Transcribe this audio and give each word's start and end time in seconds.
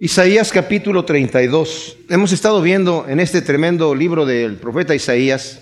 Isaías 0.00 0.50
capítulo 0.50 1.04
32. 1.04 1.98
Hemos 2.08 2.32
estado 2.32 2.60
viendo 2.60 3.06
en 3.08 3.20
este 3.20 3.40
tremendo 3.42 3.94
libro 3.94 4.26
del 4.26 4.56
profeta 4.56 4.92
Isaías 4.92 5.60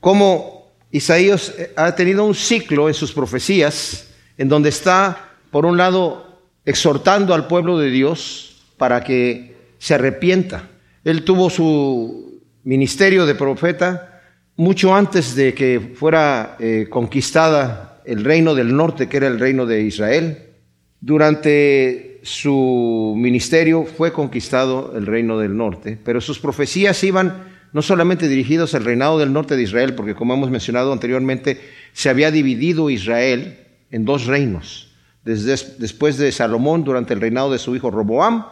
cómo 0.00 0.72
Isaías 0.90 1.54
ha 1.76 1.94
tenido 1.94 2.24
un 2.24 2.34
ciclo 2.34 2.88
en 2.88 2.94
sus 2.94 3.12
profecías 3.12 4.08
en 4.38 4.48
donde 4.48 4.70
está, 4.70 5.34
por 5.50 5.66
un 5.66 5.76
lado, 5.76 6.40
exhortando 6.64 7.34
al 7.34 7.46
pueblo 7.46 7.78
de 7.78 7.90
Dios 7.90 8.62
para 8.78 9.04
que 9.04 9.54
se 9.76 9.92
arrepienta. 9.92 10.70
Él 11.04 11.22
tuvo 11.22 11.50
su 11.50 12.40
ministerio 12.62 13.26
de 13.26 13.34
profeta 13.34 14.22
mucho 14.56 14.94
antes 14.94 15.34
de 15.34 15.52
que 15.52 15.92
fuera 15.94 16.56
eh, 16.58 16.86
conquistada 16.88 18.00
el 18.06 18.24
reino 18.24 18.54
del 18.54 18.74
norte, 18.74 19.10
que 19.10 19.18
era 19.18 19.26
el 19.26 19.38
reino 19.38 19.66
de 19.66 19.82
Israel. 19.82 20.38
Durante 21.02 22.13
su 22.24 23.14
ministerio 23.18 23.84
fue 23.84 24.12
conquistado 24.12 24.94
el 24.96 25.04
reino 25.04 25.38
del 25.38 25.56
norte, 25.56 25.98
pero 26.02 26.22
sus 26.22 26.38
profecías 26.38 27.04
iban 27.04 27.52
no 27.74 27.82
solamente 27.82 28.28
dirigidos 28.28 28.74
al 28.74 28.84
reinado 28.84 29.18
del 29.18 29.32
norte 29.32 29.56
de 29.56 29.62
Israel, 29.62 29.94
porque 29.94 30.14
como 30.14 30.32
hemos 30.32 30.50
mencionado 30.50 30.92
anteriormente, 30.92 31.60
se 31.92 32.08
había 32.08 32.30
dividido 32.30 32.88
Israel 32.88 33.58
en 33.90 34.06
dos 34.06 34.24
reinos. 34.24 34.94
Después 35.24 36.16
de 36.16 36.32
Salomón, 36.32 36.82
durante 36.84 37.12
el 37.12 37.20
reinado 37.20 37.52
de 37.52 37.58
su 37.58 37.76
hijo 37.76 37.90
Roboam, 37.90 38.46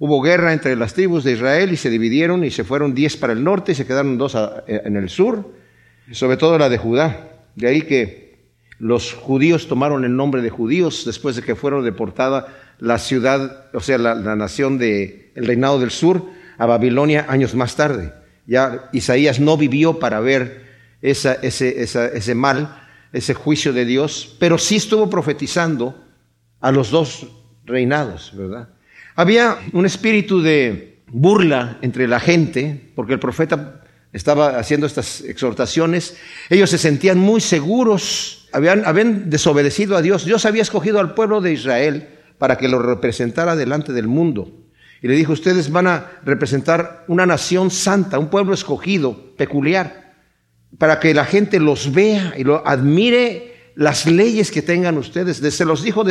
hubo 0.00 0.20
guerra 0.20 0.52
entre 0.52 0.74
las 0.74 0.94
tribus 0.94 1.22
de 1.22 1.32
Israel 1.32 1.72
y 1.72 1.76
se 1.76 1.90
dividieron 1.90 2.44
y 2.44 2.50
se 2.50 2.64
fueron 2.64 2.94
diez 2.94 3.16
para 3.16 3.34
el 3.34 3.44
norte 3.44 3.72
y 3.72 3.74
se 3.76 3.86
quedaron 3.86 4.18
dos 4.18 4.36
en 4.66 4.96
el 4.96 5.08
sur, 5.10 5.54
sobre 6.10 6.36
todo 6.36 6.58
la 6.58 6.68
de 6.68 6.78
Judá. 6.78 7.44
De 7.54 7.68
ahí 7.68 7.82
que 7.82 8.26
los 8.78 9.12
judíos 9.14 9.68
tomaron 9.68 10.04
el 10.04 10.16
nombre 10.16 10.42
de 10.42 10.50
judíos 10.50 11.04
después 11.06 11.36
de 11.36 11.42
que 11.42 11.54
fueron 11.54 11.84
deportada 11.84 12.48
la 12.78 12.98
ciudad, 12.98 13.66
o 13.72 13.80
sea, 13.80 13.98
la, 13.98 14.14
nación 14.36 14.78
del 14.78 15.30
el 15.34 15.46
reinado 15.46 15.78
del 15.78 15.90
sur 15.90 16.24
a 16.58 16.66
Babilonia 16.66 17.26
años 17.28 17.54
más 17.54 17.76
tarde. 17.76 18.12
Ya 18.46 18.88
Isaías 18.92 19.40
no 19.40 19.56
vivió 19.56 19.98
para 19.98 20.20
ver 20.20 20.66
ese, 21.02 21.38
ese 21.42 22.34
mal, 22.34 22.82
ese 23.12 23.34
juicio 23.34 23.72
de 23.72 23.84
Dios, 23.84 24.36
pero 24.38 24.58
sí 24.58 24.76
estuvo 24.76 25.10
profetizando 25.10 26.02
a 26.60 26.70
los 26.70 26.90
dos 26.90 27.26
reinados, 27.64 28.32
¿verdad? 28.36 28.68
Había 29.14 29.58
un 29.72 29.86
espíritu 29.86 30.42
de 30.42 31.02
burla 31.08 31.78
entre 31.82 32.06
la 32.06 32.20
gente, 32.20 32.92
porque 32.94 33.14
el 33.14 33.18
profeta 33.18 33.82
estaba 34.12 34.58
haciendo 34.58 34.86
estas 34.86 35.22
exhortaciones, 35.22 36.16
ellos 36.48 36.70
se 36.70 36.78
sentían 36.78 37.18
muy 37.18 37.40
seguros, 37.40 38.48
habían, 38.52 38.84
habían 38.84 39.28
desobedecido 39.30 39.96
a 39.96 40.02
Dios, 40.02 40.24
Dios 40.24 40.46
había 40.46 40.62
escogido 40.62 41.00
al 41.00 41.14
pueblo 41.14 41.40
de 41.40 41.52
Israel 41.52 42.08
para 42.38 42.58
que 42.58 42.68
lo 42.68 42.78
representara 42.80 43.56
delante 43.56 43.92
del 43.92 44.08
mundo. 44.08 44.50
Y 45.02 45.08
le 45.08 45.14
dijo, 45.14 45.32
ustedes 45.32 45.70
van 45.70 45.86
a 45.86 46.10
representar 46.24 47.04
una 47.08 47.26
nación 47.26 47.70
santa, 47.70 48.18
un 48.18 48.28
pueblo 48.28 48.54
escogido, 48.54 49.34
peculiar, 49.36 50.14
para 50.78 51.00
que 51.00 51.14
la 51.14 51.24
gente 51.24 51.60
los 51.60 51.92
vea 51.92 52.34
y 52.36 52.44
lo 52.44 52.66
admire 52.66 53.72
las 53.76 54.06
leyes 54.06 54.50
que 54.50 54.62
tengan 54.62 54.96
ustedes. 54.96 55.36
Se 55.36 55.64
los 55.64 55.82
dijo 55.82 56.04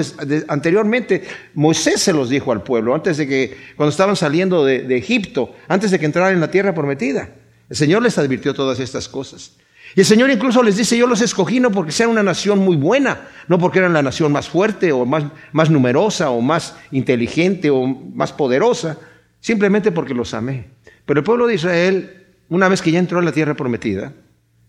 anteriormente, 0.47 1.23
Moisés 1.55 2.01
se 2.01 2.13
los 2.13 2.29
dijo 2.29 2.51
al 2.51 2.63
pueblo, 2.63 2.93
antes 2.93 3.17
de 3.17 3.27
que, 3.27 3.57
cuando 3.75 3.89
estaban 3.89 4.15
saliendo 4.15 4.63
de, 4.63 4.83
de 4.83 4.97
Egipto, 4.97 5.55
antes 5.67 5.91
de 5.91 5.99
que 5.99 6.05
entraran 6.05 6.33
en 6.33 6.41
la 6.41 6.51
tierra 6.51 6.73
prometida. 6.73 7.29
El 7.67 7.75
Señor 7.75 8.03
les 8.03 8.17
advirtió 8.19 8.53
todas 8.53 8.79
estas 8.79 9.09
cosas. 9.09 9.57
Y 9.95 10.01
el 10.01 10.05
Señor 10.05 10.29
incluso 10.29 10.61
les 10.61 10.75
dice, 10.75 10.97
yo 10.97 11.07
los 11.07 11.21
escogí 11.21 11.61
no 11.61 11.71
porque 11.71 11.93
sean 11.93 12.09
una 12.09 12.21
nación 12.21 12.59
muy 12.59 12.75
buena, 12.75 13.29
no 13.47 13.57
porque 13.57 13.79
eran 13.79 13.93
la 13.93 14.01
nación 14.01 14.29
más 14.29 14.49
fuerte 14.49 14.91
o 14.91 15.05
más, 15.05 15.23
más 15.53 15.69
numerosa 15.69 16.31
o 16.31 16.41
más 16.41 16.75
inteligente 16.91 17.69
o 17.69 17.87
más 17.87 18.33
poderosa, 18.33 18.97
simplemente 19.39 19.93
porque 19.93 20.13
los 20.13 20.33
amé. 20.33 20.65
Pero 21.05 21.21
el 21.21 21.23
pueblo 21.23 21.47
de 21.47 21.55
Israel, 21.55 22.25
una 22.49 22.67
vez 22.67 22.81
que 22.81 22.91
ya 22.91 22.99
entró 22.99 23.19
a 23.19 23.21
la 23.21 23.31
tierra 23.31 23.53
prometida, 23.53 24.11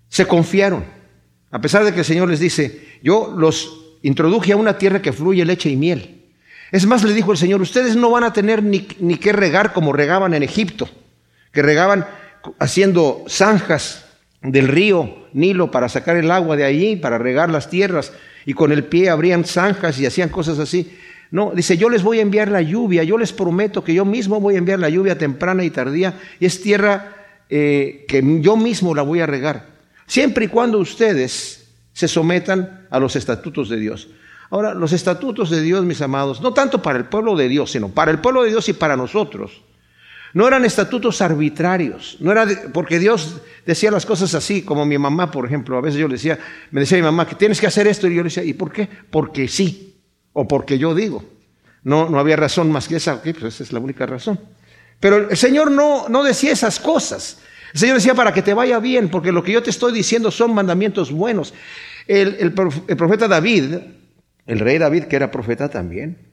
se 0.08 0.26
confiaron. 0.26 0.84
A 1.50 1.60
pesar 1.60 1.84
de 1.84 1.92
que 1.92 2.00
el 2.00 2.04
Señor 2.04 2.28
les 2.28 2.38
dice, 2.38 2.86
yo 3.02 3.34
los 3.36 3.96
introduje 4.02 4.52
a 4.52 4.56
una 4.56 4.78
tierra 4.78 5.02
que 5.02 5.12
fluye 5.12 5.44
leche 5.44 5.68
y 5.68 5.76
miel. 5.76 6.22
Es 6.70 6.86
más, 6.86 7.02
le 7.02 7.12
dijo 7.12 7.32
el 7.32 7.38
Señor, 7.38 7.60
ustedes 7.60 7.96
no 7.96 8.10
van 8.10 8.22
a 8.22 8.32
tener 8.32 8.62
ni, 8.62 8.86
ni 9.00 9.16
que 9.16 9.32
regar 9.32 9.72
como 9.72 9.92
regaban 9.92 10.34
en 10.34 10.44
Egipto, 10.44 10.88
que 11.50 11.62
regaban 11.62 12.06
haciendo 12.60 13.24
zanjas 13.28 14.05
del 14.42 14.68
río 14.68 15.26
Nilo 15.32 15.70
para 15.70 15.88
sacar 15.88 16.16
el 16.16 16.30
agua 16.30 16.56
de 16.56 16.64
allí, 16.64 16.96
para 16.96 17.18
regar 17.18 17.50
las 17.50 17.68
tierras, 17.68 18.12
y 18.44 18.54
con 18.54 18.72
el 18.72 18.84
pie 18.84 19.10
abrían 19.10 19.44
zanjas 19.44 19.98
y 19.98 20.06
hacían 20.06 20.28
cosas 20.28 20.58
así. 20.58 20.96
No, 21.30 21.52
dice, 21.54 21.76
yo 21.76 21.90
les 21.90 22.02
voy 22.02 22.20
a 22.20 22.22
enviar 22.22 22.48
la 22.48 22.62
lluvia, 22.62 23.02
yo 23.02 23.18
les 23.18 23.32
prometo 23.32 23.82
que 23.82 23.94
yo 23.94 24.04
mismo 24.04 24.40
voy 24.40 24.54
a 24.54 24.58
enviar 24.58 24.78
la 24.78 24.88
lluvia 24.88 25.18
temprana 25.18 25.64
y 25.64 25.70
tardía, 25.70 26.14
y 26.38 26.46
es 26.46 26.62
tierra 26.62 27.16
eh, 27.50 28.04
que 28.08 28.22
yo 28.40 28.56
mismo 28.56 28.94
la 28.94 29.02
voy 29.02 29.20
a 29.20 29.26
regar, 29.26 29.66
siempre 30.06 30.44
y 30.44 30.48
cuando 30.48 30.78
ustedes 30.78 31.68
se 31.92 32.08
sometan 32.08 32.86
a 32.90 33.00
los 33.00 33.16
estatutos 33.16 33.68
de 33.68 33.78
Dios. 33.78 34.08
Ahora, 34.50 34.74
los 34.74 34.92
estatutos 34.92 35.50
de 35.50 35.60
Dios, 35.60 35.84
mis 35.84 36.00
amados, 36.00 36.40
no 36.40 36.54
tanto 36.54 36.80
para 36.80 36.98
el 36.98 37.06
pueblo 37.06 37.34
de 37.34 37.48
Dios, 37.48 37.72
sino 37.72 37.88
para 37.88 38.12
el 38.12 38.20
pueblo 38.20 38.44
de 38.44 38.50
Dios 38.50 38.68
y 38.68 38.74
para 38.74 38.96
nosotros, 38.96 39.62
no 40.36 40.46
eran 40.46 40.66
estatutos 40.66 41.22
arbitrarios, 41.22 42.18
no 42.20 42.30
era 42.30 42.46
porque 42.74 42.98
Dios 42.98 43.40
decía 43.64 43.90
las 43.90 44.04
cosas 44.04 44.34
así, 44.34 44.60
como 44.60 44.84
mi 44.84 44.98
mamá, 44.98 45.30
por 45.30 45.46
ejemplo. 45.46 45.78
A 45.78 45.80
veces 45.80 45.98
yo 45.98 46.08
le 46.08 46.16
decía, 46.16 46.38
me 46.72 46.80
decía 46.80 46.98
mi 46.98 47.04
mamá 47.04 47.26
que 47.26 47.36
tienes 47.36 47.58
que 47.58 47.66
hacer 47.66 47.86
esto, 47.86 48.06
y 48.06 48.16
yo 48.16 48.22
le 48.22 48.28
decía, 48.28 48.44
¿y 48.44 48.52
por 48.52 48.70
qué? 48.70 48.86
Porque 49.10 49.48
sí, 49.48 49.98
o 50.34 50.46
porque 50.46 50.76
yo 50.76 50.94
digo. 50.94 51.24
No, 51.84 52.10
no 52.10 52.18
había 52.18 52.36
razón 52.36 52.70
más 52.70 52.86
que 52.86 52.96
esa, 52.96 53.22
pues 53.22 53.44
esa 53.44 53.62
es 53.62 53.72
la 53.72 53.78
única 53.78 54.04
razón. 54.04 54.38
Pero 55.00 55.30
el 55.30 55.38
Señor 55.38 55.70
no, 55.70 56.06
no 56.10 56.22
decía 56.22 56.52
esas 56.52 56.80
cosas. 56.80 57.38
El 57.72 57.80
Señor 57.80 57.96
decía 57.96 58.14
para 58.14 58.34
que 58.34 58.42
te 58.42 58.52
vaya 58.52 58.78
bien, 58.78 59.08
porque 59.08 59.32
lo 59.32 59.42
que 59.42 59.52
yo 59.52 59.62
te 59.62 59.70
estoy 59.70 59.94
diciendo 59.94 60.30
son 60.30 60.52
mandamientos 60.52 61.12
buenos. 61.12 61.54
El, 62.06 62.36
el 62.38 62.52
profeta 62.52 63.26
David, 63.26 63.76
el 64.44 64.58
rey 64.58 64.76
David, 64.76 65.04
que 65.04 65.16
era 65.16 65.30
profeta 65.30 65.70
también, 65.70 66.25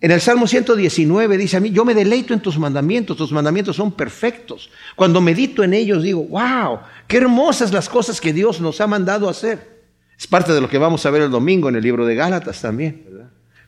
en 0.00 0.10
el 0.10 0.20
Salmo 0.20 0.46
119 0.46 1.38
dice 1.38 1.56
a 1.56 1.60
mí, 1.60 1.70
yo 1.70 1.84
me 1.84 1.94
deleito 1.94 2.34
en 2.34 2.40
tus 2.40 2.58
mandamientos, 2.58 3.16
tus 3.16 3.32
mandamientos 3.32 3.76
son 3.76 3.92
perfectos. 3.92 4.70
Cuando 4.94 5.20
medito 5.20 5.64
en 5.64 5.72
ellos 5.72 6.02
digo, 6.02 6.22
wow, 6.24 6.80
qué 7.06 7.16
hermosas 7.16 7.72
las 7.72 7.88
cosas 7.88 8.20
que 8.20 8.32
Dios 8.32 8.60
nos 8.60 8.80
ha 8.80 8.86
mandado 8.86 9.28
hacer. 9.28 9.76
Es 10.18 10.26
parte 10.26 10.52
de 10.52 10.60
lo 10.60 10.68
que 10.68 10.78
vamos 10.78 11.04
a 11.06 11.10
ver 11.10 11.22
el 11.22 11.30
domingo 11.30 11.68
en 11.68 11.76
el 11.76 11.82
libro 11.82 12.04
de 12.04 12.14
Gálatas 12.14 12.60
también. 12.60 13.06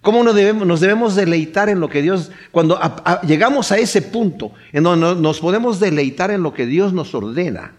¿Cómo 0.03 0.23
nos 0.23 0.35
debemos, 0.35 0.67
nos 0.67 0.81
debemos 0.81 1.17
deleitar 1.17 1.69
en 1.69 1.81
lo 1.81 1.89
que 1.89 2.03
Dios, 2.03 2.31
cuando 2.53 2.79
llegamos 3.27 3.73
a 3.73 3.79
ese 3.79 4.01
punto 4.03 4.53
en 4.73 4.85
donde 4.85 5.21
nos 5.21 5.41
podemos 5.41 5.81
deleitar 5.81 6.31
en 6.31 6.43
lo 6.43 6.55
que 6.55 6.67
Dios 6.67 6.93
nos 6.93 7.15
ordena? 7.15 7.75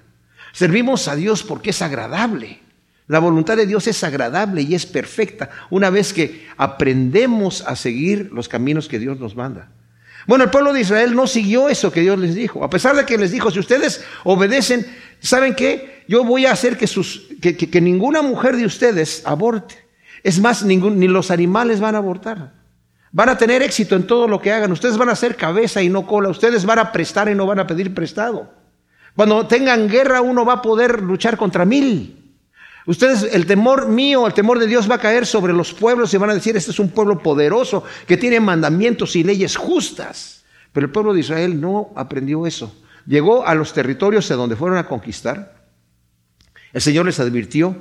Servimos 0.51 1.07
a 1.07 1.15
Dios 1.15 1.43
porque 1.43 1.69
es 1.69 1.81
agradable. 1.81 2.59
La 3.09 3.17
voluntad 3.17 3.57
de 3.57 3.65
Dios 3.65 3.87
es 3.87 4.03
agradable 4.03 4.61
y 4.61 4.75
es 4.75 4.85
perfecta 4.85 5.49
una 5.71 5.89
vez 5.89 6.13
que 6.13 6.47
aprendemos 6.57 7.63
a 7.65 7.75
seguir 7.75 8.29
los 8.31 8.47
caminos 8.47 8.87
que 8.87 8.99
Dios 8.99 9.19
nos 9.19 9.35
manda. 9.35 9.71
Bueno, 10.27 10.43
el 10.43 10.51
pueblo 10.51 10.73
de 10.73 10.81
Israel 10.81 11.15
no 11.15 11.25
siguió 11.25 11.69
eso 11.69 11.91
que 11.91 12.01
Dios 12.01 12.19
les 12.19 12.35
dijo. 12.35 12.63
A 12.63 12.69
pesar 12.69 12.95
de 12.95 13.05
que 13.05 13.17
les 13.17 13.31
dijo, 13.31 13.49
si 13.49 13.57
ustedes 13.57 14.05
obedecen, 14.23 14.85
¿saben 15.21 15.55
qué? 15.55 16.03
Yo 16.07 16.23
voy 16.23 16.45
a 16.45 16.51
hacer 16.51 16.77
que, 16.77 17.81
ninguna 17.81 18.21
mujer 18.21 18.55
de 18.55 18.65
ustedes 18.65 19.23
aborte. 19.25 19.75
Es 20.21 20.39
más, 20.39 20.63
ningún, 20.63 20.99
ni 20.99 21.07
los 21.07 21.31
animales 21.31 21.79
van 21.79 21.95
a 21.95 21.97
abortar. 21.97 22.53
Van 23.11 23.29
a 23.29 23.39
tener 23.39 23.63
éxito 23.63 23.95
en 23.95 24.05
todo 24.05 24.27
lo 24.27 24.39
que 24.39 24.51
hagan. 24.51 24.71
Ustedes 24.71 24.99
van 24.99 25.09
a 25.09 25.15
ser 25.15 25.35
cabeza 25.35 25.81
y 25.81 25.89
no 25.89 26.05
cola. 26.05 26.29
Ustedes 26.29 26.63
van 26.63 26.77
a 26.77 26.91
prestar 26.91 27.27
y 27.27 27.33
no 27.33 27.47
van 27.47 27.57
a 27.57 27.65
pedir 27.65 27.91
prestado. 27.95 28.53
Cuando 29.15 29.47
tengan 29.47 29.89
guerra, 29.89 30.21
uno 30.21 30.45
va 30.45 30.53
a 30.53 30.61
poder 30.61 31.01
luchar 31.01 31.37
contra 31.37 31.65
mil. 31.65 32.17
Ustedes, 32.89 33.21
el 33.35 33.45
temor 33.45 33.87
mío, 33.87 34.25
el 34.25 34.33
temor 34.33 34.57
de 34.57 34.65
Dios 34.65 34.89
va 34.89 34.95
a 34.95 34.99
caer 34.99 35.27
sobre 35.27 35.53
los 35.53 35.75
pueblos 35.75 36.11
y 36.11 36.17
van 36.17 36.31
a 36.31 36.33
decir, 36.33 36.57
este 36.57 36.71
es 36.71 36.79
un 36.79 36.89
pueblo 36.89 37.21
poderoso 37.21 37.83
que 38.07 38.17
tiene 38.17 38.39
mandamientos 38.39 39.15
y 39.15 39.23
leyes 39.23 39.57
justas. 39.57 40.43
Pero 40.73 40.87
el 40.87 40.91
pueblo 40.91 41.13
de 41.13 41.19
Israel 41.19 41.61
no 41.61 41.91
aprendió 41.95 42.47
eso. 42.47 42.75
Llegó 43.05 43.45
a 43.45 43.53
los 43.53 43.73
territorios 43.73 44.31
a 44.31 44.35
donde 44.35 44.55
fueron 44.55 44.79
a 44.79 44.87
conquistar. 44.87 45.67
El 46.73 46.81
Señor 46.81 47.05
les 47.05 47.19
advirtió, 47.19 47.77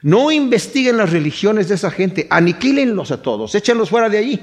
no 0.00 0.30
investiguen 0.30 0.96
las 0.96 1.12
religiones 1.12 1.68
de 1.68 1.74
esa 1.74 1.90
gente, 1.90 2.26
aniquílenlos 2.30 3.10
a 3.10 3.20
todos, 3.20 3.54
échenlos 3.54 3.90
fuera 3.90 4.08
de 4.08 4.16
allí. 4.16 4.40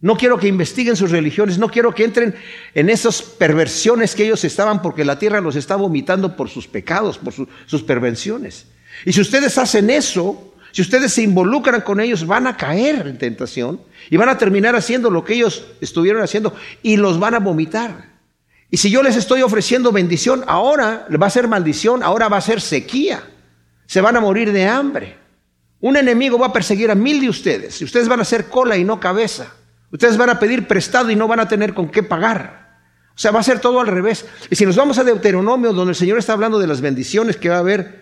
No 0.00 0.16
quiero 0.16 0.38
que 0.38 0.48
investiguen 0.48 0.96
sus 0.96 1.10
religiones, 1.10 1.58
no 1.58 1.68
quiero 1.68 1.94
que 1.94 2.04
entren 2.04 2.34
en 2.72 2.88
esas 2.88 3.20
perversiones 3.20 4.14
que 4.14 4.24
ellos 4.24 4.44
estaban 4.44 4.80
porque 4.80 5.04
la 5.04 5.18
tierra 5.18 5.42
los 5.42 5.56
está 5.56 5.76
vomitando 5.76 6.36
por 6.36 6.48
sus 6.48 6.66
pecados, 6.66 7.18
por 7.18 7.34
sus 7.66 7.82
perversiones. 7.82 8.72
Y 9.04 9.12
si 9.12 9.20
ustedes 9.20 9.56
hacen 9.58 9.90
eso, 9.90 10.54
si 10.72 10.82
ustedes 10.82 11.12
se 11.12 11.22
involucran 11.22 11.82
con 11.82 12.00
ellos, 12.00 12.26
van 12.26 12.46
a 12.46 12.56
caer 12.56 13.06
en 13.06 13.18
tentación 13.18 13.80
y 14.08 14.16
van 14.16 14.30
a 14.30 14.38
terminar 14.38 14.74
haciendo 14.74 15.10
lo 15.10 15.24
que 15.24 15.34
ellos 15.34 15.66
estuvieron 15.80 16.22
haciendo 16.22 16.54
y 16.82 16.96
los 16.96 17.18
van 17.20 17.34
a 17.34 17.40
vomitar. 17.40 18.12
Y 18.70 18.78
si 18.78 18.90
yo 18.90 19.02
les 19.02 19.16
estoy 19.16 19.42
ofreciendo 19.42 19.92
bendición, 19.92 20.44
ahora 20.46 21.06
va 21.20 21.26
a 21.26 21.30
ser 21.30 21.46
maldición, 21.46 22.02
ahora 22.02 22.28
va 22.28 22.38
a 22.38 22.40
ser 22.40 22.62
sequía. 22.62 23.22
Se 23.86 24.00
van 24.00 24.16
a 24.16 24.20
morir 24.20 24.50
de 24.50 24.66
hambre. 24.66 25.18
Un 25.80 25.98
enemigo 25.98 26.38
va 26.38 26.46
a 26.46 26.52
perseguir 26.54 26.90
a 26.90 26.94
mil 26.94 27.20
de 27.20 27.28
ustedes 27.28 27.82
y 27.82 27.84
ustedes 27.84 28.08
van 28.08 28.20
a 28.20 28.24
ser 28.24 28.48
cola 28.48 28.78
y 28.78 28.84
no 28.84 28.98
cabeza. 28.98 29.52
Ustedes 29.90 30.16
van 30.16 30.30
a 30.30 30.38
pedir 30.38 30.66
prestado 30.66 31.10
y 31.10 31.16
no 31.16 31.28
van 31.28 31.40
a 31.40 31.48
tener 31.48 31.74
con 31.74 31.90
qué 31.90 32.02
pagar. 32.02 32.80
O 33.14 33.18
sea, 33.18 33.30
va 33.30 33.40
a 33.40 33.42
ser 33.42 33.60
todo 33.60 33.78
al 33.78 33.88
revés. 33.88 34.24
Y 34.48 34.56
si 34.56 34.64
nos 34.64 34.76
vamos 34.76 34.96
a 34.96 35.04
Deuteronomio, 35.04 35.74
donde 35.74 35.90
el 35.90 35.96
Señor 35.96 36.18
está 36.18 36.32
hablando 36.32 36.58
de 36.58 36.66
las 36.66 36.80
bendiciones 36.80 37.36
que 37.36 37.50
va 37.50 37.56
a 37.56 37.58
haber 37.58 38.01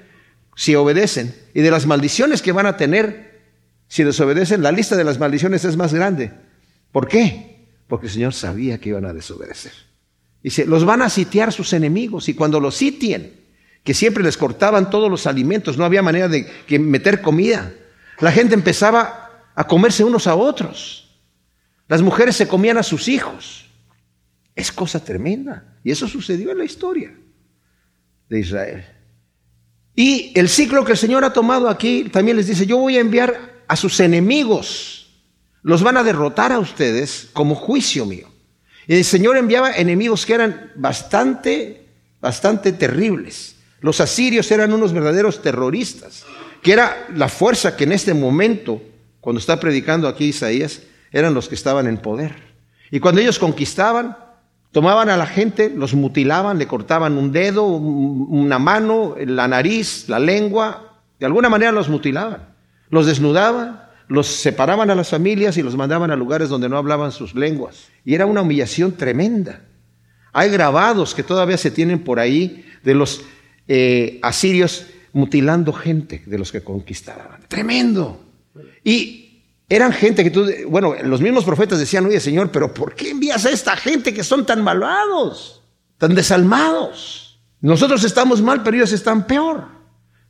si 0.61 0.75
obedecen 0.75 1.35
y 1.55 1.62
de 1.62 1.71
las 1.71 1.87
maldiciones 1.87 2.43
que 2.43 2.53
van 2.53 2.67
a 2.67 2.77
tener 2.77 3.41
si 3.89 4.05
desobedecen, 4.05 4.62
la 4.62 4.71
lista 4.71 4.95
de 4.95 5.05
las 5.05 5.19
maldiciones 5.19 5.65
es 5.65 5.75
más 5.75 5.95
grande. 5.95 6.33
¿Por 6.93 7.09
qué? 7.09 7.67
Porque 7.89 8.09
el 8.09 8.12
Señor 8.12 8.35
sabía 8.35 8.77
que 8.77 8.91
iban 8.91 9.07
a 9.07 9.15
desobedecer. 9.15 9.73
Dice, 10.43 10.67
los 10.67 10.85
van 10.85 11.01
a 11.01 11.09
sitiar 11.09 11.51
sus 11.51 11.73
enemigos 11.73 12.29
y 12.29 12.35
cuando 12.35 12.61
los 12.61 12.77
sitien, 12.77 13.41
que 13.83 13.95
siempre 13.95 14.23
les 14.23 14.37
cortaban 14.37 14.91
todos 14.91 15.11
los 15.11 15.27
alimentos, 15.27 15.79
no 15.79 15.87
había 15.87 16.03
manera 16.03 16.29
de 16.29 16.47
que 16.67 16.79
meter 16.79 17.23
comida. 17.23 17.73
La 18.19 18.31
gente 18.31 18.53
empezaba 18.53 19.31
a 19.55 19.67
comerse 19.67 20.05
unos 20.05 20.27
a 20.27 20.35
otros. 20.35 21.17
Las 21.89 22.03
mujeres 22.03 22.37
se 22.37 22.47
comían 22.47 22.77
a 22.77 22.83
sus 22.83 23.09
hijos. 23.09 23.65
Es 24.55 24.71
cosa 24.71 25.03
tremenda. 25.03 25.79
Y 25.83 25.91
eso 25.91 26.07
sucedió 26.07 26.51
en 26.51 26.59
la 26.59 26.65
historia 26.65 27.15
de 28.29 28.41
Israel. 28.41 29.00
Y 29.95 30.33
el 30.35 30.49
ciclo 30.49 30.85
que 30.85 30.93
el 30.93 30.99
Señor 30.99 31.25
ha 31.25 31.33
tomado 31.33 31.69
aquí 31.69 32.05
también 32.11 32.37
les 32.37 32.47
dice, 32.47 32.67
yo 32.67 32.79
voy 32.79 32.97
a 32.97 33.01
enviar 33.01 33.63
a 33.67 33.77
sus 33.77 34.01
enemigos. 34.01 35.11
Los 35.63 35.83
van 35.83 35.97
a 35.97 36.03
derrotar 36.03 36.53
a 36.53 36.59
ustedes 36.59 37.29
como 37.33 37.55
juicio 37.55 38.07
mío. 38.07 38.29
Y 38.87 38.97
el 38.97 39.05
Señor 39.05 39.37
enviaba 39.37 39.73
enemigos 39.73 40.25
que 40.25 40.35
eran 40.35 40.73
bastante, 40.75 41.87
bastante 42.21 42.73
terribles. 42.73 43.57
Los 43.81 44.01
asirios 44.01 44.51
eran 44.51 44.73
unos 44.73 44.93
verdaderos 44.93 45.43
terroristas, 45.43 46.25
que 46.63 46.73
era 46.73 47.07
la 47.15 47.29
fuerza 47.29 47.77
que 47.77 47.85
en 47.85 47.93
este 47.93 48.15
momento, 48.15 48.83
cuando 49.21 49.39
está 49.39 49.61
predicando 49.61 50.09
aquí 50.09 50.27
Isaías, 50.27 50.83
eran 51.13 51.35
los 51.35 51.49
que 51.49 51.55
estaban 51.55 51.87
en 51.87 51.99
poder. 51.99 52.35
Y 52.91 53.01
cuando 53.01 53.21
ellos 53.21 53.39
conquistaban, 53.39 54.17
tomaban 54.73 55.09
a 55.09 55.17
la 55.17 55.27
gente, 55.27 55.73
los 55.75 55.95
mutilaban, 55.95 56.59
le 56.59 56.67
cortaban 56.67 57.17
un 57.17 57.33
dedo, 57.33 57.67
una 57.67 58.59
mano, 58.59 59.17
la 59.19 59.49
nariz, 59.49 60.09
la 60.09 60.19
lengua, 60.19 61.01
de 61.19 61.27
alguna 61.27 61.49
manera 61.49 61.73
los 61.73 61.89
mutilaban, 61.89 62.55
los 62.89 63.07
desnudaban, 63.07 63.83
los 64.09 64.27
separaban 64.27 64.91
a 64.91 64.95
las 64.95 65.11
familias 65.11 65.57
y 65.57 65.63
los 65.63 65.77
mandaban 65.77 66.11
a 66.11 66.17
lugares 66.17 66.49
donde 66.49 66.69
no 66.69 66.77
hablaban 66.77 67.13
sus 67.13 67.35
lenguas. 67.35 67.89
Y 68.05 68.15
era 68.15 68.27
una 68.27 68.43
humillación 68.43 68.93
tremenda. 68.93 69.63
Hay 70.33 70.51
grabados 70.51 71.15
que 71.15 71.23
todavía 71.23 71.57
se 71.57 71.71
tienen 71.71 72.01
por 72.01 72.19
ahí 72.19 72.65
de 72.83 72.95
los 72.95 73.23
eh, 73.69 74.19
asirios 74.23 74.87
mutilando 75.13 75.73
gente 75.73 76.23
de 76.27 76.39
los 76.39 76.51
que 76.53 76.63
conquistaban. 76.63 77.41
Tremendo. 77.49 78.21
Y 78.83 79.30
eran 79.71 79.93
gente 79.93 80.25
que 80.25 80.31
tú, 80.31 80.47
bueno, 80.67 80.97
los 81.05 81.21
mismos 81.21 81.45
profetas 81.45 81.79
decían, 81.79 82.05
oye 82.05 82.19
Señor, 82.19 82.51
pero 82.51 82.75
¿por 82.75 82.95
qué 82.95 83.11
envías 83.11 83.47
a 83.47 83.51
esta 83.51 83.77
gente 83.77 84.13
que 84.13 84.25
son 84.25 84.45
tan 84.45 84.63
malvados, 84.63 85.63
tan 85.97 86.15
desalmados? 86.15 87.41
Nosotros 87.61 88.03
estamos 88.03 88.43
mal, 88.43 88.65
pero 88.65 88.77
ellos 88.77 88.93
están 88.93 89.29
peor. 89.29 89.65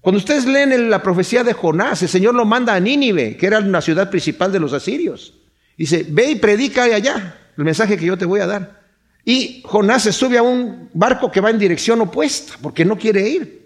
Cuando 0.02 0.18
ustedes 0.18 0.44
leen 0.44 0.90
la 0.90 1.02
profecía 1.02 1.42
de 1.42 1.54
Jonás, 1.54 2.02
el 2.02 2.08
Señor 2.08 2.34
lo 2.34 2.44
manda 2.44 2.74
a 2.74 2.80
Nínive, 2.80 3.38
que 3.38 3.46
era 3.46 3.60
la 3.60 3.80
ciudad 3.80 4.10
principal 4.10 4.52
de 4.52 4.60
los 4.60 4.74
asirios. 4.74 5.34
Dice, 5.76 6.04
ve 6.06 6.32
y 6.32 6.34
predica 6.36 6.84
allá 6.84 7.38
el 7.56 7.64
mensaje 7.64 7.96
que 7.96 8.06
yo 8.06 8.18
te 8.18 8.26
voy 8.26 8.40
a 8.40 8.46
dar. 8.46 8.82
Y 9.24 9.62
Jonás 9.64 10.02
se 10.02 10.12
sube 10.12 10.36
a 10.36 10.42
un 10.42 10.90
barco 10.92 11.30
que 11.30 11.40
va 11.40 11.50
en 11.50 11.58
dirección 11.58 12.00
opuesta, 12.02 12.54
porque 12.60 12.84
no 12.84 12.98
quiere 12.98 13.26
ir. 13.26 13.59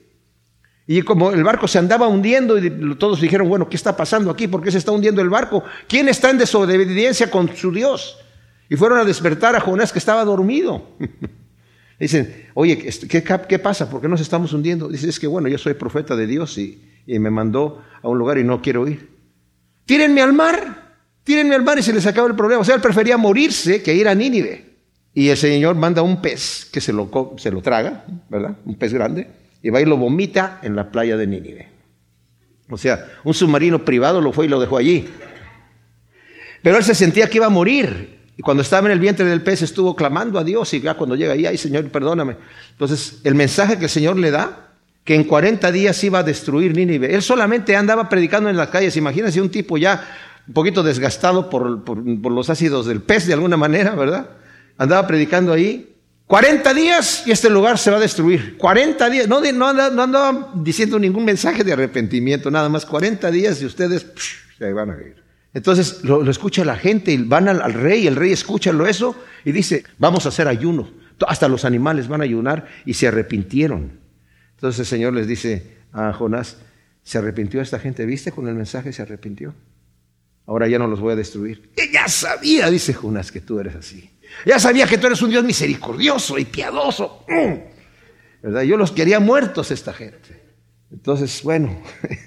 Y 0.87 1.03
como 1.03 1.31
el 1.33 1.43
barco 1.43 1.67
se 1.67 1.79
andaba 1.79 2.09
hundiendo 2.09 2.59
y 2.59 2.97
todos 2.97 3.21
dijeron, 3.21 3.49
bueno, 3.49 3.69
¿qué 3.69 3.77
está 3.77 3.97
pasando 3.97 4.31
aquí? 4.31 4.49
¿Por 4.49 4.63
qué 4.63 4.71
se 4.71 4.79
está 4.79 4.93
hundiendo 4.93 5.23
el 5.23 5.31
barco? 5.31 5.65
¿Quién 5.89 6.09
está 6.09 6.31
en 6.31 6.39
desobediencia 6.39 7.31
con 7.31 7.55
su 7.57 7.73
Dios? 7.73 8.19
Y 8.69 8.77
fueron 8.77 8.99
a 8.99 9.05
despertar 9.05 9.57
a 9.57 9.61
Jonás 9.61 9.93
que 9.93 9.99
estaba 9.99 10.25
dormido. 10.25 10.91
Dicen, 11.99 12.49
oye, 12.53 12.77
¿qué, 12.77 13.23
¿qué, 13.23 13.59
pasa? 13.59 13.89
¿Por 13.89 14.03
qué 14.03 14.09
nos 14.09 14.21
estamos 14.21 14.53
hundiendo? 14.53 14.89
Dice, 14.89 15.09
es 15.09 15.19
que 15.19 15.27
bueno, 15.27 15.49
yo 15.49 15.57
soy 15.57 15.75
profeta 15.75 16.17
de 16.17 16.27
Dios 16.27 16.59
y, 16.59 16.83
me 17.07 17.31
mandó 17.31 17.83
a 18.03 18.09
un 18.09 18.19
lugar 18.19 18.37
y 18.39 18.45
no 18.45 18.61
quiero 18.61 18.87
ir. 18.87 19.09
Tírenme 19.87 20.21
al 20.21 20.33
mar, 20.33 20.97
tírenme 21.23 21.55
al 21.55 21.63
mar 21.63 21.79
y 21.79 21.83
se 21.83 21.95
les 21.95 22.07
acaba 22.07 22.29
el 22.29 22.35
problema. 22.35 22.61
O 22.61 22.65
sea, 22.65 22.75
él 22.75 22.81
prefería 22.81 23.17
morirse 23.17 23.83
que 23.83 23.95
ir 23.95 24.07
a 24.09 24.15
Nínive. 24.15 24.75
Y 25.15 25.29
el 25.29 25.37
Señor 25.37 25.77
manda 25.77 26.03
un 26.03 26.21
pez 26.21 26.69
que 26.71 26.81
se 26.81 26.93
lo 26.93 27.09
traga, 27.63 28.05
¿verdad? 28.29 28.57
Un 28.67 28.75
pez 28.75 28.93
grande 28.93 29.44
y 29.65 29.71
va 29.71 29.81
y 29.81 29.87
lo 29.87 29.97
vomita 29.97 30.61
en 30.63 30.77
la 30.77 30.93
playa 30.93 31.17
de 31.17 31.27
Nínive. 31.27 31.69
O 32.69 32.77
sea, 32.77 33.07
un 33.25 33.33
submarino 33.33 33.83
privado 33.83 34.21
lo 34.21 34.31
fue 34.31 34.45
y 34.45 34.49
lo 34.49 34.61
dejó 34.61 34.77
allí. 34.77 35.09
Pero 36.63 36.77
él 36.77 36.85
se 36.85 36.95
sentía 36.95 37.31
que 37.31 37.39
iba 37.39 37.47
a 37.47 37.51
morir. 37.51 38.21
Y 38.37 38.43
cuando 38.43 38.63
estaba 38.63 38.87
en 38.89 38.93
el 38.93 39.01
vientre 39.01 39.25
del 39.25 39.41
pez 39.41 39.63
estuvo 39.63 39.97
clamando 39.97 40.39
a 40.39 40.45
Dios 40.45 40.75
y 40.75 40.83
ya 40.83 40.93
cuando 40.95 41.17
llega 41.17 41.33
ahí, 41.33 41.47
ay 41.47 41.57
Señor, 41.57 41.89
perdóname. 41.91 42.37
Entonces, 42.73 43.23
el 43.25 43.35
mensaje 43.35 43.79
que 43.79 43.85
el 43.85 43.91
Señor 43.91 44.19
le 44.19 44.31
da, 44.31 44.75
que 45.03 45.15
en 45.15 45.25
40 45.25 45.73
días 45.73 46.05
iba 46.05 46.19
a 46.19 46.23
destruir 46.23 46.77
Nínive. 46.77 47.15
Él 47.15 47.23
solamente 47.23 47.75
andaba 47.75 48.11
predicando 48.11 48.51
en 48.51 48.59
las 48.59 48.69
calles. 48.69 48.99
Imagínense 48.99 49.41
un 49.41 49.49
tipo 49.49 49.79
ya 49.79 50.07
un 50.47 50.53
poquito 50.53 50.83
desgastado 50.83 51.49
por, 51.49 51.85
por 51.85 52.33
los 52.33 52.51
ácidos 52.51 52.85
del 52.85 53.01
pez 53.01 53.27
de 53.27 53.33
alguna 53.33 53.57
manera, 53.57 53.95
¿verdad? 53.95 54.29
Andaba 54.77 55.07
predicando 55.07 55.55
ahí 55.55 55.94
40 56.27 56.75
días 56.75 57.23
y 57.27 57.33
este 57.33 57.51
lugar 57.51 57.79
se 57.79 57.91
va 57.91 57.99
a 57.99 58.01
destruir. 58.01 58.57
40 58.57 59.11
días. 59.11 59.29
No, 59.29 59.41
no, 60.07 60.53
diciendo 60.63 60.99
ningún 60.99 61.25
mensaje 61.25 61.65
de 61.65 61.73
arrepentimiento, 61.73 62.51
nada 62.51 62.69
más 62.69 62.87
40 62.87 63.31
días 63.31 63.61
y 63.61 63.67
ustedes 63.67 64.07
se 64.59 64.73
van 64.73 64.91
a 64.91 64.95
ir. 64.95 65.23
Entonces 65.53 66.03
lo, 66.03 66.29
escucha 66.29 66.65
la 66.65 66.77
gente 66.77 67.13
y 67.13 67.19
van 67.19 67.49
al, 67.49 67.73
rey, 67.73 68.07
el 68.07 68.17
rey 68.17 68.33
escucha 68.33 68.73
eso 68.89 69.15
y 69.45 69.53
dice, 69.53 69.85
vamos 69.99 70.27
a 70.27 70.31
hacer 70.31 70.49
ayuno. 70.49 70.91
Hasta 71.29 71.47
los 71.47 71.65
animales 71.65 72.09
van 72.09 72.23
a 72.23 72.25
ayunar 72.25 72.67
y 72.85 72.95
se 72.95 73.07
arrepintieron. 73.07 74.01
Entonces 74.57 74.81
el 74.81 74.87
Señor 74.87 75.13
les 75.13 75.29
dice 75.29 75.75
a 75.93 76.13
Jonás, 76.13 76.57
se 77.05 77.19
arrepintió 77.19 77.61
esta 77.61 77.79
gente, 77.79 78.05
¿viste? 78.07 78.33
Con 78.33 78.49
el 78.49 78.55
mensaje 78.55 78.93
se 78.93 79.03
arrepintió. 79.03 79.55
Ahora 80.47 80.67
ya 80.67 80.79
no 80.79 80.87
los 80.89 81.01
voy 81.01 81.13
a 81.13 81.17
destruir. 81.17 81.71
ya 81.93 82.09
sabía, 82.09 82.69
dice 82.71 82.93
Jonás, 82.93 83.31
que 83.31 83.41
tú 83.41 83.61
eres 83.61 83.77
así. 83.77 84.11
Ya 84.45 84.59
sabía 84.59 84.87
que 84.87 84.99
tú 84.99 85.07
eres 85.07 85.23
un 85.23 85.31
Dios 85.31 85.45
misericordioso 85.45 86.39
y 86.39 86.45
piadoso. 86.45 87.25
Mm. 87.29 87.55
¿Verdad? 88.43 88.63
Yo 88.63 88.77
los 88.77 88.93
quería 88.93 89.21
muertos 89.21 89.71
esta 89.71 89.93
gente. 89.93 90.43
Entonces, 90.93 91.43
bueno, 91.43 91.81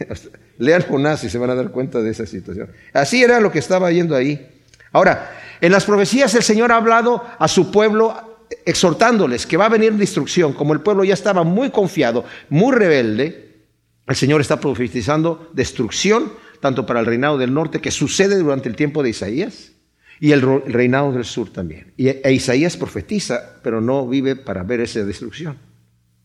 lean 0.58 0.82
Jonás 0.84 1.24
y 1.24 1.30
se 1.30 1.38
van 1.38 1.52
a 1.52 1.56
dar 1.56 1.72
cuenta 1.72 2.02
de 2.02 2.10
esa 2.10 2.26
situación. 2.26 2.72
Así 2.94 3.24
era 3.24 3.40
lo 3.40 3.52
que 3.52 3.60
estaba 3.60 3.92
yendo 3.92 4.16
ahí. 4.16 4.48
Ahora, 4.92 5.32
en 5.62 5.72
las 5.72 5.86
profecías 5.86 6.34
el 6.36 6.44
Señor 6.44 6.72
ha 6.72 6.78
hablado 6.78 7.24
a 7.38 7.48
su 7.48 7.72
pueblo 7.72 8.46
exhortándoles 8.66 9.46
que 9.46 9.58
va 9.58 9.66
a 9.66 9.70
venir 9.70 9.94
destrucción. 9.94 10.54
Como 10.54 10.74
el 10.74 10.82
pueblo 10.82 11.04
ya 11.04 11.14
estaba 11.14 11.44
muy 11.44 11.70
confiado, 11.70 12.26
muy 12.50 12.74
rebelde, 12.76 13.66
el 14.08 14.16
Señor 14.16 14.42
está 14.42 14.60
profetizando 14.60 15.50
destrucción 15.54 16.32
tanto 16.60 16.86
para 16.86 17.00
el 17.00 17.06
reinado 17.06 17.38
del 17.38 17.54
norte 17.54 17.80
que 17.80 17.92
sucede 17.92 18.38
durante 18.38 18.68
el 18.68 18.76
tiempo 18.76 19.04
de 19.04 19.10
Isaías 19.10 19.74
y 20.20 20.32
el 20.32 20.42
reinado 20.42 21.12
del 21.12 21.26
sur 21.26 21.50
también. 21.52 21.94
Y 21.98 22.08
e 22.08 22.32
Isaías 22.34 22.78
profetiza, 22.78 23.60
pero 23.64 23.82
no 23.82 24.08
vive 24.08 24.36
para 24.36 24.64
ver 24.64 24.82
esa 24.82 25.04
destrucción. 25.04 25.58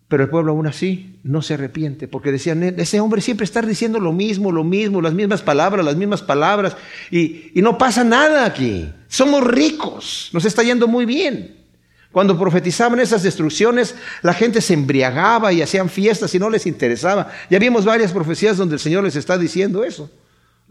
Pero 0.09 0.25
el 0.25 0.29
pueblo 0.31 0.53
aún 0.53 0.67
así 0.67 1.19
no 1.23 1.41
se 1.41 1.55
arrepiente, 1.55 2.07
porque 2.07 2.33
decían, 2.33 2.63
ese 2.63 3.01
hombre 3.01 3.23
siempre 3.23 3.45
está 3.45 3.63
diciendo 3.63 3.99
lo 3.99 4.13
mismo, 4.13 4.53
lo 4.53 4.63
mismo, 4.63 5.01
las 5.01 5.15
mismas 5.15 5.41
palabras, 5.41 5.85
las 5.85 5.97
mismas 5.97 6.21
palabras, 6.21 6.77
y, 7.11 7.51
y 7.55 7.63
no 7.63 7.79
pasa 7.79 8.05
nada 8.05 8.45
aquí. 8.45 8.93
Somos 9.09 9.43
ricos, 9.43 10.29
nos 10.33 10.45
está 10.45 10.63
yendo 10.63 10.87
muy 10.87 11.07
bien. 11.07 11.63
Cuando 12.13 12.39
profetizaban 12.39 13.01
esas 13.01 13.23
destrucciones, 13.23 13.95
la 14.21 14.35
gente 14.35 14.61
se 14.61 14.75
embriagaba 14.75 15.51
y 15.51 15.63
hacían 15.63 15.89
fiestas 15.89 16.35
y 16.35 16.39
no 16.39 16.51
les 16.51 16.67
interesaba. 16.67 17.31
Ya 17.49 17.59
vimos 17.59 17.87
varias 17.87 18.13
profecías 18.13 18.59
donde 18.59 18.75
el 18.75 18.81
Señor 18.81 19.05
les 19.05 19.17
está 19.17 19.39
diciendo 19.39 19.83
eso. 19.83 20.11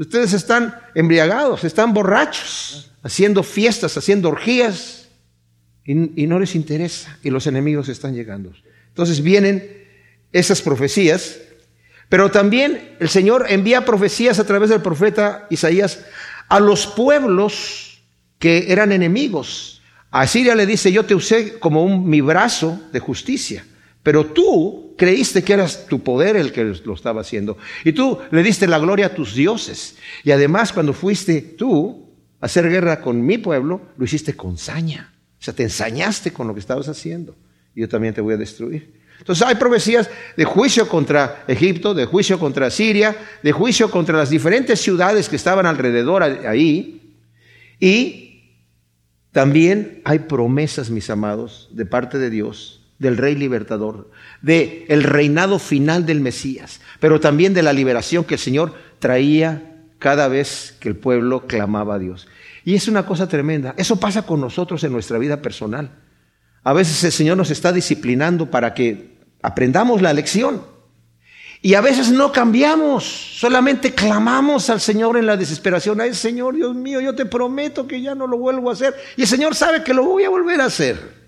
Ustedes 0.01 0.33
están 0.33 0.73
embriagados, 0.95 1.63
están 1.63 1.93
borrachos 1.93 2.91
haciendo 3.03 3.43
fiestas, 3.43 3.95
haciendo 3.97 4.29
orgías, 4.29 5.09
y, 5.85 6.25
no 6.25 6.39
les 6.39 6.55
interesa, 6.55 7.19
y 7.21 7.29
los 7.29 7.45
enemigos 7.45 7.87
están 7.87 8.15
llegando. 8.15 8.51
Entonces 8.87 9.21
vienen 9.21 9.63
esas 10.31 10.63
profecías, 10.63 11.37
pero 12.09 12.31
también 12.31 12.95
el 12.99 13.09
Señor 13.09 13.45
envía 13.49 13.85
profecías 13.85 14.39
a 14.39 14.43
través 14.43 14.71
del 14.71 14.81
profeta 14.81 15.45
Isaías 15.51 16.03
a 16.49 16.59
los 16.59 16.87
pueblos 16.87 18.01
que 18.39 18.71
eran 18.71 18.91
enemigos. 18.91 19.83
A 20.09 20.25
Siria 20.25 20.55
le 20.55 20.65
dice, 20.65 20.91
yo 20.91 21.05
te 21.05 21.13
usé 21.13 21.59
como 21.59 21.83
un, 21.83 22.09
mi 22.09 22.21
brazo 22.21 22.81
de 22.91 22.99
justicia, 22.99 23.63
pero 24.01 24.25
tú 24.25 24.90
creíste 24.97 25.43
que 25.43 25.53
eras 25.53 25.87
tu 25.87 26.01
poder 26.01 26.35
el 26.35 26.51
que 26.51 26.63
lo 26.63 26.93
estaba 26.93 27.21
haciendo. 27.21 27.57
Y 27.83 27.93
tú 27.93 28.19
le 28.31 28.43
diste 28.43 28.67
la 28.67 28.79
gloria 28.79 29.07
a 29.07 29.15
tus 29.15 29.35
dioses. 29.35 29.97
Y 30.23 30.31
además 30.31 30.73
cuando 30.73 30.93
fuiste 30.93 31.41
tú 31.41 32.09
hacer 32.39 32.69
guerra 32.69 33.01
con 33.01 33.25
mi 33.25 33.37
pueblo, 33.37 33.81
lo 33.97 34.05
hiciste 34.05 34.35
con 34.35 34.57
saña. 34.57 35.13
O 35.39 35.43
sea, 35.43 35.55
te 35.55 35.63
ensañaste 35.63 36.31
con 36.31 36.47
lo 36.47 36.53
que 36.53 36.59
estabas 36.59 36.87
haciendo. 36.87 37.35
Y 37.73 37.81
yo 37.81 37.89
también 37.89 38.13
te 38.13 38.21
voy 38.21 38.33
a 38.33 38.37
destruir. 38.37 39.01
Entonces 39.19 39.45
hay 39.47 39.55
profecías 39.55 40.09
de 40.35 40.45
juicio 40.45 40.87
contra 40.87 41.43
Egipto, 41.47 41.93
de 41.93 42.05
juicio 42.05 42.39
contra 42.39 42.71
Siria, 42.71 43.15
de 43.43 43.51
juicio 43.51 43.91
contra 43.91 44.17
las 44.17 44.31
diferentes 44.31 44.81
ciudades 44.81 45.29
que 45.29 45.35
estaban 45.35 45.67
alrededor 45.67 46.23
ahí. 46.23 47.15
Y 47.79 48.55
también 49.31 50.01
hay 50.05 50.19
promesas, 50.19 50.89
mis 50.89 51.09
amados, 51.09 51.69
de 51.71 51.85
parte 51.85 52.17
de 52.17 52.29
Dios, 52.29 52.80
del 53.01 53.17
Rey 53.17 53.33
Libertador, 53.33 54.11
de 54.43 54.85
el 54.87 55.01
reinado 55.01 55.57
final 55.57 56.05
del 56.05 56.21
Mesías, 56.21 56.81
pero 56.99 57.19
también 57.19 57.55
de 57.55 57.63
la 57.63 57.73
liberación 57.73 58.23
que 58.23 58.35
el 58.35 58.39
Señor 58.39 58.75
traía 58.99 59.87
cada 59.97 60.27
vez 60.27 60.77
que 60.79 60.87
el 60.87 60.95
pueblo 60.95 61.47
clamaba 61.47 61.95
a 61.95 61.99
Dios. 61.99 62.27
Y 62.63 62.75
es 62.75 62.87
una 62.87 63.07
cosa 63.07 63.27
tremenda. 63.27 63.73
Eso 63.75 63.99
pasa 63.99 64.21
con 64.21 64.39
nosotros 64.39 64.83
en 64.83 64.91
nuestra 64.91 65.17
vida 65.17 65.41
personal. 65.41 65.89
A 66.63 66.73
veces 66.73 67.03
el 67.03 67.11
Señor 67.11 67.37
nos 67.37 67.49
está 67.49 67.73
disciplinando 67.73 68.51
para 68.51 68.75
que 68.75 69.17
aprendamos 69.41 70.03
la 70.03 70.13
lección. 70.13 70.61
Y 71.63 71.73
a 71.73 71.81
veces 71.81 72.11
no 72.11 72.31
cambiamos, 72.31 73.03
solamente 73.03 73.95
clamamos 73.95 74.69
al 74.69 74.79
Señor 74.79 75.17
en 75.17 75.25
la 75.25 75.37
desesperación. 75.37 76.01
Ay, 76.01 76.13
Señor, 76.13 76.53
Dios 76.53 76.75
mío, 76.75 77.01
yo 77.01 77.15
te 77.15 77.25
prometo 77.25 77.87
que 77.87 77.99
ya 77.99 78.13
no 78.13 78.27
lo 78.27 78.37
vuelvo 78.37 78.69
a 78.69 78.73
hacer. 78.73 78.93
Y 79.17 79.23
el 79.23 79.27
Señor 79.27 79.55
sabe 79.55 79.83
que 79.83 79.93
lo 79.95 80.03
voy 80.03 80.23
a 80.23 80.29
volver 80.29 80.61
a 80.61 80.65
hacer. 80.65 81.20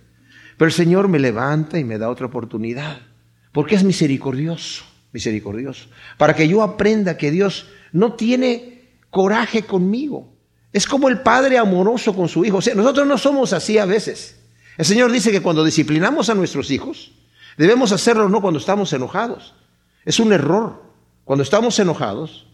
Pero 0.57 0.67
el 0.67 0.73
Señor 0.73 1.07
me 1.07 1.19
levanta 1.19 1.79
y 1.79 1.83
me 1.83 1.97
da 1.97 2.09
otra 2.09 2.27
oportunidad. 2.27 3.01
Porque 3.51 3.75
es 3.75 3.83
misericordioso, 3.83 4.83
misericordioso. 5.11 5.87
Para 6.17 6.35
que 6.35 6.47
yo 6.47 6.63
aprenda 6.63 7.17
que 7.17 7.31
Dios 7.31 7.67
no 7.91 8.13
tiene 8.13 8.89
coraje 9.09 9.63
conmigo. 9.63 10.33
Es 10.71 10.87
como 10.87 11.09
el 11.09 11.21
padre 11.21 11.57
amoroso 11.57 12.15
con 12.15 12.27
su 12.27 12.43
hijo. 12.45 12.57
O 12.57 12.61
sea, 12.61 12.73
nosotros 12.73 13.07
no 13.07 13.17
somos 13.17 13.53
así 13.53 13.77
a 13.77 13.85
veces. 13.85 14.39
El 14.77 14.85
Señor 14.85 15.11
dice 15.11 15.31
que 15.31 15.41
cuando 15.41 15.63
disciplinamos 15.63 16.29
a 16.29 16.33
nuestros 16.33 16.71
hijos, 16.71 17.11
debemos 17.57 17.91
hacerlo 17.91 18.27
no 18.27 18.41
cuando 18.41 18.59
estamos 18.59 18.91
enojados 18.93 19.53
es 20.05 20.19
un 20.19 20.33
error 20.33 20.83
cuando 21.23 21.43
estamos 21.43 21.79
enojados 21.79 22.47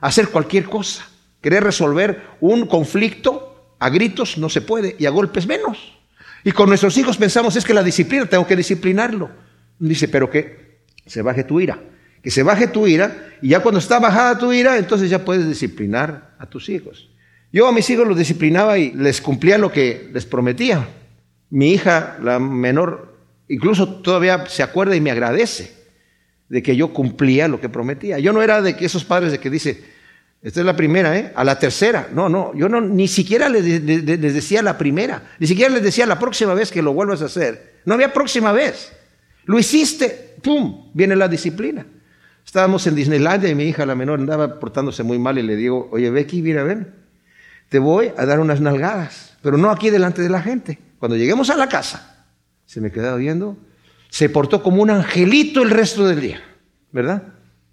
hacer 0.00 0.30
cualquier 0.30 0.68
cosa. 0.68 1.06
Querer 1.40 1.62
resolver 1.62 2.24
un 2.40 2.66
conflicto 2.66 3.74
a 3.78 3.90
gritos 3.90 4.38
no 4.38 4.48
se 4.48 4.60
puede 4.60 4.96
y 4.98 5.06
a 5.06 5.10
golpes 5.10 5.46
menos. 5.46 5.97
Y 6.44 6.52
con 6.52 6.68
nuestros 6.68 6.96
hijos 6.96 7.16
pensamos 7.16 7.56
es 7.56 7.64
que 7.64 7.74
la 7.74 7.82
disciplina, 7.82 8.26
tengo 8.26 8.46
que 8.46 8.56
disciplinarlo. 8.56 9.30
Dice, 9.78 10.08
pero 10.08 10.30
que 10.30 10.78
se 11.06 11.22
baje 11.22 11.44
tu 11.44 11.60
ira. 11.60 11.78
Que 12.22 12.30
se 12.30 12.42
baje 12.42 12.68
tu 12.68 12.86
ira 12.86 13.28
y 13.40 13.48
ya 13.48 13.60
cuando 13.60 13.78
está 13.78 13.98
bajada 13.98 14.38
tu 14.38 14.52
ira, 14.52 14.76
entonces 14.78 15.08
ya 15.10 15.24
puedes 15.24 15.48
disciplinar 15.48 16.34
a 16.38 16.46
tus 16.46 16.68
hijos. 16.68 17.10
Yo 17.52 17.66
a 17.66 17.72
mis 17.72 17.88
hijos 17.90 18.06
los 18.06 18.18
disciplinaba 18.18 18.78
y 18.78 18.92
les 18.92 19.20
cumplía 19.20 19.56
lo 19.56 19.72
que 19.72 20.10
les 20.12 20.26
prometía. 20.26 20.86
Mi 21.50 21.72
hija, 21.72 22.18
la 22.22 22.38
menor, 22.38 23.16
incluso 23.48 24.00
todavía 24.00 24.44
se 24.48 24.62
acuerda 24.62 24.94
y 24.96 25.00
me 25.00 25.10
agradece 25.10 25.72
de 26.48 26.62
que 26.62 26.76
yo 26.76 26.92
cumplía 26.92 27.48
lo 27.48 27.60
que 27.60 27.68
prometía. 27.68 28.18
Yo 28.18 28.32
no 28.32 28.42
era 28.42 28.60
de 28.60 28.76
esos 28.80 29.04
padres 29.04 29.32
de 29.32 29.38
que 29.38 29.50
dice, 29.50 29.84
esta 30.42 30.60
es 30.60 30.66
la 30.66 30.76
primera, 30.76 31.16
¿eh? 31.18 31.32
A 31.34 31.44
la 31.44 31.58
tercera. 31.58 32.08
No, 32.12 32.28
no, 32.28 32.54
yo 32.54 32.68
no, 32.68 32.80
ni 32.80 33.08
siquiera 33.08 33.48
les, 33.48 33.64
decía 34.20 34.62
la 34.62 34.78
primera, 34.78 35.22
ni 35.38 35.46
siquiera 35.46 35.72
les 35.72 35.82
decía 35.82 36.06
la 36.06 36.18
próxima 36.18 36.54
vez 36.54 36.70
que 36.70 36.82
lo 36.82 36.92
vuelvas 36.92 37.22
a 37.22 37.26
hacer. 37.26 37.80
No 37.84 37.94
había 37.94 38.12
próxima 38.12 38.52
vez. 38.52 38.92
Lo 39.44 39.58
hiciste, 39.58 40.36
¡pum! 40.42 40.90
Viene 40.94 41.16
la 41.16 41.28
disciplina. 41.28 41.86
Estábamos 42.44 42.86
en 42.86 42.94
Disneylandia 42.94 43.50
y 43.50 43.54
mi 43.54 43.64
hija, 43.64 43.84
la 43.84 43.94
menor, 43.94 44.20
andaba 44.20 44.58
portándose 44.58 45.02
muy 45.02 45.18
mal 45.18 45.38
y 45.38 45.42
le 45.42 45.56
digo, 45.56 45.88
oye, 45.92 46.10
Becky, 46.10 46.40
mira, 46.40 46.62
ven, 46.62 46.94
te 47.68 47.78
voy 47.78 48.12
a 48.16 48.24
dar 48.24 48.40
unas 48.40 48.60
nalgadas, 48.60 49.36
pero 49.42 49.58
no 49.58 49.70
aquí 49.70 49.90
delante 49.90 50.22
de 50.22 50.30
la 50.30 50.40
gente. 50.40 50.78
Cuando 50.98 51.16
lleguemos 51.16 51.50
a 51.50 51.56
la 51.56 51.68
casa, 51.68 52.26
se 52.64 52.80
me 52.80 52.90
quedaba 52.90 53.16
viendo 53.16 53.56
se 54.08 54.28
portó 54.28 54.62
como 54.62 54.82
un 54.82 54.90
angelito 54.90 55.62
el 55.62 55.70
resto 55.70 56.06
del 56.06 56.20
día, 56.20 56.40
¿verdad? 56.92 57.22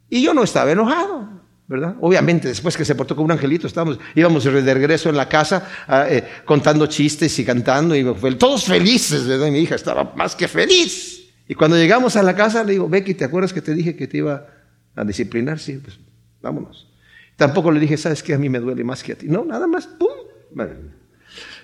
Y 0.09 0.21
yo 0.21 0.33
no 0.33 0.43
estaba 0.43 0.71
enojado, 0.71 1.34
¿verdad? 1.67 1.95
Obviamente, 2.01 2.47
después 2.47 2.77
que 2.77 2.85
se 2.85 2.95
portó 2.95 3.15
como 3.15 3.25
un 3.25 3.31
angelito, 3.31 3.67
estábamos, 3.67 3.99
íbamos 4.13 4.43
de 4.43 4.73
regreso 4.73 5.09
en 5.09 5.17
la 5.17 5.27
casa 5.27 5.67
ah, 5.87 6.05
eh, 6.07 6.23
contando 6.45 6.85
chistes 6.87 7.37
y 7.39 7.45
cantando, 7.45 7.95
y 7.95 8.03
todos 8.37 8.65
felices, 8.65 9.25
¿verdad? 9.25 9.49
Mi 9.49 9.59
hija 9.59 9.75
estaba 9.75 10.13
más 10.15 10.35
que 10.35 10.47
feliz. 10.47 11.31
Y 11.47 11.55
cuando 11.55 11.77
llegamos 11.77 12.15
a 12.15 12.23
la 12.23 12.35
casa, 12.35 12.63
le 12.63 12.73
digo, 12.73 12.87
Becky, 12.87 13.13
¿te 13.13 13.25
acuerdas 13.25 13.53
que 13.53 13.61
te 13.61 13.73
dije 13.73 13.95
que 13.95 14.07
te 14.07 14.17
iba 14.17 14.47
a 14.95 15.03
disciplinar? 15.03 15.59
Sí, 15.59 15.79
pues 15.83 15.99
vámonos. 16.41 16.87
Tampoco 17.35 17.71
le 17.71 17.79
dije, 17.79 17.97
¿sabes 17.97 18.23
qué? 18.23 18.33
A 18.33 18.37
mí 18.37 18.49
me 18.49 18.59
duele 18.59 18.83
más 18.83 19.03
que 19.03 19.13
a 19.13 19.15
ti. 19.15 19.27
No, 19.27 19.43
nada 19.43 19.67
más, 19.67 19.87
¡pum! 19.87 20.09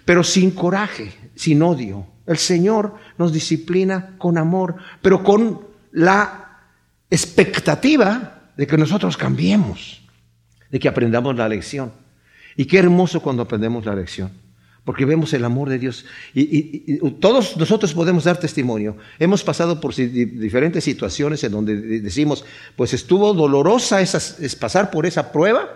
Pero 0.04 0.24
sin 0.24 0.52
coraje, 0.52 1.14
sin 1.36 1.62
odio, 1.62 2.08
el 2.26 2.38
Señor 2.38 2.96
nos 3.18 3.32
disciplina 3.32 4.16
con 4.18 4.38
amor, 4.38 4.76
pero 5.02 5.24
con 5.24 5.62
la 5.92 6.60
expectativa 7.10 8.41
de 8.58 8.68
que 8.68 8.78
nosotros 8.78 9.18
cambiemos, 9.18 10.02
de 10.70 10.80
que 10.80 10.88
aprendamos 10.88 11.36
la 11.36 11.50
lección. 11.50 11.92
Y 12.56 12.66
qué 12.66 12.80
hermoso 12.80 13.22
cuando 13.22 13.44
aprendemos 13.44 13.86
la 13.86 13.96
lección, 13.96 14.32
porque 14.84 15.06
vemos 15.06 15.34
el 15.34 15.46
amor 15.46 15.70
de 15.70 15.80
Dios. 15.80 16.06
Y, 16.34 16.98
todos 17.20 17.56
nosotros 17.58 17.94
podemos 17.94 18.26
dar 18.26 18.40
testimonio. 18.40 18.98
Hemos 19.20 19.44
pasado 19.44 19.80
por 19.80 19.96
diferentes 19.96 20.84
situaciones 20.84 21.44
en 21.44 21.52
donde 21.52 22.02
decimos, 22.02 22.46
pues 22.76 22.94
estuvo 22.94 23.34
dolorosa 23.34 24.02
es 24.02 24.56
pasar 24.60 24.92
por 24.92 25.06
esa 25.06 25.32
prueba, 25.32 25.70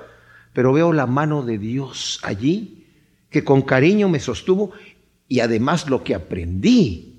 pero 0.54 0.74
veo 0.74 0.94
la 0.94 1.06
mano 1.06 1.44
de 1.44 1.58
Dios 1.58 2.20
allí, 2.24 2.86
que 3.30 3.44
con 3.44 3.62
cariño 3.62 4.08
me 4.10 4.20
sostuvo 4.20 4.72
y 5.28 5.40
además 5.40 5.90
lo 5.90 6.04
que 6.04 6.16
aprendí, 6.16 7.15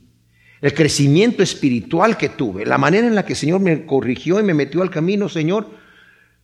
el 0.61 0.75
crecimiento 0.75 1.43
espiritual 1.43 2.17
que 2.17 2.31
tuve, 2.31 2.65
la 2.65 2.79
manera 2.79 3.07
en 3.07 3.15
la 3.15 3.25
que 3.25 3.35
el 3.35 3.39
Señor 3.39 3.61
me 3.61 3.85
corrigió 3.85 4.41
y 4.41 4.43
me 4.43 4.55
metió 4.55 4.83
al 4.83 4.91
camino, 4.91 5.29
Señor, 5.29 5.69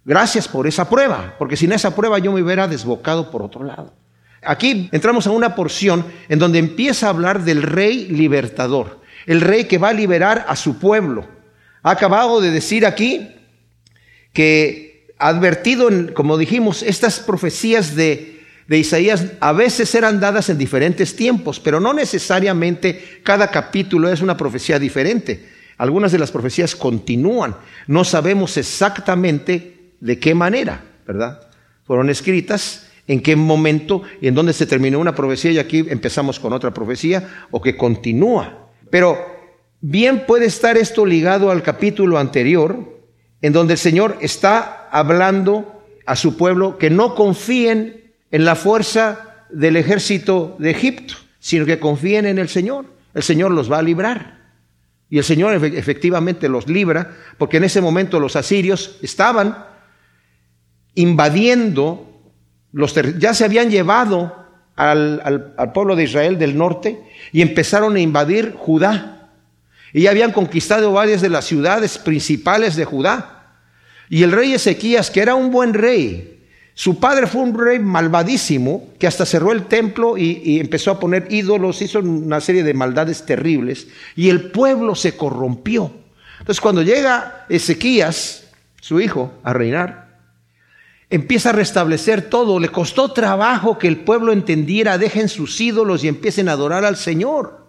gracias 0.04 0.48
por 0.48 0.66
esa 0.66 0.88
prueba, 0.88 1.34
porque 1.38 1.56
sin 1.56 1.72
esa 1.72 1.94
prueba 1.94 2.18
yo 2.18 2.32
me 2.32 2.42
hubiera 2.42 2.68
desbocado 2.68 3.30
por 3.30 3.42
otro 3.42 3.64
lado. 3.64 3.94
Aquí 4.42 4.88
entramos 4.92 5.26
a 5.26 5.30
una 5.30 5.54
porción 5.54 6.04
en 6.28 6.38
donde 6.38 6.58
empieza 6.58 7.06
a 7.06 7.10
hablar 7.10 7.44
del 7.44 7.62
rey 7.62 8.08
libertador, 8.08 9.00
el 9.26 9.40
rey 9.40 9.64
que 9.64 9.78
va 9.78 9.90
a 9.90 9.94
liberar 9.94 10.44
a 10.48 10.56
su 10.56 10.78
pueblo. 10.78 11.26
Ha 11.82 11.92
acabado 11.92 12.40
de 12.40 12.50
decir 12.50 12.84
aquí 12.84 13.30
que 14.32 15.06
advertido, 15.18 15.88
como 16.14 16.36
dijimos, 16.36 16.82
estas 16.82 17.20
profecías 17.20 17.94
de 17.94 18.41
de 18.68 18.78
Isaías 18.78 19.32
a 19.40 19.52
veces 19.52 19.94
eran 19.94 20.20
dadas 20.20 20.48
en 20.48 20.58
diferentes 20.58 21.16
tiempos, 21.16 21.60
pero 21.60 21.80
no 21.80 21.92
necesariamente 21.92 23.20
cada 23.22 23.50
capítulo 23.50 24.08
es 24.10 24.20
una 24.20 24.36
profecía 24.36 24.78
diferente. 24.78 25.48
Algunas 25.78 26.12
de 26.12 26.18
las 26.18 26.30
profecías 26.30 26.76
continúan. 26.76 27.56
No 27.86 28.04
sabemos 28.04 28.56
exactamente 28.56 29.94
de 30.00 30.18
qué 30.18 30.34
manera, 30.34 30.84
¿verdad? 31.06 31.40
Fueron 31.84 32.08
escritas, 32.10 32.88
en 33.06 33.20
qué 33.20 33.36
momento 33.36 34.02
y 34.20 34.28
en 34.28 34.34
dónde 34.34 34.52
se 34.52 34.66
terminó 34.66 34.98
una 35.00 35.14
profecía 35.14 35.50
y 35.50 35.58
aquí 35.58 35.84
empezamos 35.88 36.38
con 36.38 36.52
otra 36.52 36.72
profecía 36.72 37.46
o 37.50 37.60
que 37.60 37.76
continúa. 37.76 38.70
Pero 38.90 39.18
bien 39.80 40.24
puede 40.26 40.46
estar 40.46 40.76
esto 40.76 41.04
ligado 41.04 41.50
al 41.50 41.62
capítulo 41.62 42.18
anterior, 42.18 43.00
en 43.40 43.52
donde 43.52 43.74
el 43.74 43.78
Señor 43.78 44.18
está 44.20 44.88
hablando 44.90 45.82
a 46.06 46.16
su 46.16 46.36
pueblo 46.36 46.78
que 46.78 46.90
no 46.90 47.14
confíen 47.14 48.01
en 48.32 48.44
la 48.44 48.56
fuerza 48.56 49.44
del 49.50 49.76
ejército 49.76 50.56
de 50.58 50.70
Egipto, 50.70 51.14
sino 51.38 51.66
que 51.66 51.78
confíen 51.78 52.26
en 52.26 52.38
el 52.38 52.48
Señor. 52.48 52.86
El 53.14 53.22
Señor 53.22 53.52
los 53.52 53.70
va 53.70 53.78
a 53.78 53.82
librar. 53.82 54.40
Y 55.10 55.18
el 55.18 55.24
Señor 55.24 55.52
efectivamente 55.52 56.48
los 56.48 56.66
libra, 56.66 57.14
porque 57.36 57.58
en 57.58 57.64
ese 57.64 57.82
momento 57.82 58.18
los 58.18 58.34
asirios 58.34 58.98
estaban 59.02 59.66
invadiendo, 60.94 62.32
los 62.72 62.94
ya 63.18 63.34
se 63.34 63.44
habían 63.44 63.70
llevado 63.70 64.34
al, 64.74 65.52
pueblo 65.74 65.96
de 65.96 66.04
Israel 66.04 66.38
del 66.38 66.56
norte 66.56 67.02
y 67.30 67.42
empezaron 67.42 67.96
a 67.96 68.00
invadir 68.00 68.54
Judá. 68.56 69.28
Y 69.92 70.02
ya 70.02 70.10
habían 70.10 70.32
conquistado 70.32 70.92
varias 70.92 71.20
de 71.20 71.28
las 71.28 71.44
ciudades 71.44 71.98
principales 71.98 72.76
de 72.76 72.86
Judá. 72.86 73.58
Y 74.08 74.22
el 74.22 74.32
rey 74.32 74.54
Ezequías, 74.54 75.10
que 75.10 75.20
era 75.20 75.34
un 75.34 75.50
buen 75.50 75.74
rey, 75.74 76.31
su 76.74 76.98
padre 76.98 77.26
fue 77.26 77.42
un 77.42 77.58
rey 77.58 77.78
malvadísimo 77.78 78.88
que 78.98 79.06
hasta 79.06 79.26
cerró 79.26 79.52
el 79.52 79.66
templo 79.66 80.16
y, 80.16 80.58
empezó 80.58 80.90
a 80.90 80.98
poner 80.98 81.26
ídolos, 81.30 81.82
hizo 81.82 81.98
una 81.98 82.40
serie 82.40 82.62
de 82.62 82.72
maldades 82.72 83.26
terribles 83.26 83.88
y 84.16 84.30
el 84.30 84.50
pueblo 84.50 84.94
se 84.94 85.16
corrompió. 85.16 85.92
Entonces 86.38 86.60
cuando 86.60 86.82
llega 86.82 87.44
Ezequías, 87.48 88.44
su 88.80 89.00
hijo, 89.00 89.32
a 89.44 89.52
reinar, 89.52 90.18
empieza 91.10 91.50
a 91.50 91.52
restablecer 91.52 92.30
todo. 92.30 92.58
Le 92.58 92.70
costó 92.70 93.12
trabajo 93.12 93.78
que 93.78 93.86
el 93.86 93.98
pueblo 93.98 94.32
entendiera, 94.32 94.96
dejen 94.96 95.28
sus 95.28 95.60
ídolos 95.60 96.02
y 96.02 96.08
empiecen 96.08 96.48
a 96.48 96.52
adorar 96.52 96.86
al 96.86 96.96
Señor. 96.96 97.60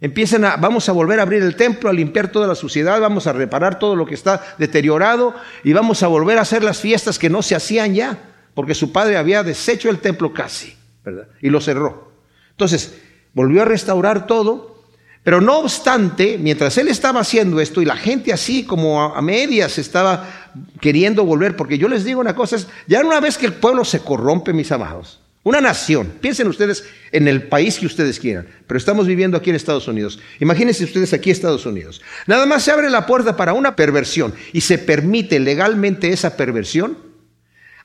Empiecen 0.00 0.44
a, 0.44 0.56
vamos 0.56 0.88
a 0.88 0.92
volver 0.92 1.18
a 1.18 1.22
abrir 1.22 1.42
el 1.42 1.56
templo, 1.56 1.90
a 1.90 1.92
limpiar 1.92 2.28
toda 2.28 2.46
la 2.46 2.54
suciedad, 2.54 3.00
vamos 3.00 3.26
a 3.26 3.32
reparar 3.32 3.78
todo 3.78 3.94
lo 3.96 4.06
que 4.06 4.14
está 4.14 4.54
deteriorado 4.58 5.34
y 5.62 5.72
vamos 5.72 6.02
a 6.02 6.08
volver 6.08 6.38
a 6.38 6.42
hacer 6.42 6.64
las 6.64 6.80
fiestas 6.80 7.18
que 7.18 7.30
no 7.30 7.42
se 7.42 7.54
hacían 7.54 7.94
ya 7.94 8.31
porque 8.54 8.74
su 8.74 8.92
padre 8.92 9.16
había 9.16 9.42
deshecho 9.42 9.88
el 9.90 9.98
templo 9.98 10.32
casi, 10.32 10.74
¿verdad? 11.04 11.28
Y 11.40 11.48
lo 11.50 11.60
cerró. 11.60 12.12
Entonces, 12.50 12.94
volvió 13.34 13.62
a 13.62 13.64
restaurar 13.64 14.26
todo, 14.26 14.72
pero 15.24 15.40
no 15.40 15.60
obstante, 15.60 16.36
mientras 16.38 16.76
él 16.78 16.88
estaba 16.88 17.20
haciendo 17.20 17.60
esto 17.60 17.80
y 17.80 17.84
la 17.84 17.96
gente 17.96 18.32
así 18.32 18.64
como 18.64 19.02
a, 19.02 19.22
medias 19.22 19.78
estaba 19.78 20.50
queriendo 20.80 21.24
volver, 21.24 21.56
porque 21.56 21.78
yo 21.78 21.88
les 21.88 22.04
digo 22.04 22.20
una 22.20 22.34
cosa, 22.34 22.56
ya 22.88 23.00
una 23.04 23.20
vez 23.20 23.38
que 23.38 23.46
el 23.46 23.52
pueblo 23.52 23.84
se 23.84 24.00
corrompe, 24.00 24.52
mis 24.52 24.72
amados, 24.72 25.20
Una 25.44 25.60
nación. 25.60 26.12
Piensen 26.20 26.46
ustedes 26.46 26.84
en 27.10 27.26
el 27.26 27.44
país 27.44 27.78
que 27.78 27.86
ustedes 27.86 28.20
quieran, 28.20 28.46
pero 28.66 28.78
estamos 28.78 29.06
viviendo 29.06 29.36
aquí 29.36 29.50
en 29.50 29.56
Estados 29.56 29.88
Unidos. 29.88 30.20
Imagínense 30.38 30.84
ustedes 30.84 31.12
aquí 31.12 31.30
en 31.30 31.36
Estados 31.36 31.66
Unidos. 31.66 32.00
Nada 32.26 32.46
más 32.46 32.62
se 32.62 32.70
abre 32.70 32.90
la 32.90 33.06
puerta 33.06 33.36
para 33.36 33.52
una 33.52 33.74
perversión 33.74 34.34
y 34.52 34.60
se 34.60 34.78
permite 34.78 35.40
legalmente 35.40 36.12
esa 36.12 36.36
perversión. 36.36 37.11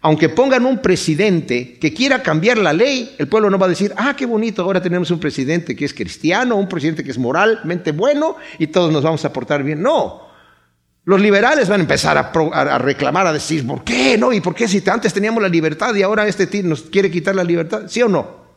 Aunque 0.08 0.30
pongan 0.30 0.66
un 0.66 0.78
presidente 0.78 1.78
que 1.82 1.94
quiera 1.94 2.24
cambiar 2.24 2.58
la 2.60 2.72
ley, 2.72 3.14
el 3.18 3.28
pueblo 3.28 3.50
no 3.50 3.60
va 3.60 3.66
a 3.66 3.70
decir, 3.70 3.92
ah, 3.98 4.16
qué 4.16 4.26
bonito, 4.26 4.62
ahora 4.62 4.82
tenemos 4.82 5.12
un 5.12 5.20
presidente 5.20 5.76
que 5.76 5.84
es 5.84 5.94
cristiano, 5.94 6.56
un 6.56 6.70
presidente 6.70 7.04
que 7.04 7.12
es 7.12 7.18
moralmente 7.18 7.92
bueno 7.92 8.38
y 8.58 8.68
todos 8.68 8.90
nos 8.90 9.04
vamos 9.04 9.26
a 9.26 9.34
portar 9.34 9.64
bien. 9.64 9.82
No, 9.82 10.22
los 11.04 11.20
liberales 11.20 11.68
van 11.68 11.82
a 11.82 11.84
empezar 11.84 12.18
a, 12.18 12.78
reclamar, 12.78 13.28
a 13.28 13.34
decir, 13.34 13.68
¿por 13.68 13.84
qué? 13.84 14.18
¿No? 14.18 14.32
¿Y 14.32 14.40
por 14.40 14.56
qué 14.56 14.70
si 14.70 14.82
antes 14.90 15.14
teníamos 15.14 15.44
la 15.44 15.50
libertad 15.50 15.94
y 15.94 16.04
ahora 16.04 16.26
este 16.26 16.64
nos 16.64 16.84
quiere 16.84 17.12
quitar 17.12 17.36
la 17.36 17.44
libertad? 17.44 17.82
¿Sí 17.90 18.02
o 18.02 18.08
no? 18.08 18.48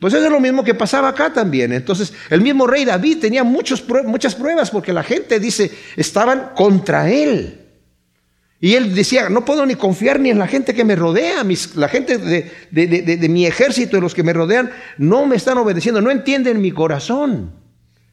Pues 0.00 0.14
eso 0.14 0.24
es 0.24 0.32
lo 0.32 0.40
mismo 0.40 0.64
que 0.64 0.74
pasaba 0.74 1.10
acá 1.10 1.32
también. 1.32 1.72
Entonces, 1.72 2.12
el 2.28 2.40
mismo 2.40 2.66
rey 2.66 2.84
David 2.84 3.18
tenía 3.20 3.44
muchas 3.44 3.82
pruebas 3.82 4.72
porque 4.72 4.92
la 4.92 5.04
gente 5.04 5.38
dice, 5.38 5.70
estaban 5.94 6.54
contra 6.56 7.08
él. 7.08 7.67
Y 8.60 8.74
él 8.74 8.94
decía, 8.94 9.28
no 9.28 9.44
puedo 9.44 9.64
ni 9.66 9.76
confiar 9.76 10.18
ni 10.18 10.30
en 10.30 10.38
la 10.38 10.48
gente 10.48 10.74
que 10.74 10.84
me 10.84 10.96
rodea, 10.96 11.44
la 11.76 11.88
gente 11.88 12.18
de, 12.18 12.50
de 12.70 13.28
mi 13.28 13.46
ejército 13.46 13.96
y 13.96 14.00
los 14.00 14.14
que 14.14 14.24
me 14.24 14.32
rodean 14.32 14.70
no 14.96 15.26
me 15.26 15.36
están 15.36 15.58
obedeciendo, 15.58 16.00
no 16.00 16.10
entienden 16.10 16.60
mi 16.60 16.72
corazón. 16.72 17.52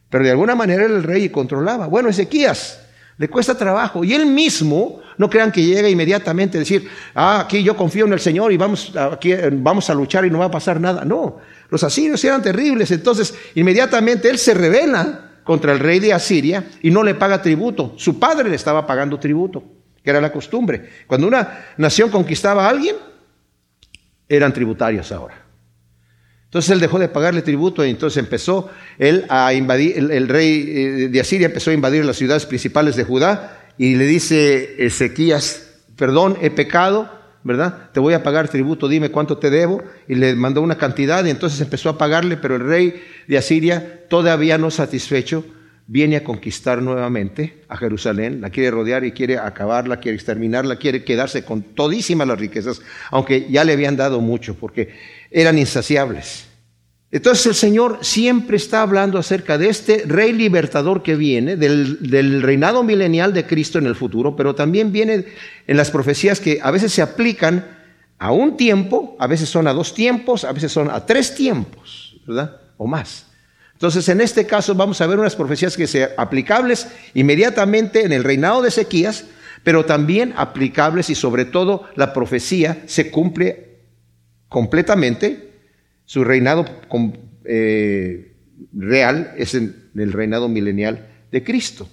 Pero 0.10 0.24
de 0.24 0.32
alguna 0.32 0.56
manera 0.56 0.86
el 0.86 1.04
rey 1.04 1.30
controlaba. 1.30 1.88
Bueno, 1.88 2.10
Ezequías 2.10 2.80
le 3.18 3.30
cuesta 3.30 3.58
trabajo. 3.58 4.04
Y 4.04 4.14
él 4.14 4.26
mismo, 4.26 5.02
no 5.18 5.30
crean 5.30 5.52
que 5.52 5.64
llega 5.64 5.90
inmediatamente 5.90 6.58
a 6.58 6.60
decir, 6.60 6.88
ah, 7.14 7.42
aquí 7.42 7.64
yo 7.64 7.76
confío 7.76 8.06
en 8.06 8.14
el 8.14 8.20
Señor 8.20 8.52
y 8.52 8.58
vamos, 8.58 8.96
aquí, 8.96 9.34
vamos 9.52 9.90
a 9.90 9.94
luchar 9.94 10.26
y 10.26 10.30
no 10.30 10.40
va 10.40 10.46
a 10.46 10.52
pasar 10.52 10.80
nada. 10.80 11.06
No, 11.06 11.38
los 11.70 11.84
asirios 11.84 12.24
eran 12.24 12.42
terribles. 12.42 12.92
Entonces, 12.92 13.34
inmediatamente 13.56 14.30
él 14.30 14.38
se 14.38 14.54
revela 14.54 15.32
contra 15.44 15.72
el 15.72 15.80
rey 15.80 16.00
de 16.00 16.14
Asiria 16.14 16.66
y 16.82 16.92
no 16.92 17.04
le 17.04 17.16
paga 17.16 17.42
tributo. 17.42 17.94
Su 17.98 18.20
padre 18.20 18.50
le 18.50 18.56
estaba 18.56 18.86
pagando 18.86 19.20
tributo, 19.20 19.64
que 20.06 20.12
era 20.12 20.22
la 20.22 20.32
costumbre. 20.32 20.88
Cuando 21.08 21.28
una 21.28 21.66
nación 21.78 22.12
conquistaba 22.12 22.68
a 22.68 22.70
alguien, 22.70 22.96
eran 24.30 24.54
tributarios 24.54 25.12
ahora. 25.12 25.44
Entonces 26.44 26.72
él 26.72 26.80
dejó 26.80 27.00
de 27.00 27.10
pagarle 27.10 27.42
tributo 27.42 27.84
y 27.84 27.90
entonces 27.90 28.18
empezó 28.18 28.70
él 29.00 29.26
a 29.28 29.52
invadir, 29.54 29.98
el, 29.98 30.28
rey 30.30 30.64
eh, 30.68 31.10
de 31.10 31.20
Asiria 31.20 31.48
empezó 31.48 31.72
a 31.72 31.74
invadir 31.74 32.06
las 32.06 32.16
ciudades 32.16 32.46
principales 32.46 32.96
de 32.96 33.04
Judá 33.04 33.72
y 33.78 33.96
le 33.96 34.06
dice 34.06 34.76
Ezequías, 34.78 35.82
perdón, 35.98 36.38
he 36.42 36.52
pecado, 36.52 37.12
¿verdad? 37.44 37.90
Te 37.92 38.00
voy 38.00 38.14
a 38.14 38.24
pagar 38.24 38.48
tributo, 38.48 38.88
dime 38.88 39.10
cuánto 39.10 39.40
te 39.40 39.50
debo. 39.50 39.84
Y 40.08 40.16
le 40.16 40.36
mandó 40.36 40.62
una 40.62 40.78
cantidad 40.78 41.26
y 41.26 41.32
entonces 41.32 41.60
empezó 41.60 41.90
a 41.90 41.98
pagarle, 41.98 42.38
pero 42.38 42.56
el 42.56 42.66
rey 42.66 43.04
de 43.28 43.38
Asiria, 43.38 44.08
todavía 44.08 44.58
no 44.58 44.72
satisfecho, 44.72 45.44
viene 45.88 46.18
a 46.18 46.24
conquistar 46.24 46.82
nuevamente 46.82 47.64
a 47.68 47.78
Jerusalén, 47.78 48.42
la 48.42 48.50
quiere 48.50 48.72
rodear 48.72 49.04
y 49.06 49.12
quiere 49.12 49.38
acabarla, 49.38 50.00
quiere 50.00 50.16
exterminarla, 50.16 50.78
quiere 50.78 51.04
quedarse 51.04 51.46
con 51.46 51.62
todísimas 51.62 52.28
las 52.28 52.40
riquezas, 52.40 52.82
aunque 53.12 53.48
ya 53.50 53.64
le 53.64 53.74
habían 53.74 53.96
dado 53.96 54.20
mucho, 54.22 54.56
porque 54.56 54.96
eran 55.30 55.58
insaciables. 55.58 56.48
Entonces 57.12 57.46
el 57.46 57.56
Señor 57.56 58.00
siempre 58.02 58.58
está 58.58 58.82
hablando 58.82 59.18
acerca 59.20 59.58
de 59.58 59.70
este 59.70 60.04
rey 60.06 60.34
libertador 60.34 61.04
que 61.04 61.16
viene, 61.16 61.56
del, 61.56 62.42
reinado 62.42 62.84
milenial 62.84 63.34
de 63.34 63.46
Cristo 63.46 63.78
en 63.78 63.86
el 63.86 63.96
futuro, 63.96 64.36
pero 64.36 64.56
también 64.56 64.92
viene 64.92 65.26
en 65.68 65.78
las 65.78 65.92
profecías 65.92 66.40
que 66.40 66.60
a 66.62 66.72
veces 66.72 66.92
se 66.92 67.02
aplican 67.02 67.66
a 68.18 68.32
un 68.32 68.58
tiempo, 68.58 69.16
a 69.20 69.28
veces 69.28 69.50
son 69.50 69.68
a 69.68 69.74
dos 69.74 69.94
tiempos, 69.94 70.44
a 70.44 70.52
veces 70.52 70.72
son 70.72 70.90
a 70.90 71.06
tres 71.06 71.36
tiempos, 71.36 72.18
¿verdad? 72.28 72.60
O 72.78 72.88
más. 72.88 73.28
Entonces, 73.76 74.08
en 74.08 74.22
este 74.22 74.48
caso 74.48 74.74
vamos 74.74 75.02
a 75.02 75.08
ver 75.08 75.20
unas 75.20 75.36
profecías 75.36 75.76
que 75.76 75.86
sean 75.86 76.12
aplicables 76.18 76.88
inmediatamente 77.14 78.06
en 78.06 78.14
el 78.14 78.24
reinado 78.24 78.62
de 78.62 78.70
Ezequías, 78.70 79.26
pero 79.64 79.86
también 79.86 80.34
aplicables 80.38 81.10
y 81.10 81.16
sobre 81.16 81.44
todo 81.44 81.84
la 81.96 82.14
profecía 82.14 82.84
se 82.86 83.12
cumple 83.12 83.80
completamente. 84.48 85.52
Su 86.06 86.24
reinado 86.24 86.66
eh, 87.44 88.34
real 88.74 89.34
es 89.38 89.56
en 89.56 89.90
el 89.96 90.14
reinado 90.14 90.48
milenial 90.48 91.08
de 91.32 91.44
Cristo. 91.44 91.90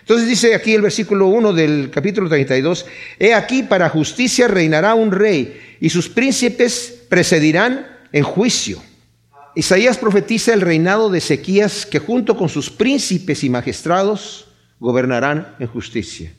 Entonces 0.00 0.28
dice 0.28 0.56
aquí 0.56 0.74
el 0.74 0.82
versículo 0.82 1.28
1 1.28 1.52
del 1.52 1.90
capítulo 1.90 2.28
32, 2.28 2.86
He 3.20 3.32
aquí 3.32 3.62
para 3.62 3.88
justicia 3.88 4.48
reinará 4.48 4.94
un 4.94 5.12
rey 5.12 5.76
y 5.80 5.90
sus 5.90 6.08
príncipes 6.08 7.04
precedirán 7.08 7.86
en 8.10 8.24
juicio. 8.24 8.82
Isaías 9.54 9.98
profetiza 9.98 10.54
el 10.54 10.62
reinado 10.62 11.10
de 11.10 11.18
Ezequías 11.18 11.84
que 11.84 11.98
junto 11.98 12.36
con 12.36 12.48
sus 12.48 12.70
príncipes 12.70 13.44
y 13.44 13.50
magistrados 13.50 14.48
gobernarán 14.80 15.56
en 15.58 15.66
justicia. 15.66 16.32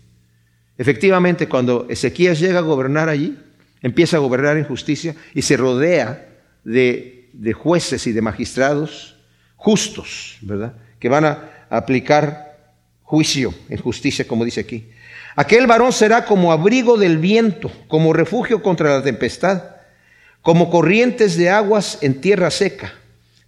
Efectivamente, 0.78 1.48
cuando 1.48 1.86
Ezequías 1.90 2.40
llega 2.40 2.60
a 2.60 2.64
gobernar 2.64 3.10
allí, 3.10 3.38
empieza 3.82 4.18
a 4.18 4.20
gobernar 4.20 4.58
en 4.58 4.64
justicia 4.64 5.16
y 5.36 5.44
se 5.44 5.58
rodea 5.58 6.28
de, 6.64 7.30
de 7.34 7.54
jueces 7.54 8.08
y 8.08 8.14
de 8.14 8.22
magistrados 8.22 9.16
justos, 9.56 10.38
¿verdad? 10.42 10.74
Que 10.98 11.10
van 11.10 11.26
a 11.26 11.68
aplicar 11.70 12.58
juicio 13.04 13.54
en 13.70 13.78
justicia, 13.78 14.28
como 14.28 14.44
dice 14.44 14.62
aquí. 14.62 14.90
Aquel 15.36 15.68
varón 15.68 15.94
será 15.94 16.26
como 16.26 16.52
abrigo 16.52 16.98
del 16.98 17.20
viento, 17.20 17.72
como 17.88 18.12
refugio 18.12 18.64
contra 18.64 18.98
la 18.98 19.04
tempestad, 19.04 19.64
como 20.42 20.72
corrientes 20.72 21.38
de 21.38 21.52
aguas 21.52 22.00
en 22.02 22.20
tierra 22.20 22.50
seca 22.50 22.94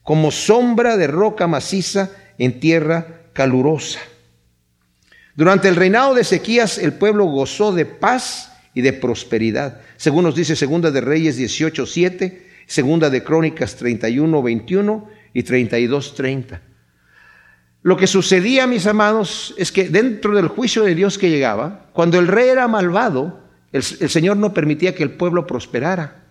como 0.06 0.30
sombra 0.32 0.98
de 0.98 1.08
roca 1.08 1.48
maciza 1.48 2.12
en 2.38 2.60
tierra 2.60 3.24
calurosa. 3.34 4.00
Durante 5.36 5.68
el 5.68 5.76
reinado 5.76 6.13
de 6.13 6.22
Ezequías 6.22 6.78
el 6.78 6.94
pueblo 6.94 7.26
gozó 7.26 7.74
de 7.74 7.86
paz 7.86 8.54
y 8.76 8.82
de 8.82 8.94
prosperidad, 8.94 9.82
según 9.98 10.24
nos 10.24 10.36
dice 10.36 10.56
Segunda 10.56 10.91
de 10.91 11.02
Reyes 11.02 11.38
18, 11.38 11.86
7, 11.88 12.48
Segunda 12.68 13.10
de 13.10 13.24
Crónicas 13.24 13.76
31, 13.78 14.44
21 14.44 15.10
y 15.34 15.44
32, 15.44 16.13
30. 16.13 16.62
Lo 17.82 17.98
que 17.98 18.08
sucedía, 18.08 18.68
mis 18.68 18.86
amados, 18.86 19.56
es 19.58 19.72
que 19.72 19.89
dentro 19.89 20.36
del 20.36 20.50
juicio 20.50 20.84
de 20.84 20.94
Dios 20.94 21.18
que 21.18 21.32
llegaba, 21.32 21.89
cuando 21.94 22.20
el 22.20 22.28
rey 22.28 22.50
era 22.50 22.68
malvado, 22.68 23.44
el, 23.72 23.84
el 24.00 24.10
Señor 24.10 24.38
no 24.38 24.54
permitía 24.54 24.94
que 24.94 25.04
el 25.04 25.12
pueblo 25.12 25.48
prosperara. 25.48 26.26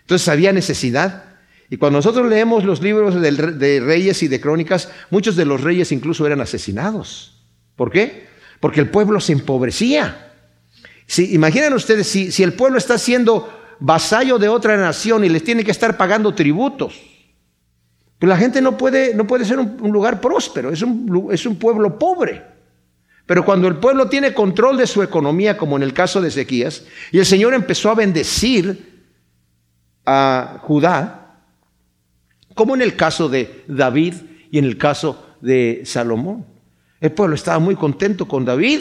Entonces 0.00 0.28
había 0.28 0.52
necesidad 0.52 1.25
y 1.68 1.76
cuando 1.78 1.98
nosotros 1.98 2.28
leemos 2.28 2.64
los 2.64 2.80
libros 2.80 3.20
de 3.20 3.80
reyes 3.80 4.22
y 4.22 4.28
de 4.28 4.40
crónicas, 4.40 4.90
muchos 5.10 5.34
de 5.34 5.44
los 5.44 5.62
reyes 5.62 5.90
incluso 5.90 6.26
eran 6.26 6.40
asesinados. 6.40 7.36
¿Por 7.74 7.90
qué? 7.90 8.26
Porque 8.60 8.80
el 8.80 8.88
pueblo 8.88 9.20
se 9.20 9.32
empobrecía. 9.32 10.32
Si, 11.06 11.34
imaginen 11.34 11.72
ustedes, 11.72 12.06
si, 12.06 12.42
el 12.42 12.52
pueblo 12.54 12.78
está 12.78 12.98
siendo 12.98 13.52
vasallo 13.78 14.38
de 14.38 14.48
otra 14.48 14.76
nación 14.76 15.24
y 15.24 15.28
les 15.28 15.44
tiene 15.44 15.64
que 15.64 15.70
estar 15.70 15.96
pagando 15.96 16.34
tributos, 16.34 17.00
pues 18.18 18.28
la 18.28 18.36
gente 18.36 18.62
no 18.62 18.78
puede, 18.78 19.14
no 19.14 19.26
puede 19.26 19.44
ser 19.44 19.58
un, 19.58 19.76
lugar 19.92 20.20
próspero, 20.20 20.72
es 20.72 20.82
un, 20.82 21.28
es 21.30 21.44
un 21.46 21.56
pueblo 21.56 21.98
pobre. 21.98 22.42
Pero 23.26 23.44
cuando 23.44 23.66
el 23.66 23.76
pueblo 23.76 24.08
tiene 24.08 24.32
control 24.32 24.76
de 24.76 24.86
su 24.86 25.02
economía, 25.02 25.58
como 25.58 25.76
en 25.76 25.82
el 25.82 25.92
caso 25.92 26.20
de 26.20 26.28
Ezequías, 26.28 26.84
y 27.10 27.18
el 27.18 27.26
Señor 27.26 27.54
empezó 27.54 27.90
a 27.90 27.96
bendecir 27.96 29.04
a 30.06 30.60
Judá, 30.62 31.25
como 32.56 32.74
en 32.74 32.80
el 32.80 32.96
caso 32.96 33.28
de 33.28 33.62
David 33.68 34.14
y 34.50 34.58
en 34.58 34.64
el 34.64 34.78
caso 34.78 35.24
de 35.42 35.82
Salomón. 35.84 36.46
El 37.00 37.12
pueblo 37.12 37.34
estaba 37.36 37.58
muy 37.58 37.76
contento 37.76 38.26
con 38.26 38.46
David 38.46 38.80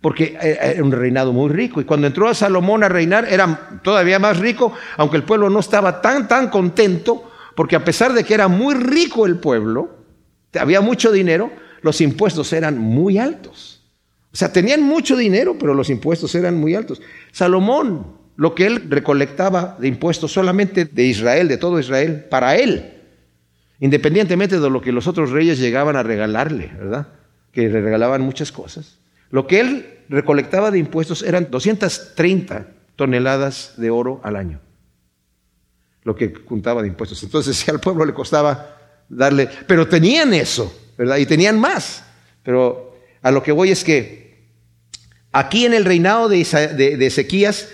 porque 0.00 0.38
era 0.40 0.82
un 0.82 0.92
reinado 0.92 1.32
muy 1.32 1.50
rico. 1.50 1.80
Y 1.80 1.84
cuando 1.84 2.06
entró 2.06 2.28
a 2.28 2.34
Salomón 2.34 2.84
a 2.84 2.88
reinar 2.88 3.26
era 3.28 3.80
todavía 3.82 4.20
más 4.20 4.38
rico, 4.38 4.72
aunque 4.96 5.16
el 5.16 5.24
pueblo 5.24 5.50
no 5.50 5.58
estaba 5.58 6.00
tan, 6.00 6.28
tan 6.28 6.50
contento, 6.50 7.30
porque 7.56 7.74
a 7.74 7.84
pesar 7.84 8.12
de 8.12 8.22
que 8.22 8.32
era 8.32 8.46
muy 8.46 8.76
rico 8.76 9.26
el 9.26 9.36
pueblo, 9.38 9.98
había 10.58 10.80
mucho 10.80 11.10
dinero, 11.10 11.50
los 11.82 12.00
impuestos 12.00 12.52
eran 12.52 12.78
muy 12.78 13.18
altos. 13.18 13.82
O 14.32 14.36
sea, 14.36 14.52
tenían 14.52 14.82
mucho 14.82 15.16
dinero, 15.16 15.56
pero 15.58 15.74
los 15.74 15.90
impuestos 15.90 16.32
eran 16.36 16.56
muy 16.56 16.76
altos. 16.76 17.02
Salomón, 17.32 18.20
lo 18.36 18.54
que 18.54 18.66
él 18.66 18.84
recolectaba 18.88 19.76
de 19.80 19.88
impuestos 19.88 20.32
solamente 20.32 20.84
de 20.84 21.04
Israel, 21.06 21.48
de 21.48 21.56
todo 21.56 21.80
Israel, 21.80 22.26
para 22.30 22.54
él, 22.54 22.99
independientemente 23.80 24.60
de 24.60 24.70
lo 24.70 24.80
que 24.80 24.92
los 24.92 25.06
otros 25.06 25.30
reyes 25.30 25.58
llegaban 25.58 25.96
a 25.96 26.02
regalarle, 26.02 26.70
¿verdad? 26.78 27.08
Que 27.52 27.68
le 27.68 27.80
regalaban 27.80 28.20
muchas 28.20 28.52
cosas. 28.52 28.98
Lo 29.30 29.46
que 29.46 29.60
él 29.60 29.98
recolectaba 30.08 30.70
de 30.70 30.78
impuestos 30.78 31.22
eran 31.22 31.48
230 31.50 32.66
toneladas 32.96 33.74
de 33.76 33.90
oro 33.90 34.20
al 34.22 34.36
año. 34.36 34.60
Lo 36.02 36.14
que 36.14 36.34
juntaba 36.34 36.82
de 36.82 36.88
impuestos. 36.88 37.22
Entonces, 37.22 37.56
si 37.58 37.70
al 37.70 37.80
pueblo 37.80 38.04
le 38.04 38.12
costaba 38.12 38.76
darle, 39.08 39.48
pero 39.66 39.88
tenían 39.88 40.34
eso, 40.34 40.92
¿verdad? 40.96 41.16
Y 41.16 41.26
tenían 41.26 41.58
más. 41.58 42.04
Pero 42.42 42.98
a 43.22 43.30
lo 43.30 43.42
que 43.42 43.52
voy 43.52 43.70
es 43.70 43.84
que 43.84 44.44
aquí 45.32 45.64
en 45.64 45.74
el 45.74 45.84
reinado 45.84 46.28
de, 46.28 46.40
Ezequías 46.40 47.68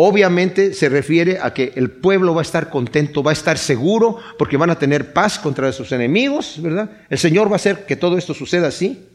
Obviamente 0.00 0.74
se 0.74 0.88
refiere 0.88 1.40
a 1.42 1.52
que 1.52 1.72
el 1.74 1.90
pueblo 1.90 2.32
va 2.32 2.42
a 2.42 2.42
estar 2.42 2.70
contento, 2.70 3.24
va 3.24 3.32
a 3.32 3.34
estar 3.34 3.58
seguro, 3.58 4.18
porque 4.38 4.56
van 4.56 4.70
a 4.70 4.78
tener 4.78 5.12
paz 5.12 5.40
contra 5.40 5.72
sus 5.72 5.90
enemigos, 5.90 6.62
¿verdad? 6.62 6.88
El 7.10 7.18
Señor 7.18 7.48
va 7.48 7.54
a 7.54 7.56
hacer 7.56 7.84
que 7.84 7.96
todo 7.96 8.16
esto 8.16 8.32
suceda 8.32 8.68
así. 8.68 9.08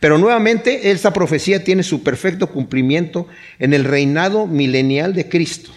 Pero 0.00 0.16
nuevamente 0.16 0.90
esta 0.90 1.12
profecía 1.12 1.62
tiene 1.62 1.82
su 1.82 2.02
perfecto 2.02 2.46
cumplimiento 2.46 3.28
en 3.58 3.74
el 3.74 3.84
reinado 3.84 4.46
milenial 4.46 5.12
de 5.12 5.28
Cristo, 5.28 5.72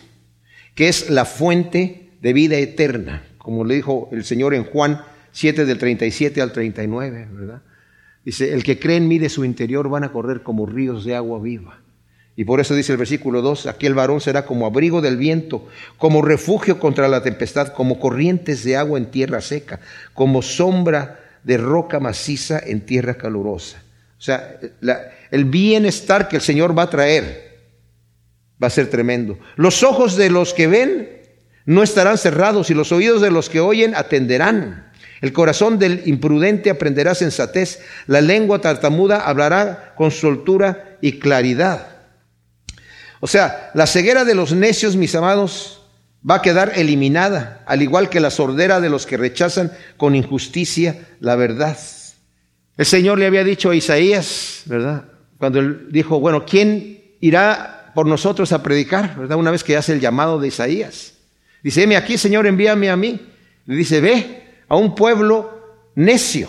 que 0.75 0.87
es 0.87 1.09
la 1.09 1.25
fuente 1.25 2.11
de 2.21 2.31
vida 2.31 2.55
eterna, 2.55 3.27
como 3.39 3.65
le 3.65 3.75
dijo 3.75 4.07
el 4.13 4.23
Señor 4.23 4.53
en 4.53 4.63
Juan 4.63 5.01
7 5.33 5.65
del 5.65 5.77
37 5.77 6.41
al 6.41 6.53
39, 6.53 7.27
¿verdad? 7.33 7.63
Dice, 8.23 8.53
el 8.53 8.63
que 8.63 8.79
cree 8.79 8.95
en 8.95 9.09
mí 9.09 9.19
de 9.19 9.27
su 9.27 9.43
interior 9.43 9.89
van 9.89 10.05
a 10.05 10.13
correr 10.13 10.41
como 10.41 10.65
ríos 10.65 11.03
de 11.03 11.15
agua 11.15 11.37
viva. 11.41 11.81
Y 12.37 12.45
por 12.45 12.59
eso 12.59 12.75
dice 12.75 12.91
el 12.91 12.99
versículo 12.99 13.41
2, 13.41 13.65
aquel 13.65 13.95
varón 13.95 14.21
será 14.21 14.45
como 14.45 14.67
abrigo 14.67 15.01
del 15.01 15.17
viento, 15.17 15.67
como 15.97 16.21
refugio 16.21 16.79
contra 16.79 17.07
la 17.07 17.23
tempestad, 17.23 17.69
como 17.69 17.99
corrientes 17.99 18.63
de 18.63 18.77
agua 18.77 18.99
en 18.99 19.07
tierra 19.07 19.41
seca, 19.41 19.79
como 20.13 20.43
sombra 20.43 21.19
de 21.43 21.57
roca 21.57 21.99
maciza 21.99 22.59
en 22.63 22.81
tierra 22.81 23.15
calurosa. 23.15 23.81
O 24.19 24.21
sea, 24.21 24.59
el 25.31 25.45
bienestar 25.45 26.27
que 26.29 26.35
el 26.35 26.43
Señor 26.43 26.77
va 26.77 26.83
a 26.83 26.89
traer 26.91 27.47
va 28.61 28.67
a 28.67 28.71
ser 28.71 28.87
tremendo. 28.89 29.39
Los 29.55 29.81
ojos 29.81 30.15
de 30.15 30.29
los 30.29 30.53
que 30.53 30.67
ven 30.67 31.09
no 31.65 31.81
estarán 31.81 32.19
cerrados 32.19 32.69
y 32.69 32.75
los 32.75 32.91
oídos 32.91 33.21
de 33.21 33.31
los 33.31 33.49
que 33.49 33.59
oyen 33.59 33.95
atenderán. 33.95 34.91
El 35.21 35.33
corazón 35.33 35.79
del 35.79 36.03
imprudente 36.05 36.69
aprenderá 36.69 37.15
sensatez, 37.15 37.81
la 38.05 38.21
lengua 38.21 38.61
tartamuda 38.61 39.21
hablará 39.21 39.95
con 39.95 40.11
soltura 40.11 40.97
y 41.01 41.13
claridad. 41.13 41.96
O 43.19 43.27
sea, 43.27 43.71
la 43.73 43.87
ceguera 43.87 44.25
de 44.25 44.35
los 44.35 44.51
necios, 44.51 44.95
mis 44.95 45.15
amados, 45.15 45.81
va 46.29 46.35
a 46.35 46.41
quedar 46.41 46.73
eliminada, 46.75 47.63
al 47.65 47.81
igual 47.81 48.09
que 48.09 48.19
la 48.19 48.29
sordera 48.29 48.79
de 48.79 48.89
los 48.89 49.05
que 49.05 49.17
rechazan 49.17 49.71
con 49.97 50.15
injusticia 50.15 51.07
la 51.19 51.35
verdad. 51.35 51.77
El 52.77 52.85
Señor 52.85 53.17
le 53.17 53.25
había 53.25 53.43
dicho 53.43 53.69
a 53.69 53.75
Isaías, 53.75 54.63
¿verdad? 54.65 55.05
Cuando 55.37 55.59
él 55.59 55.87
dijo, 55.89 56.19
bueno, 56.19 56.45
¿quién 56.45 57.15
irá 57.21 57.91
por 57.95 58.05
nosotros 58.05 58.51
a 58.51 58.61
predicar? 58.61 59.15
¿Verdad? 59.17 59.37
Una 59.37 59.51
vez 59.51 59.63
que 59.63 59.77
hace 59.77 59.93
el 59.93 59.99
llamado 59.99 60.39
de 60.39 60.49
Isaías. 60.49 61.13
Dice, 61.63 61.83
heme 61.83 61.97
aquí, 61.97 62.17
Señor, 62.17 62.45
envíame 62.45 62.89
a 62.89 62.95
mí. 62.95 63.19
Le 63.65 63.75
dice, 63.75 63.99
ve 63.99 64.61
a 64.67 64.75
un 64.75 64.95
pueblo 64.95 65.89
necio, 65.95 66.47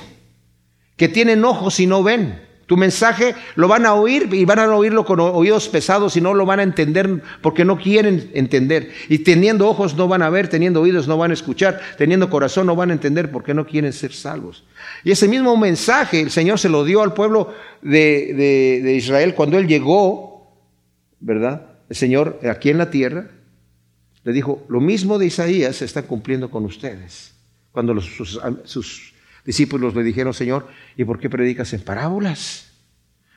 que 0.96 1.08
tienen 1.08 1.44
ojos 1.44 1.80
y 1.80 1.86
no 1.86 2.02
ven 2.02 2.47
tu 2.68 2.76
mensaje 2.76 3.34
lo 3.56 3.66
van 3.66 3.86
a 3.86 3.94
oír 3.94 4.28
y 4.30 4.44
van 4.44 4.58
a 4.58 4.76
oírlo 4.76 5.06
con 5.06 5.20
oídos 5.20 5.70
pesados 5.70 6.18
y 6.18 6.20
no 6.20 6.34
lo 6.34 6.44
van 6.44 6.60
a 6.60 6.62
entender 6.62 7.22
porque 7.40 7.64
no 7.64 7.78
quieren 7.78 8.30
entender. 8.34 8.90
Y 9.08 9.20
teniendo 9.20 9.66
ojos 9.66 9.96
no 9.96 10.06
van 10.06 10.20
a 10.20 10.28
ver, 10.28 10.48
teniendo 10.48 10.82
oídos 10.82 11.08
no 11.08 11.16
van 11.16 11.30
a 11.30 11.34
escuchar, 11.34 11.80
teniendo 11.96 12.28
corazón 12.28 12.66
no 12.66 12.76
van 12.76 12.90
a 12.90 12.92
entender 12.92 13.30
porque 13.30 13.54
no 13.54 13.66
quieren 13.66 13.94
ser 13.94 14.12
salvos. 14.12 14.64
Y 15.02 15.12
ese 15.12 15.28
mismo 15.28 15.56
mensaje 15.56 16.20
el 16.20 16.30
Señor 16.30 16.58
se 16.58 16.68
lo 16.68 16.84
dio 16.84 17.02
al 17.02 17.14
pueblo 17.14 17.54
de, 17.80 18.34
de 18.84 18.94
Israel 18.94 19.34
cuando 19.34 19.56
Él 19.56 19.66
llegó, 19.66 20.52
¿verdad? 21.20 21.68
El 21.88 21.96
Señor 21.96 22.38
aquí 22.50 22.68
en 22.68 22.76
la 22.76 22.90
tierra 22.90 23.30
le 24.24 24.32
dijo, 24.34 24.66
lo 24.68 24.82
mismo 24.82 25.18
de 25.18 25.24
Isaías 25.24 25.76
se 25.76 25.86
está 25.86 26.02
cumpliendo 26.02 26.50
con 26.50 26.66
ustedes. 26.66 27.32
Cuando 27.72 27.94
los, 27.94 28.04
sus, 28.04 28.38
sus 28.64 29.14
discípulos 29.48 29.94
le 29.94 30.02
dijeron, 30.02 30.34
Señor, 30.34 30.68
¿y 30.94 31.04
por 31.04 31.18
qué 31.18 31.30
predicas 31.30 31.72
en 31.72 31.80
parábolas? 31.80 32.70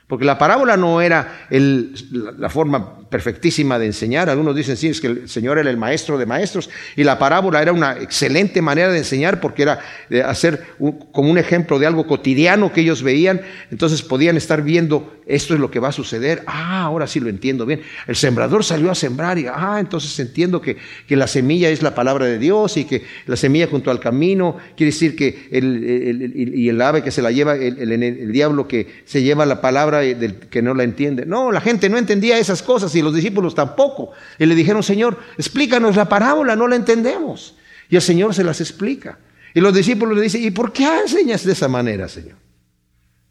Porque 0.07 0.25
la 0.25 0.37
parábola 0.37 0.75
no 0.75 0.99
era 0.99 1.47
la 1.49 2.49
forma 2.49 3.00
perfectísima 3.11 3.77
de 3.77 3.87
enseñar. 3.87 4.29
Algunos 4.29 4.55
dicen, 4.55 4.77
sí, 4.77 4.87
es 4.87 5.01
que 5.01 5.07
el 5.07 5.29
Señor 5.29 5.59
era 5.59 5.69
el 5.69 5.75
maestro 5.75 6.17
de 6.17 6.25
maestros. 6.25 6.69
Y 6.95 7.03
la 7.03 7.19
parábola 7.19 7.61
era 7.61 7.73
una 7.73 7.97
excelente 7.99 8.61
manera 8.61 8.89
de 8.89 8.99
enseñar 8.99 9.41
porque 9.41 9.63
era 9.63 9.79
de 10.09 10.23
hacer 10.23 10.65
como 11.11 11.29
un 11.29 11.37
ejemplo 11.37 11.77
de 11.77 11.85
algo 11.85 12.07
cotidiano 12.07 12.71
que 12.71 12.81
ellos 12.81 13.03
veían. 13.03 13.41
Entonces 13.69 14.01
podían 14.01 14.37
estar 14.37 14.63
viendo, 14.63 15.13
esto 15.27 15.53
es 15.53 15.59
lo 15.59 15.69
que 15.69 15.81
va 15.81 15.89
a 15.89 15.91
suceder. 15.91 16.41
Ah, 16.47 16.83
ahora 16.83 17.05
sí 17.05 17.19
lo 17.19 17.27
entiendo 17.27 17.65
bien. 17.65 17.81
El 18.07 18.15
sembrador 18.15 18.63
salió 18.63 18.89
a 18.89 18.95
sembrar 18.95 19.37
y, 19.37 19.45
ah, 19.45 19.77
entonces 19.79 20.17
entiendo 20.17 20.61
que, 20.61 20.77
que 21.05 21.17
la 21.17 21.27
semilla 21.27 21.69
es 21.69 21.83
la 21.83 21.93
palabra 21.93 22.27
de 22.27 22.39
Dios 22.39 22.77
y 22.77 22.85
que 22.85 23.03
la 23.25 23.35
semilla 23.35 23.67
junto 23.67 23.91
al 23.91 23.99
camino 23.99 24.55
quiere 24.77 24.91
decir 24.91 25.17
que 25.17 25.49
el, 25.51 26.53
y 26.55 26.69
el 26.69 26.81
ave 26.81 27.03
que 27.03 27.11
se 27.11 27.21
la 27.21 27.31
lleva, 27.31 27.55
el 27.55 28.31
diablo 28.31 28.69
que 28.69 29.01
se 29.03 29.21
lleva 29.21 29.45
la 29.45 29.59
palabra 29.59 29.99
del 29.99 30.35
que 30.35 30.61
no 30.61 30.73
la 30.73 30.85
entiende. 30.85 31.25
No, 31.25 31.51
la 31.51 31.59
gente 31.59 31.89
no 31.89 31.97
entendía 31.97 32.37
esas 32.37 32.63
cosas 32.63 32.95
y 32.95 33.00
los 33.01 33.13
discípulos 33.13 33.55
tampoco. 33.55 34.11
Y 34.37 34.45
le 34.45 34.55
dijeron, 34.55 34.83
Señor, 34.83 35.17
explícanos 35.37 35.95
la 35.95 36.07
parábola, 36.07 36.55
no 36.55 36.67
la 36.67 36.75
entendemos. 36.75 37.55
Y 37.89 37.95
el 37.95 38.01
Señor 38.01 38.33
se 38.33 38.43
las 38.43 38.61
explica. 38.61 39.19
Y 39.53 39.59
los 39.59 39.73
discípulos 39.73 40.17
le 40.17 40.23
dicen, 40.23 40.43
¿y 40.43 40.51
por 40.51 40.71
qué 40.71 40.87
enseñas 41.01 41.43
de 41.43 41.51
esa 41.51 41.67
manera, 41.67 42.07
Señor? 42.07 42.37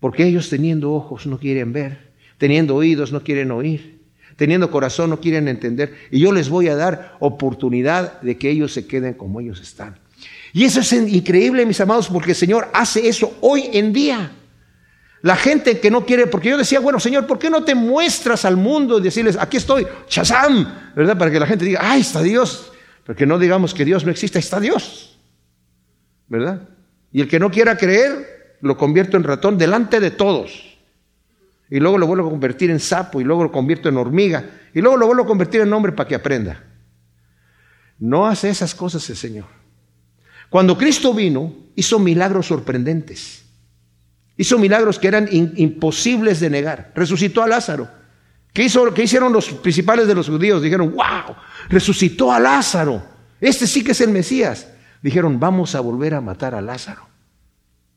Porque 0.01 0.27
ellos 0.27 0.49
teniendo 0.49 0.93
ojos 0.93 1.27
no 1.27 1.39
quieren 1.39 1.73
ver, 1.73 2.13
teniendo 2.39 2.75
oídos 2.77 3.13
no 3.13 3.23
quieren 3.23 3.51
oír, 3.51 4.01
teniendo 4.37 4.71
corazón 4.71 5.11
no 5.11 5.21
quieren 5.21 5.49
entender. 5.49 5.95
Y 6.11 6.21
yo 6.21 6.33
les 6.33 6.49
voy 6.49 6.69
a 6.69 6.77
dar 6.77 7.17
oportunidad 7.21 8.21
de 8.21 8.37
que 8.37 8.51
ellos 8.51 8.73
se 8.73 8.87
queden 8.87 9.15
como 9.15 9.41
ellos 9.41 9.61
están. 9.61 9.99
Y 10.53 10.65
eso 10.65 10.81
es 10.81 10.93
increíble, 10.93 11.65
mis 11.65 11.81
amados, 11.81 12.09
porque 12.09 12.31
el 12.31 12.37
Señor 12.37 12.69
hace 12.73 13.09
eso 13.09 13.37
hoy 13.41 13.69
en 13.73 13.93
día. 13.93 14.33
La 15.23 15.37
gente 15.37 15.81
que 15.81 15.91
no 15.91 16.07
quiere, 16.07 16.27
porque 16.27 16.49
yo 16.49 16.57
decía, 16.57 16.81
bueno, 16.81 16.99
Señor, 16.99 17.27
¿por 17.27 17.39
qué 17.39 17.51
no 17.51 17.63
te 17.63 17.75
muestras 17.75 18.45
al 18.45 18.57
mundo 18.57 18.99
y 18.99 19.03
decirles, 19.03 19.37
aquí 19.39 19.59
estoy, 19.59 19.87
Shazam, 20.09 20.93
¿verdad? 20.97 21.19
Para 21.19 21.31
que 21.31 21.39
la 21.39 21.47
gente 21.47 21.65
diga, 21.65 21.81
¡ay, 21.83 22.01
está 22.01 22.23
Dios! 22.23 22.73
Porque 23.05 23.27
no 23.27 23.39
digamos 23.39 23.75
que 23.75 23.85
Dios 23.85 24.05
no 24.05 24.11
existe, 24.11 24.39
está 24.39 24.61
Dios, 24.61 25.19
¿verdad? 26.29 26.69
Y 27.13 27.21
el 27.21 27.29
que 27.29 27.39
no 27.39 27.51
quiera 27.51 27.77
creer, 27.77 28.57
lo 28.63 28.77
convierto 28.77 29.17
en 29.17 29.25
ratón 29.25 29.59
delante 29.59 30.01
de 30.01 30.11
todos. 30.11 30.79
Y 31.69 31.81
luego 31.81 31.99
lo 31.99 32.07
vuelvo 32.07 32.27
a 32.27 32.31
convertir 32.31 32.71
en 32.71 32.81
sapo, 32.81 33.21
y 33.21 33.25
luego 33.25 33.45
lo 33.45 33.53
convierto 33.53 33.89
en 33.89 33.99
hormiga, 33.99 34.45
y 34.73 34.81
luego 34.81 34.97
lo 34.97 35.07
vuelvo 35.07 35.25
a 35.25 35.27
convertir 35.27 35.61
en 35.61 35.73
hombre 35.73 35.93
para 35.93 36.09
que 36.09 36.15
aprenda. 36.15 36.65
No 37.99 38.27
hace 38.27 38.49
esas 38.49 38.75
cosas 38.75 39.09
el 39.11 39.17
Señor. 39.17 39.47
Cuando 40.49 40.79
Cristo 40.79 41.13
vino, 41.13 41.53
hizo 41.77 41.99
milagros 41.99 42.47
sorprendentes. 42.47 43.40
Hizo 44.41 44.59
milagros 44.59 44.99
que 44.99 45.07
eran 45.07 45.29
imposibles 45.31 46.41
de 46.41 46.49
negar. 46.49 46.93
Resucitó 46.95 47.43
a 47.43 47.47
Lázaro. 47.47 47.91
¿Qué, 48.55 48.63
hizo, 48.63 48.95
¿Qué 48.95 49.03
hicieron 49.03 49.35
los 49.35 49.51
principales 49.51 50.09
de 50.09 50.15
los 50.15 50.31
judíos? 50.31 50.63
Dijeron, 50.63 50.95
wow, 50.95 51.37
resucitó 51.69 52.33
a 52.33 52.41
Lázaro. 52.41 53.03
Este 53.39 53.67
sí 53.67 53.85
que 53.85 53.93
es 53.93 54.01
el 54.01 54.09
Mesías. 54.09 54.69
Dijeron, 55.03 55.39
vamos 55.39 55.75
a 55.75 55.81
volver 55.81 56.15
a 56.15 56.23
matar 56.23 56.55
a 56.55 56.63
Lázaro. 56.63 57.07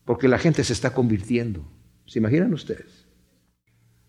Porque 0.04 0.28
la 0.28 0.36
gente 0.36 0.62
se 0.64 0.74
está 0.74 0.92
convirtiendo. 0.92 1.66
¿Se 2.04 2.18
imaginan 2.18 2.52
ustedes? 2.52 3.06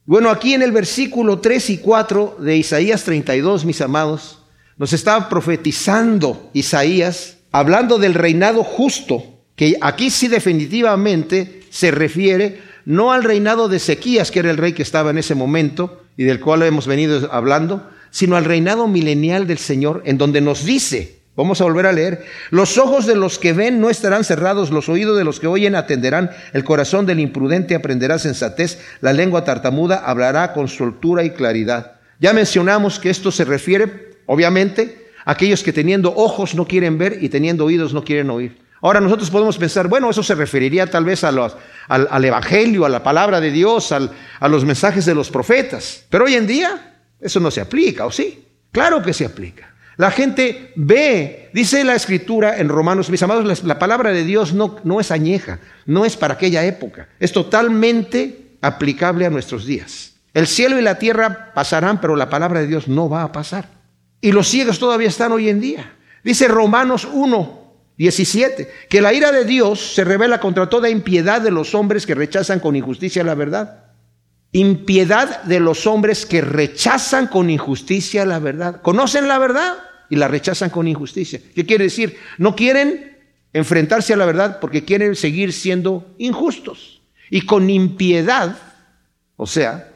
Bueno, 0.04 0.30
aquí 0.30 0.56
en 0.56 0.62
el 0.62 0.74
versículo 0.74 1.39
3 1.39 1.69
y 1.69 1.78
4 1.78 2.39
de 2.41 2.58
Isaías 2.58 3.06
32, 3.06 3.63
mis 3.63 3.80
amados, 3.80 4.43
nos 4.76 4.91
está 4.91 5.30
profetizando 5.30 6.50
Isaías, 6.52 7.38
hablando 7.54 7.98
del 7.98 8.13
reinado 8.13 8.62
justo, 8.65 9.24
que 9.56 9.78
aquí 9.80 10.10
sí 10.10 10.28
definitivamente 10.28 11.62
se 11.76 11.92
refiere 11.92 12.62
no 12.86 13.12
al 13.12 13.26
reinado 13.26 13.68
de 13.68 13.78
Ezequías, 13.78 14.32
que 14.32 14.40
era 14.40 14.50
el 14.50 14.56
rey 14.56 14.72
que 14.72 14.82
estaba 14.82 15.10
en 15.10 15.18
ese 15.18 15.36
momento 15.36 16.04
y 16.16 16.24
del 16.24 16.40
cual 16.40 16.64
hemos 16.64 16.88
venido 16.88 17.30
hablando, 17.34 17.90
sino 18.12 18.38
al 18.38 18.46
reinado 18.46 18.88
milenial 18.88 19.46
del 19.46 19.58
Señor, 19.58 20.02
en 20.06 20.18
donde 20.18 20.40
nos 20.40 20.64
dice, 20.64 21.20
vamos 21.36 21.60
a 21.60 21.66
volver 21.66 21.86
a 21.86 21.92
leer, 21.92 22.24
los 22.50 22.78
ojos 22.78 23.06
de 23.06 23.18
los 23.18 23.40
que 23.40 23.52
ven 23.52 23.82
no 23.82 23.90
estarán 23.90 24.24
cerrados, 24.24 24.72
los 24.72 24.88
oídos 24.88 25.18
de 25.18 25.26
los 25.26 25.42
que 25.42 25.48
oyen 25.48 25.76
atenderán, 25.76 26.32
el 26.54 26.64
corazón 26.64 27.06
del 27.06 27.20
imprudente 27.20 27.76
aprenderá 27.76 28.20
sensatez, 28.20 28.80
la 29.02 29.12
lengua 29.12 29.44
tartamuda 29.44 29.98
hablará 29.98 30.54
con 30.54 30.70
soltura 30.70 31.26
y 31.26 31.32
claridad. 31.32 31.98
Ya 32.22 32.32
mencionamos 32.32 33.00
que 33.00 33.10
esto 33.10 33.32
se 33.32 33.44
refiere, 33.44 34.16
obviamente, 34.28 35.10
a 35.26 35.32
aquellos 35.32 35.62
que 35.62 35.74
teniendo 35.74 36.16
ojos 36.16 36.56
no 36.56 36.68
quieren 36.68 36.98
ver 36.98 37.18
y 37.22 37.28
teniendo 37.28 37.66
oídos 37.66 37.94
no 37.94 38.06
quieren 38.06 38.30
oír. 38.30 38.64
Ahora 38.86 39.02
nosotros 39.02 39.32
podemos 39.32 39.58
pensar, 39.58 39.88
bueno, 39.88 40.12
eso 40.12 40.21
se 40.21 40.36
referiría 40.36 40.86
tal 40.86 41.06
vez 41.06 41.24
a 41.24 41.32
los, 41.32 41.58
al, 41.88 42.24
Evangelio, 42.24 42.86
a 42.86 42.89
la 42.89 43.02
palabra 43.02 43.41
de 43.41 43.50
Dios, 43.50 43.91
a 43.91 44.48
los 44.48 44.63
mensajes 44.63 45.06
de 45.06 45.15
los 45.15 45.32
profetas. 45.32 46.06
Pero 46.08 46.26
hoy 46.26 46.36
en 46.36 46.45
día 46.45 47.00
eso 47.19 47.39
no 47.39 47.50
se 47.50 47.62
aplica, 47.62 48.06
¿o 48.06 48.12
sí? 48.12 48.45
Claro 48.71 49.02
que 49.02 49.12
se 49.12 49.26
aplica. 49.26 49.74
La 49.98 50.12
gente 50.12 50.71
ve, 50.76 51.50
dice 51.52 51.84
la 51.84 51.95
escritura 51.95 52.60
en 52.60 52.69
Romanos, 52.69 53.10
mis 53.10 53.24
amados, 53.24 53.63
la, 53.63 53.80
palabra 53.80 54.12
de 54.12 54.24
Dios 54.24 54.54
no, 54.54 54.76
no 54.84 55.00
es 55.00 55.10
añeja, 55.10 55.58
no 55.88 56.06
es 56.06 56.15
para 56.15 56.36
aquella 56.36 56.63
época, 56.63 57.10
es 57.19 57.32
totalmente 57.32 58.52
aplicable 58.62 59.26
a 59.26 59.32
nuestros 59.32 59.65
días. 59.65 60.13
El 60.32 60.45
cielo 60.45 60.78
y 60.78 60.84
la 60.84 61.00
tierra 61.00 61.54
pasarán, 61.56 62.00
pero 62.00 62.15
la 62.15 62.30
palabra 62.30 62.60
de 62.60 62.67
Dios 62.67 62.88
no 62.88 63.10
va 63.10 63.24
a 63.24 63.32
pasar. 63.32 63.67
Y 64.21 64.32
los 64.32 64.48
ciegos 64.48 64.78
todavía 64.78 65.08
están 65.08 65.32
hoy 65.32 65.50
en 65.50 65.60
día. 65.60 65.93
Dice 66.24 66.48
Romanos 66.48 67.08
1, 67.12 67.64
17. 67.98 68.70
Que 68.90 69.02
la 69.02 69.14
ira 69.14 69.32
de 69.32 69.46
Dios 69.46 69.94
se 69.94 70.04
revela 70.04 70.40
contra 70.40 70.70
toda 70.70 70.90
impiedad 70.90 71.42
de 71.42 71.52
los 71.52 71.74
hombres 71.76 72.06
que 72.06 72.16
rechazan 72.16 72.60
con 72.60 72.76
injusticia 72.76 73.24
la 73.24 73.36
verdad. 73.36 73.82
impiedad 74.52 75.44
de 75.44 75.60
los 75.60 75.86
hombres 75.86 76.26
que 76.26 76.40
rechazan 76.40 77.28
con 77.28 77.50
injusticia 77.50 78.26
la 78.26 78.40
verdad. 78.40 78.82
Conocen 78.82 79.28
la 79.28 79.38
verdad 79.38 79.76
y 80.10 80.16
la 80.16 80.30
rechazan 80.30 80.70
con 80.70 80.88
injusticia. 80.88 81.42
¿Qué 81.54 81.66
quiere 81.66 81.86
decir? 81.86 82.18
No 82.38 82.56
quieren 82.56 83.18
enfrentarse 83.52 84.14
a 84.14 84.18
la 84.18 84.26
verdad 84.26 84.60
porque 84.62 84.86
quieren 84.86 85.16
seguir 85.16 85.52
siendo 85.52 86.14
injustos. 86.18 87.02
Y 87.30 87.42
con 87.42 87.70
impiedad, 87.70 88.58
o 89.36 89.48
sea, 89.48 89.92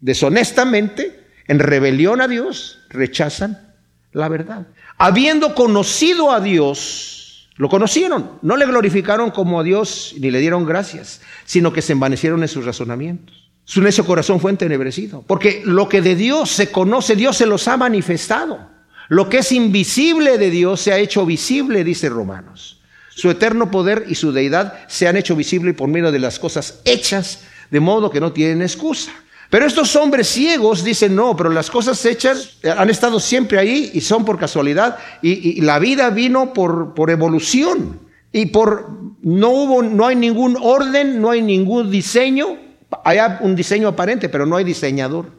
deshonestamente, 0.00 1.24
en 1.46 1.58
rebelión 1.58 2.20
a 2.20 2.28
Dios, 2.28 2.80
rechazan 2.88 3.74
la 4.12 4.28
verdad. 4.28 4.66
Habiendo 4.96 5.54
conocido 5.54 6.32
a 6.32 6.40
Dios, 6.40 7.27
lo 7.58 7.68
conocieron, 7.68 8.38
no 8.40 8.56
le 8.56 8.66
glorificaron 8.66 9.32
como 9.32 9.58
a 9.58 9.64
Dios 9.64 10.14
ni 10.18 10.30
le 10.30 10.38
dieron 10.38 10.64
gracias, 10.64 11.20
sino 11.44 11.72
que 11.72 11.82
se 11.82 11.92
envanecieron 11.92 12.40
en 12.42 12.48
sus 12.48 12.64
razonamientos. 12.64 13.50
Su 13.64 13.82
necio 13.82 14.06
corazón 14.06 14.40
fue 14.40 14.52
entenebrecido. 14.52 15.24
Porque 15.26 15.62
lo 15.64 15.88
que 15.88 16.00
de 16.00 16.14
Dios 16.14 16.50
se 16.50 16.70
conoce, 16.70 17.16
Dios 17.16 17.36
se 17.36 17.46
los 17.46 17.66
ha 17.66 17.76
manifestado. 17.76 18.70
Lo 19.08 19.28
que 19.28 19.38
es 19.38 19.50
invisible 19.52 20.38
de 20.38 20.50
Dios 20.50 20.80
se 20.80 20.92
ha 20.92 20.98
hecho 20.98 21.26
visible, 21.26 21.82
dice 21.82 22.08
Romanos. 22.08 22.80
Su 23.10 23.28
eterno 23.28 23.70
poder 23.72 24.04
y 24.08 24.14
su 24.14 24.30
deidad 24.30 24.86
se 24.86 25.08
han 25.08 25.16
hecho 25.16 25.34
visible 25.34 25.74
por 25.74 25.88
medio 25.88 26.12
de 26.12 26.20
las 26.20 26.38
cosas 26.38 26.80
hechas, 26.84 27.42
de 27.70 27.80
modo 27.80 28.10
que 28.10 28.20
no 28.20 28.32
tienen 28.32 28.62
excusa. 28.62 29.10
Pero 29.50 29.64
estos 29.64 29.96
hombres 29.96 30.28
ciegos 30.28 30.84
dicen, 30.84 31.16
no, 31.16 31.34
pero 31.34 31.48
las 31.48 31.70
cosas 31.70 32.04
hechas 32.04 32.58
han 32.64 32.90
estado 32.90 33.18
siempre 33.18 33.58
ahí 33.58 33.90
y 33.94 34.00
son 34.02 34.24
por 34.24 34.38
casualidad. 34.38 34.98
Y, 35.22 35.60
la 35.62 35.78
vida 35.78 36.10
vino 36.10 36.52
por, 36.52 36.94
por 36.94 37.10
evolución. 37.10 38.00
Y 38.30 38.46
por, 38.46 38.90
no 39.22 39.48
hubo, 39.48 39.82
no 39.82 40.06
hay 40.06 40.16
ningún 40.16 40.58
orden, 40.60 41.20
no 41.20 41.30
hay 41.30 41.40
ningún 41.40 41.90
diseño, 41.90 42.58
hay 43.04 43.18
un 43.40 43.56
diseño 43.56 43.88
aparente, 43.88 44.28
pero 44.28 44.44
no 44.44 44.56
hay 44.56 44.64
diseñador. 44.64 45.30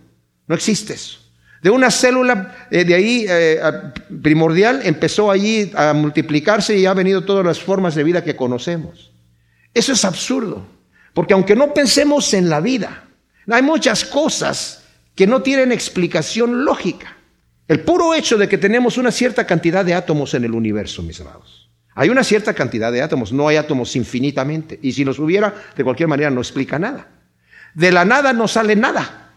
No 0.48 0.56
existe 0.56 0.94
eso. 0.94 1.20
De 1.62 1.70
una 1.70 1.92
célula 1.92 2.68
eh, 2.72 2.86
de 2.86 2.96
ahí 2.96 3.26
eh, 3.28 3.60
primordial 4.22 4.82
empezó 4.84 5.30
allí 5.30 5.72
a 5.76 5.94
multiplicarse 5.94 6.78
y 6.78 6.86
ha 6.86 6.94
venido 6.94 7.26
todas 7.26 7.46
las 7.46 7.60
formas 7.60 7.96
de 7.96 8.04
vida 8.04 8.24
que 8.24 8.36
conocemos. 8.36 9.12
Eso 9.74 9.92
es 9.94 10.04
absurdo, 10.04 10.66
porque 11.14 11.34
aunque 11.34 11.56
no 11.56 11.74
pensemos 11.74 12.34
en 12.34 12.50
la 12.50 12.60
vida, 12.62 13.04
hay 13.56 13.62
muchas 13.62 14.06
cosas 14.06 14.84
que 15.16 15.28
no 15.28 15.42
tienen 15.42 15.72
explicación 15.72 16.64
lógica. 16.64 17.18
El 17.68 17.82
puro 17.82 18.14
hecho 18.14 18.38
de 18.38 18.50
que 18.50 18.58
tenemos 18.58 18.98
una 18.98 19.12
cierta 19.12 19.46
cantidad 19.46 19.86
de 19.86 19.94
átomos 19.94 20.34
en 20.34 20.44
el 20.44 20.54
universo, 20.54 21.04
mis 21.04 21.22
amados. 21.22 21.70
Hay 21.94 22.10
una 22.10 22.24
cierta 22.24 22.54
cantidad 22.54 22.92
de 22.92 23.02
átomos, 23.02 23.34
no 23.34 23.48
hay 23.48 23.58
átomos 23.58 23.96
infinitamente. 23.96 24.80
Y 24.82 24.94
si 24.94 25.04
los 25.04 25.20
hubiera, 25.20 25.54
de 25.76 25.84
cualquier 25.84 26.08
manera 26.08 26.30
no 26.30 26.42
explica 26.42 26.80
nada. 26.80 27.08
De 27.74 27.92
la 27.92 28.06
nada 28.06 28.34
no 28.34 28.48
sale 28.48 28.76
nada. 28.76 29.34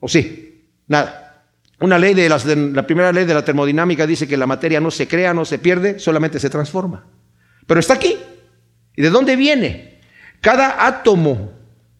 ¿O 0.00 0.08
sí? 0.08 0.70
Nada. 0.88 1.44
Una 1.78 1.98
ley 1.98 2.14
de, 2.14 2.28
las, 2.28 2.46
la 2.46 2.86
primera 2.86 3.12
ley 3.12 3.26
de 3.26 3.34
la 3.34 3.44
termodinámica 3.44 4.06
dice 4.06 4.26
que 4.26 4.36
la 4.36 4.46
materia 4.46 4.80
no 4.80 4.90
se 4.90 5.06
crea, 5.06 5.34
no 5.34 5.44
se 5.44 5.58
pierde, 5.58 5.98
solamente 5.98 6.40
se 6.40 6.48
transforma. 6.48 7.04
Pero 7.66 7.80
está 7.80 7.94
aquí. 7.94 8.16
¿Y 8.96 9.02
de 9.02 9.10
dónde 9.10 9.36
viene? 9.36 10.00
Cada 10.40 10.86
átomo 10.86 11.52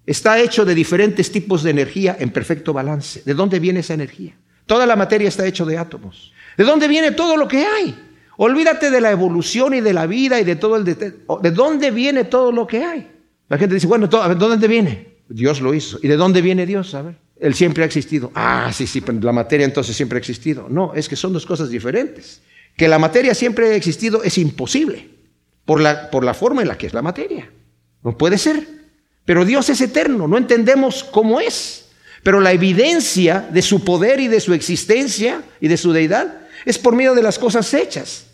está 0.06 0.40
hecho 0.40 0.64
de 0.64 0.74
diferentes 0.74 1.30
tipos 1.30 1.62
de 1.62 1.70
energía 1.70 2.16
en 2.18 2.30
perfecto 2.30 2.72
balance. 2.72 3.22
¿De 3.24 3.34
dónde 3.34 3.58
viene 3.58 3.80
esa 3.80 3.94
energía? 3.94 4.36
Toda 4.64 4.86
la 4.86 4.96
materia 4.96 5.28
está 5.28 5.46
hecha 5.46 5.64
de 5.64 5.76
átomos. 5.76 6.32
¿De 6.56 6.64
dónde 6.64 6.88
viene 6.88 7.12
todo 7.12 7.36
lo 7.36 7.46
que 7.48 7.66
hay? 7.66 7.94
Olvídate 8.38 8.90
de 8.90 9.00
la 9.00 9.10
evolución 9.10 9.74
y 9.74 9.80
de 9.80 9.92
la 9.92 10.06
vida 10.06 10.40
y 10.40 10.44
de 10.44 10.56
todo 10.56 10.76
el... 10.76 10.84
¿De 10.84 11.50
dónde 11.50 11.90
viene 11.90 12.24
todo 12.24 12.52
lo 12.52 12.66
que 12.66 12.84
hay? 12.84 13.10
La 13.48 13.58
gente 13.58 13.74
dice, 13.74 13.86
bueno, 13.86 14.06
¿de 14.06 14.34
dónde 14.34 14.68
viene? 14.68 15.16
Dios 15.28 15.60
lo 15.60 15.74
hizo. 15.74 15.98
¿Y 16.02 16.08
de 16.08 16.16
dónde 16.16 16.42
viene 16.42 16.66
Dios? 16.66 16.94
A 16.94 17.02
ver. 17.02 17.16
Él 17.38 17.54
siempre 17.54 17.82
ha 17.82 17.86
existido. 17.86 18.32
Ah, 18.34 18.70
sí, 18.72 18.86
sí, 18.86 19.02
la 19.20 19.32
materia 19.32 19.64
entonces 19.64 19.94
siempre 19.96 20.16
ha 20.16 20.20
existido. 20.20 20.66
No, 20.68 20.94
es 20.94 21.08
que 21.08 21.16
son 21.16 21.32
dos 21.32 21.46
cosas 21.46 21.68
diferentes. 21.68 22.42
Que 22.76 22.88
la 22.88 22.98
materia 22.98 23.34
siempre 23.34 23.68
ha 23.68 23.74
existido 23.74 24.22
es 24.22 24.38
imposible 24.38 25.08
por 25.64 25.80
la, 25.80 26.10
por 26.10 26.24
la 26.24 26.34
forma 26.34 26.62
en 26.62 26.68
la 26.68 26.78
que 26.78 26.86
es 26.86 26.94
la 26.94 27.02
materia. 27.02 27.50
No 28.02 28.16
puede 28.16 28.38
ser. 28.38 28.66
Pero 29.26 29.44
Dios 29.44 29.68
es 29.68 29.82
eterno, 29.82 30.26
no 30.26 30.38
entendemos 30.38 31.04
cómo 31.04 31.40
es. 31.40 31.88
Pero 32.22 32.40
la 32.40 32.52
evidencia 32.52 33.46
de 33.50 33.60
su 33.60 33.84
poder 33.84 34.18
y 34.20 34.28
de 34.28 34.40
su 34.40 34.54
existencia 34.54 35.42
y 35.60 35.68
de 35.68 35.76
su 35.76 35.92
deidad 35.92 36.38
es 36.64 36.78
por 36.78 36.96
medio 36.96 37.14
de 37.14 37.22
las 37.22 37.38
cosas 37.38 37.74
hechas. 37.74 38.28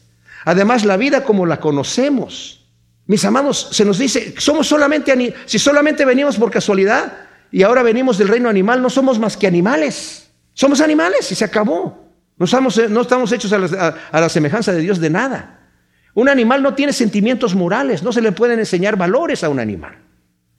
Además, 0.44 0.84
la 0.84 0.96
vida 0.96 1.24
como 1.24 1.44
la 1.46 1.58
conocemos 1.58 2.62
mis 3.06 3.24
amados, 3.24 3.68
se 3.72 3.84
nos 3.84 3.98
dice, 3.98 4.34
somos 4.38 4.66
solamente, 4.66 5.34
si 5.46 5.58
solamente 5.58 6.04
venimos 6.04 6.36
por 6.36 6.50
casualidad 6.50 7.12
y 7.50 7.62
ahora 7.62 7.82
venimos 7.82 8.16
del 8.16 8.28
reino 8.28 8.48
animal, 8.48 8.80
no 8.80 8.88
somos 8.90 9.18
más 9.18 9.36
que 9.36 9.46
animales. 9.46 10.30
Somos 10.54 10.80
animales 10.80 11.30
y 11.30 11.34
se 11.34 11.44
acabó. 11.44 12.08
No 12.38 12.44
estamos, 12.44 12.80
no 12.88 13.00
estamos 13.00 13.32
hechos 13.32 13.52
a 13.52 13.58
la, 13.58 13.96
a 14.10 14.20
la 14.20 14.28
semejanza 14.28 14.72
de 14.72 14.80
Dios 14.80 15.00
de 15.00 15.10
nada. 15.10 15.60
Un 16.14 16.28
animal 16.28 16.62
no 16.62 16.74
tiene 16.74 16.92
sentimientos 16.92 17.54
morales, 17.54 18.02
no 18.02 18.12
se 18.12 18.20
le 18.20 18.32
pueden 18.32 18.58
enseñar 18.58 18.96
valores 18.96 19.42
a 19.44 19.48
un 19.48 19.58
animal. 19.58 19.96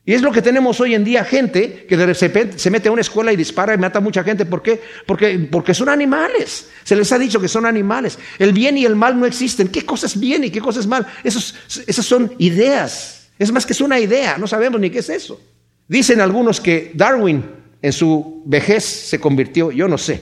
Y 0.06 0.14
es 0.14 0.22
lo 0.22 0.34
que 0.34 0.42
tenemos 0.42 0.82
hoy 0.82 0.96
en 0.96 1.06
día, 1.06 1.24
gente 1.24 1.86
que 1.88 1.96
de 1.96 2.06
repente 2.08 2.60
se 2.60 2.70
mete 2.70 2.90
a 2.90 2.92
una 2.92 3.00
escuela 3.00 3.32
y 3.32 3.38
dispara 3.38 3.74
y 3.74 3.78
mata 3.78 4.00
a 4.00 4.02
mucha 4.02 4.22
gente. 4.22 4.46
¿Por 4.46 4.62
qué? 4.62 4.82
Porque, 5.06 5.40
porque 5.50 5.74
son 5.74 5.88
animales. 5.88 6.70
Se 6.84 6.96
les 6.96 7.10
ha 7.14 7.18
dicho 7.18 7.40
que 7.40 7.48
son 7.48 7.66
animales. 7.66 8.20
El 8.38 8.52
bien 8.52 8.78
y 8.78 8.86
el 8.86 8.98
mal 8.98 9.18
no 9.18 9.26
existen. 9.26 9.70
¿Qué 9.70 9.86
cosa 9.86 10.08
es 10.08 10.20
bien 10.20 10.44
y 10.44 10.50
qué 10.50 10.60
cosa 10.60 10.82
es 10.82 10.88
mal? 10.88 11.08
Esos, 11.24 11.56
esas 11.88 12.06
son 12.06 12.34
ideas. 12.38 13.30
Es 13.40 13.50
más 13.54 13.66
que 13.66 13.72
es 13.72 13.80
una 13.80 13.98
idea. 13.98 14.38
No 14.38 14.46
sabemos 14.46 14.82
ni 14.82 14.90
qué 14.90 15.00
es 15.00 15.10
eso. 15.10 15.40
Dicen 15.88 16.20
algunos 16.20 16.60
que 16.60 16.92
Darwin 16.94 17.46
en 17.82 17.94
su 17.94 18.44
vejez 18.46 18.84
se 18.84 19.22
convirtió, 19.22 19.72
yo 19.72 19.88
no 19.88 19.98
sé. 19.98 20.22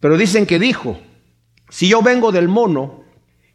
Pero 0.00 0.18
dicen 0.18 0.44
que 0.44 0.58
dijo, 0.58 0.98
si 1.70 1.88
yo 1.88 2.02
vengo 2.02 2.32
del 2.32 2.48
mono, 2.48 3.04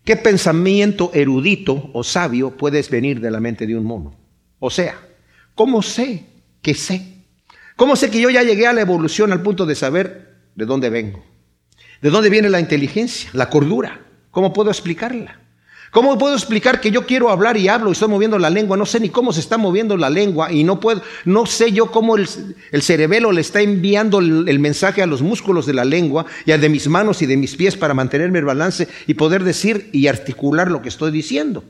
¿qué 0.05 0.15
pensamiento 0.15 1.11
erudito 1.13 1.89
o 1.93 2.03
sabio 2.03 2.55
puedes 2.55 2.89
venir 2.89 3.19
de 3.19 3.31
la 3.31 3.41
mente 3.41 3.67
de 3.67 3.75
un 3.75 3.83
mono? 3.83 4.15
O 4.59 4.69
sea, 4.69 4.97
¿Cómo 5.59 5.81
sé 5.81 6.23
que 6.61 6.73
sé? 6.73 7.25
¿Cómo 7.75 7.97
sé 7.97 8.09
que 8.09 8.21
yo 8.21 8.29
ya 8.29 8.43
llegué 8.43 8.65
a 8.65 8.71
la 8.71 8.79
evolución 8.79 9.33
al 9.33 9.41
punto 9.41 9.65
de 9.65 9.75
saber 9.75 10.37
de 10.55 10.65
dónde 10.65 10.89
vengo? 10.89 11.21
¿De 12.01 12.09
dónde 12.09 12.29
viene 12.29 12.47
la 12.47 12.61
inteligencia, 12.61 13.29
la 13.33 13.49
cordura? 13.49 13.99
¿Cómo 14.31 14.53
puedo 14.53 14.69
explicarla? 14.69 15.41
¿Cómo 15.91 16.17
puedo 16.17 16.33
explicar 16.33 16.79
que 16.79 16.91
yo 16.91 17.05
quiero 17.05 17.29
hablar 17.29 17.57
y 17.57 17.67
hablo 17.67 17.89
y 17.89 17.91
estoy 17.91 18.07
moviendo 18.07 18.39
la 18.39 18.49
lengua? 18.49 18.77
No 18.77 18.85
sé 18.85 19.01
ni 19.01 19.09
cómo 19.09 19.33
se 19.33 19.41
está 19.41 19.57
moviendo 19.57 19.97
la 19.97 20.09
lengua 20.09 20.49
y 20.49 20.63
no 20.63 20.79
puedo, 20.79 21.01
no 21.25 21.45
sé 21.45 21.73
yo 21.73 21.91
cómo 21.91 22.15
el, 22.15 22.25
cerebelo 22.81 23.33
le 23.33 23.41
está 23.41 23.59
enviando 23.59 24.19
el, 24.19 24.47
el, 24.47 24.59
mensaje 24.59 25.01
a 25.01 25.07
los 25.07 25.21
músculos 25.21 25.65
de 25.65 25.73
la 25.73 25.83
lengua 25.83 26.25
y 26.45 26.53
a 26.53 26.57
de 26.57 26.69
mis 26.69 26.87
manos 26.87 27.21
y 27.21 27.25
de 27.25 27.35
mis 27.35 27.57
pies 27.57 27.75
para 27.75 27.93
mantenerme 27.93 28.39
el 28.39 28.45
balance 28.45 28.87
y 29.07 29.15
poder 29.15 29.43
decir 29.43 29.89
y 29.91 30.07
articular 30.07 30.71
lo 30.71 30.81
que 30.81 30.87
estoy 30.87 31.11
diciendo. 31.11 31.65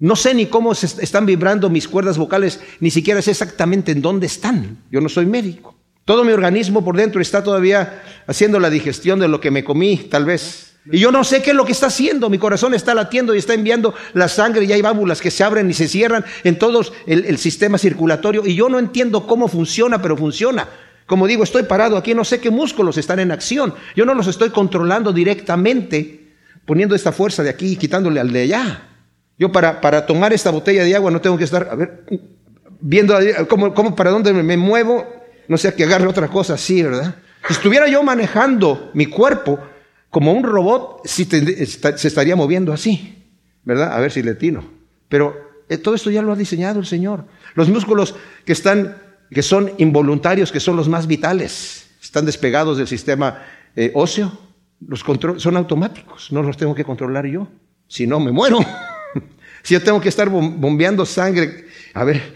No 0.00 0.16
sé 0.16 0.32
ni 0.32 0.46
cómo 0.46 0.74
se 0.74 0.86
están 1.04 1.26
vibrando 1.26 1.68
mis 1.68 1.86
cuerdas 1.86 2.16
vocales, 2.16 2.60
ni 2.80 2.90
siquiera 2.90 3.20
sé 3.20 3.32
exactamente 3.32 3.92
en 3.92 4.00
dónde 4.00 4.26
están. 4.26 4.78
Yo 4.90 5.02
no 5.02 5.10
soy 5.10 5.26
médico. 5.26 5.76
Todo 6.06 6.24
mi 6.24 6.32
organismo 6.32 6.82
por 6.82 6.96
dentro 6.96 7.20
está 7.20 7.44
todavía 7.44 8.02
haciendo 8.26 8.58
la 8.58 8.70
digestión 8.70 9.20
de 9.20 9.28
lo 9.28 9.40
que 9.40 9.50
me 9.50 9.62
comí, 9.62 9.98
tal 10.10 10.24
vez. 10.24 10.78
Y 10.90 10.98
yo 10.98 11.12
no 11.12 11.22
sé 11.22 11.42
qué 11.42 11.50
es 11.50 11.56
lo 11.56 11.66
que 11.66 11.72
está 11.72 11.88
haciendo. 11.88 12.30
Mi 12.30 12.38
corazón 12.38 12.72
está 12.72 12.94
latiendo 12.94 13.34
y 13.34 13.38
está 13.38 13.52
enviando 13.52 13.94
la 14.14 14.28
sangre 14.28 14.64
y 14.64 14.72
hay 14.72 14.80
válvulas 14.80 15.20
que 15.20 15.30
se 15.30 15.44
abren 15.44 15.68
y 15.68 15.74
se 15.74 15.86
cierran 15.86 16.24
en 16.44 16.58
todo 16.58 16.80
el, 17.06 17.26
el 17.26 17.36
sistema 17.36 17.76
circulatorio. 17.76 18.46
Y 18.46 18.54
yo 18.54 18.70
no 18.70 18.78
entiendo 18.78 19.26
cómo 19.26 19.48
funciona, 19.48 20.00
pero 20.00 20.16
funciona. 20.16 20.66
Como 21.04 21.26
digo, 21.26 21.44
estoy 21.44 21.64
parado 21.64 21.98
aquí, 21.98 22.14
no 22.14 22.24
sé 22.24 22.40
qué 22.40 22.50
músculos 22.50 22.96
están 22.96 23.20
en 23.20 23.32
acción. 23.32 23.74
Yo 23.94 24.06
no 24.06 24.14
los 24.14 24.28
estoy 24.28 24.48
controlando 24.48 25.12
directamente, 25.12 26.32
poniendo 26.64 26.94
esta 26.94 27.12
fuerza 27.12 27.42
de 27.42 27.50
aquí 27.50 27.72
y 27.72 27.76
quitándole 27.76 28.18
al 28.18 28.32
de 28.32 28.42
allá. 28.42 28.89
Yo 29.40 29.50
para, 29.50 29.80
para 29.80 30.04
tomar 30.04 30.34
esta 30.34 30.50
botella 30.50 30.84
de 30.84 30.94
agua 30.94 31.10
no 31.10 31.22
tengo 31.22 31.38
que 31.38 31.44
estar, 31.44 31.66
a 31.70 31.74
ver, 31.74 32.04
viendo 32.78 33.16
cómo, 33.48 33.72
cómo 33.72 33.96
para 33.96 34.10
dónde 34.10 34.34
me, 34.34 34.56
muevo, 34.58 35.06
no 35.48 35.56
sé, 35.56 35.72
que 35.74 35.84
agarre 35.84 36.06
otra 36.06 36.28
cosa 36.28 36.54
así, 36.54 36.82
¿verdad? 36.82 37.14
Si 37.46 37.54
estuviera 37.54 37.88
yo 37.88 38.02
manejando 38.02 38.90
mi 38.92 39.06
cuerpo 39.06 39.58
como 40.10 40.34
un 40.34 40.42
robot, 40.42 41.00
sí 41.06 41.24
se 41.24 42.06
estaría 42.08 42.36
moviendo 42.36 42.70
así, 42.70 43.24
¿verdad? 43.64 43.94
A 43.94 44.00
ver 44.00 44.12
si 44.12 44.22
le 44.22 44.34
tino. 44.34 44.62
Pero 45.08 45.34
eh, 45.70 45.78
todo 45.78 45.94
esto 45.94 46.10
ya 46.10 46.20
lo 46.20 46.32
ha 46.32 46.36
diseñado 46.36 46.78
el 46.78 46.84
Señor. 46.84 47.24
Los 47.54 47.70
músculos 47.70 48.14
que 48.44 48.52
están, 48.52 48.98
que 49.30 49.40
son 49.40 49.72
involuntarios, 49.78 50.52
que 50.52 50.60
son 50.60 50.76
los 50.76 50.86
más 50.86 51.06
vitales, 51.06 51.88
están 52.02 52.26
despegados 52.26 52.76
del 52.76 52.88
sistema 52.88 53.42
eh, 53.74 53.90
óseo, 53.94 54.38
los 54.86 55.02
son 55.38 55.56
automáticos, 55.56 56.30
no 56.30 56.42
los 56.42 56.58
tengo 56.58 56.74
que 56.74 56.84
controlar 56.84 57.24
yo. 57.24 57.48
Si 57.88 58.06
no, 58.06 58.20
me 58.20 58.32
muero. 58.32 58.58
Si 59.62 59.74
yo 59.74 59.82
tengo 59.82 60.00
que 60.00 60.08
estar 60.08 60.28
bombeando 60.28 61.04
sangre, 61.04 61.66
a 61.94 62.04
ver, 62.04 62.34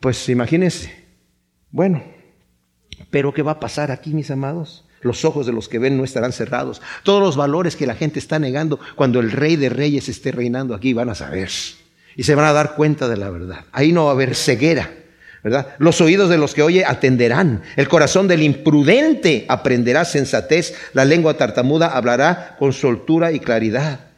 pues 0.00 0.28
imagínense. 0.28 0.92
Bueno, 1.70 2.02
pero 3.10 3.32
¿qué 3.32 3.42
va 3.42 3.52
a 3.52 3.60
pasar 3.60 3.90
aquí, 3.90 4.10
mis 4.10 4.30
amados? 4.30 4.84
Los 5.00 5.24
ojos 5.24 5.46
de 5.46 5.52
los 5.52 5.68
que 5.68 5.78
ven 5.78 5.96
no 5.96 6.04
estarán 6.04 6.32
cerrados. 6.32 6.80
Todos 7.02 7.20
los 7.20 7.36
valores 7.36 7.76
que 7.76 7.86
la 7.86 7.94
gente 7.94 8.18
está 8.18 8.38
negando 8.38 8.78
cuando 8.94 9.20
el 9.20 9.32
rey 9.32 9.56
de 9.56 9.68
reyes 9.68 10.08
esté 10.08 10.30
reinando 10.30 10.74
aquí 10.74 10.92
van 10.92 11.10
a 11.10 11.14
saber. 11.14 11.50
Y 12.14 12.22
se 12.22 12.34
van 12.34 12.44
a 12.44 12.52
dar 12.52 12.76
cuenta 12.76 13.08
de 13.08 13.16
la 13.16 13.30
verdad. 13.30 13.64
Ahí 13.72 13.92
no 13.92 14.04
va 14.04 14.10
a 14.10 14.14
haber 14.14 14.34
ceguera. 14.34 14.90
¿verdad? 15.42 15.74
Los 15.78 16.00
oídos 16.00 16.30
de 16.30 16.38
los 16.38 16.54
que 16.54 16.62
oye 16.62 16.84
atenderán. 16.84 17.62
El 17.74 17.88
corazón 17.88 18.28
del 18.28 18.42
imprudente 18.42 19.44
aprenderá 19.48 20.04
sensatez. 20.04 20.74
La 20.92 21.04
lengua 21.04 21.34
tartamuda 21.34 21.88
hablará 21.88 22.54
con 22.58 22.72
soltura 22.72 23.32
y 23.32 23.40
claridad. 23.40 24.11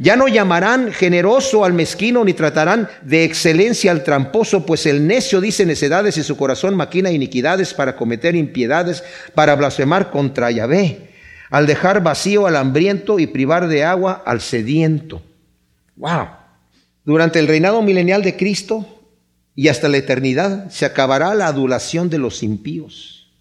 Ya 0.00 0.14
no 0.14 0.28
llamarán 0.28 0.92
generoso 0.92 1.64
al 1.64 1.72
mezquino 1.72 2.24
ni 2.24 2.32
tratarán 2.32 2.88
de 3.02 3.24
excelencia 3.24 3.90
al 3.90 4.04
tramposo, 4.04 4.64
pues 4.64 4.86
el 4.86 5.04
necio 5.08 5.40
dice 5.40 5.66
necedades 5.66 6.16
y 6.16 6.22
su 6.22 6.36
corazón 6.36 6.76
maquina 6.76 7.10
iniquidades 7.10 7.74
para 7.74 7.96
cometer 7.96 8.36
impiedades, 8.36 9.02
para 9.34 9.56
blasfemar 9.56 10.12
contra 10.12 10.52
Yahvé, 10.52 11.10
al 11.50 11.66
dejar 11.66 12.00
vacío 12.00 12.46
al 12.46 12.54
hambriento 12.54 13.18
y 13.18 13.26
privar 13.26 13.66
de 13.66 13.82
agua 13.82 14.22
al 14.24 14.40
sediento. 14.40 15.20
Wow. 15.96 16.28
Durante 17.04 17.40
el 17.40 17.48
reinado 17.48 17.82
milenial 17.82 18.22
de 18.22 18.36
Cristo 18.36 19.02
y 19.56 19.66
hasta 19.66 19.88
la 19.88 19.96
eternidad 19.96 20.70
se 20.70 20.86
acabará 20.86 21.34
la 21.34 21.48
adulación 21.48 22.08
de 22.08 22.18
los 22.18 22.44
impíos, 22.44 23.32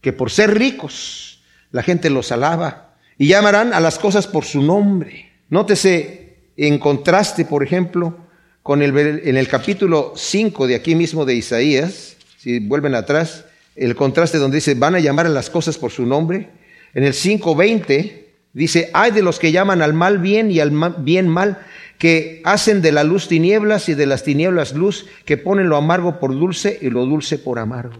que 0.00 0.14
por 0.14 0.30
ser 0.30 0.56
ricos 0.56 1.42
la 1.72 1.82
gente 1.82 2.08
los 2.08 2.32
alaba 2.32 2.94
y 3.18 3.26
llamarán 3.26 3.74
a 3.74 3.80
las 3.80 3.98
cosas 3.98 4.26
por 4.26 4.46
su 4.46 4.62
nombre 4.62 5.35
Nótese 5.48 6.38
en 6.56 6.78
contraste, 6.78 7.44
por 7.44 7.62
ejemplo, 7.62 8.16
con 8.62 8.82
el, 8.82 8.96
en 8.98 9.36
el 9.36 9.48
capítulo 9.48 10.12
5 10.16 10.66
de 10.66 10.74
aquí 10.74 10.94
mismo 10.94 11.24
de 11.24 11.34
Isaías, 11.34 12.16
si 12.38 12.58
vuelven 12.58 12.94
atrás, 12.94 13.44
el 13.76 13.94
contraste 13.94 14.38
donde 14.38 14.56
dice, 14.56 14.74
van 14.74 14.94
a 14.94 15.00
llamar 15.00 15.26
a 15.26 15.30
las 15.30 15.50
cosas 15.50 15.78
por 15.78 15.90
su 15.92 16.06
nombre. 16.06 16.48
En 16.94 17.04
el 17.04 17.12
5.20 17.12 18.24
dice, 18.52 18.90
hay 18.92 19.12
de 19.12 19.22
los 19.22 19.38
que 19.38 19.52
llaman 19.52 19.82
al 19.82 19.92
mal 19.92 20.18
bien 20.18 20.50
y 20.50 20.60
al 20.60 20.72
bien 20.98 21.28
mal, 21.28 21.58
que 21.98 22.42
hacen 22.44 22.82
de 22.82 22.92
la 22.92 23.04
luz 23.04 23.28
tinieblas 23.28 23.88
y 23.88 23.94
de 23.94 24.06
las 24.06 24.24
tinieblas 24.24 24.74
luz, 24.74 25.06
que 25.24 25.36
ponen 25.36 25.68
lo 25.68 25.76
amargo 25.76 26.18
por 26.18 26.32
dulce 26.32 26.78
y 26.80 26.90
lo 26.90 27.06
dulce 27.06 27.38
por 27.38 27.58
amargo. 27.58 27.98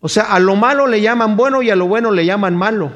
O 0.00 0.08
sea, 0.08 0.24
a 0.24 0.38
lo 0.38 0.54
malo 0.54 0.86
le 0.86 1.00
llaman 1.00 1.36
bueno 1.36 1.62
y 1.62 1.70
a 1.70 1.76
lo 1.76 1.88
bueno 1.88 2.12
le 2.12 2.24
llaman 2.24 2.56
malo. 2.56 2.92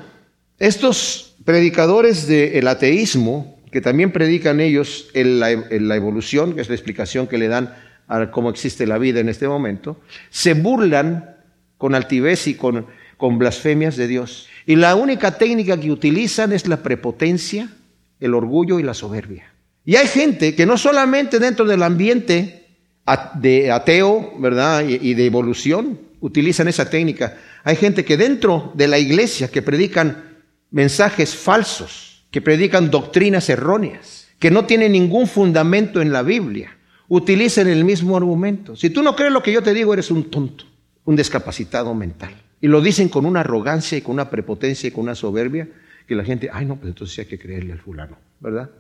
Estos 0.59 1.35
predicadores 1.45 2.29
del 2.29 2.69
ateísmo 2.69 3.52
que 3.73 3.81
también 3.81 4.13
predican 4.13 4.61
ellos 4.61 5.09
en 5.15 5.41
la, 5.41 5.51
evolución, 5.51 6.55
que 6.55 6.61
es 6.61 6.69
la 6.69 6.75
explicación 6.75 7.27
que 7.27 7.39
le 7.39 7.49
dan 7.49 7.75
a 8.07 8.31
cómo 8.31 8.51
existe 8.51 8.87
la 8.87 8.99
vida 8.99 9.21
en 9.21 9.31
este 9.31 9.49
momento, 9.49 9.99
se 10.29 10.53
burlan 10.53 11.37
con 11.79 11.95
altivez 11.95 12.47
y 12.49 12.55
con, 12.55 12.87
con 13.17 13.39
blasfemias 13.39 13.97
de 13.97 14.09
Dios. 14.09 14.47
Y 14.67 14.77
la 14.77 14.95
única 14.95 15.39
técnica 15.39 15.81
que 15.81 15.91
utilizan 15.91 16.53
es 16.53 16.67
la 16.67 16.83
prepotencia, 16.83 17.71
el 18.21 18.35
orgullo 18.35 18.79
y 18.79 18.83
la 18.83 18.93
soberbia. 18.93 19.51
Y 19.87 19.97
hay 19.97 20.07
gente 20.07 20.55
que 20.55 20.67
no 20.67 20.77
solamente 20.77 21.39
dentro 21.39 21.65
del 21.65 21.83
ambiente 21.83 22.67
de 23.35 23.73
ateo, 23.73 24.35
¿verdad? 24.39 24.85
Y 24.87 25.15
de 25.15 25.27
evolución 25.27 25.99
utilizan 26.21 26.69
esa 26.69 26.91
técnica. 26.91 27.39
Hay 27.65 27.77
gente 27.77 28.05
que 28.05 28.19
dentro 28.19 28.71
de 28.75 28.87
la 28.87 28.99
iglesia 28.99 29.49
que 29.51 29.63
predican 29.63 30.25
mensajes 30.71 31.35
falsos, 31.35 32.12
que 32.33 32.41
predican 32.41 32.91
doctrinas 32.91 33.49
erróneas, 33.49 34.27
que 34.41 34.51
no 34.51 34.65
tienen 34.65 34.93
ningún 34.93 35.29
fundamento 35.29 36.03
en 36.03 36.13
la 36.13 36.23
Biblia, 36.23 36.77
utilizan 37.07 37.69
el 37.69 37.85
mismo 37.85 38.17
argumento. 38.17 38.75
Si 38.75 38.91
tú 38.91 39.03
no 39.03 39.15
crees 39.15 39.33
lo 39.33 39.43
que 39.43 39.53
yo 39.53 39.63
te 39.63 39.75
digo, 39.75 39.93
eres 39.93 40.11
un 40.11 40.31
tonto, 40.31 40.65
un 41.05 41.15
discapacitado 41.15 41.95
mental. 41.95 42.35
Y 42.61 42.69
lo 42.69 42.81
dicen 42.81 43.09
con 43.09 43.27
una 43.27 43.41
arrogancia 43.41 43.99
y 43.99 44.01
con 44.01 44.15
una 44.15 44.31
prepotencia 44.31 44.89
y 44.89 44.91
con 44.91 45.05
una 45.05 45.15
soberbia 45.15 45.69
que 46.09 46.15
la 46.15 46.25
gente, 46.25 46.49
ay 46.53 46.65
no, 46.65 46.77
pues 46.77 46.89
entonces 46.89 47.19
hay 47.19 47.27
que 47.27 47.39
creerle 47.39 47.75
al 47.75 47.79
fulano, 47.79 48.17
¿verdad? 48.41 48.71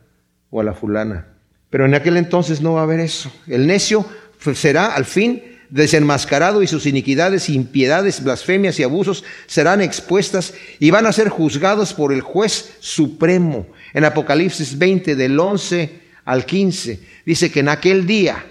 O 0.50 0.60
a 0.60 0.64
la 0.64 0.72
fulana. 0.72 1.26
Pero 1.68 1.84
en 1.84 1.94
aquel 1.94 2.16
entonces 2.16 2.62
no 2.62 2.72
va 2.72 2.80
a 2.80 2.84
haber 2.84 3.00
eso. 3.00 3.30
El 3.46 3.66
necio 3.66 4.06
será 4.54 4.94
al 4.94 5.04
fin 5.04 5.42
desenmascarado 5.72 6.62
y 6.62 6.66
sus 6.66 6.84
iniquidades, 6.84 7.48
impiedades, 7.48 8.22
blasfemias 8.22 8.78
y 8.78 8.82
abusos 8.82 9.24
serán 9.46 9.80
expuestas 9.80 10.52
y 10.78 10.90
van 10.90 11.06
a 11.06 11.12
ser 11.12 11.30
juzgados 11.30 11.94
por 11.94 12.12
el 12.12 12.20
juez 12.20 12.74
supremo. 12.80 13.66
En 13.94 14.04
Apocalipsis 14.04 14.76
20 14.78 15.16
del 15.16 15.40
11 15.40 16.00
al 16.26 16.44
15 16.44 17.00
dice 17.24 17.50
que 17.50 17.60
en 17.60 17.70
aquel 17.70 18.06
día 18.06 18.44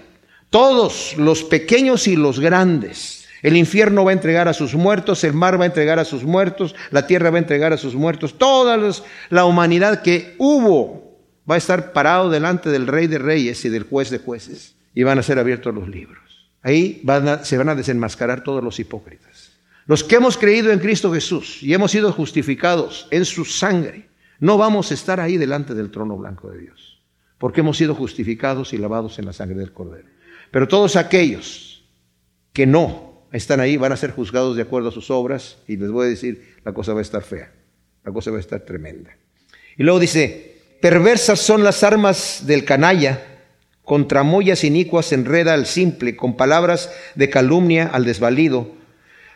todos 0.50 1.14
los 1.16 1.44
pequeños 1.44 2.08
y 2.08 2.16
los 2.16 2.40
grandes, 2.40 3.26
el 3.42 3.56
infierno 3.56 4.04
va 4.04 4.10
a 4.10 4.14
entregar 4.14 4.48
a 4.48 4.52
sus 4.52 4.74
muertos, 4.74 5.22
el 5.22 5.32
mar 5.32 5.60
va 5.60 5.64
a 5.64 5.68
entregar 5.68 6.00
a 6.00 6.04
sus 6.04 6.24
muertos, 6.24 6.74
la 6.90 7.06
tierra 7.06 7.30
va 7.30 7.36
a 7.36 7.40
entregar 7.40 7.72
a 7.72 7.78
sus 7.78 7.94
muertos, 7.94 8.36
toda 8.36 8.76
la 9.30 9.44
humanidad 9.44 10.02
que 10.02 10.34
hubo 10.38 11.18
va 11.48 11.54
a 11.54 11.58
estar 11.58 11.92
parado 11.92 12.30
delante 12.30 12.68
del 12.70 12.88
rey 12.88 13.06
de 13.06 13.18
reyes 13.18 13.64
y 13.64 13.68
del 13.68 13.84
juez 13.84 14.10
de 14.10 14.18
jueces 14.18 14.74
y 14.92 15.04
van 15.04 15.20
a 15.20 15.22
ser 15.22 15.38
abiertos 15.38 15.72
los 15.72 15.88
libros. 15.88 16.21
Ahí 16.62 17.02
se 17.42 17.58
van 17.58 17.68
a 17.68 17.74
desenmascarar 17.74 18.44
todos 18.44 18.62
los 18.62 18.78
hipócritas. 18.78 19.52
Los 19.86 20.04
que 20.04 20.16
hemos 20.16 20.38
creído 20.38 20.70
en 20.70 20.78
Cristo 20.78 21.12
Jesús 21.12 21.62
y 21.62 21.74
hemos 21.74 21.90
sido 21.90 22.12
justificados 22.12 23.08
en 23.10 23.24
su 23.24 23.44
sangre, 23.44 24.08
no 24.38 24.56
vamos 24.56 24.90
a 24.90 24.94
estar 24.94 25.20
ahí 25.20 25.36
delante 25.36 25.74
del 25.74 25.90
trono 25.90 26.16
blanco 26.16 26.50
de 26.50 26.58
Dios, 26.58 27.02
porque 27.38 27.60
hemos 27.60 27.76
sido 27.76 27.94
justificados 27.94 28.72
y 28.72 28.78
lavados 28.78 29.18
en 29.18 29.26
la 29.26 29.32
sangre 29.32 29.58
del 29.58 29.72
Cordero. 29.72 30.08
Pero 30.52 30.68
todos 30.68 30.96
aquellos 30.96 31.84
que 32.52 32.66
no 32.66 33.26
están 33.32 33.60
ahí 33.60 33.76
van 33.76 33.92
a 33.92 33.96
ser 33.96 34.12
juzgados 34.12 34.56
de 34.56 34.62
acuerdo 34.62 34.90
a 34.90 34.92
sus 34.92 35.10
obras 35.10 35.58
y 35.66 35.76
les 35.76 35.90
voy 35.90 36.06
a 36.06 36.10
decir, 36.10 36.56
la 36.64 36.72
cosa 36.72 36.92
va 36.92 37.00
a 37.00 37.02
estar 37.02 37.22
fea, 37.22 37.52
la 38.04 38.12
cosa 38.12 38.30
va 38.30 38.36
a 38.36 38.40
estar 38.40 38.60
tremenda. 38.60 39.16
Y 39.76 39.82
luego 39.82 39.98
dice, 39.98 40.60
perversas 40.80 41.40
son 41.40 41.64
las 41.64 41.82
armas 41.82 42.42
del 42.46 42.64
canalla 42.64 43.31
contra 43.84 44.22
mollas 44.22 44.64
inicuas 44.64 45.12
enreda 45.12 45.54
al 45.54 45.66
simple, 45.66 46.16
con 46.16 46.36
palabras 46.36 46.90
de 47.14 47.30
calumnia 47.30 47.90
al 47.92 48.04
desvalido, 48.04 48.70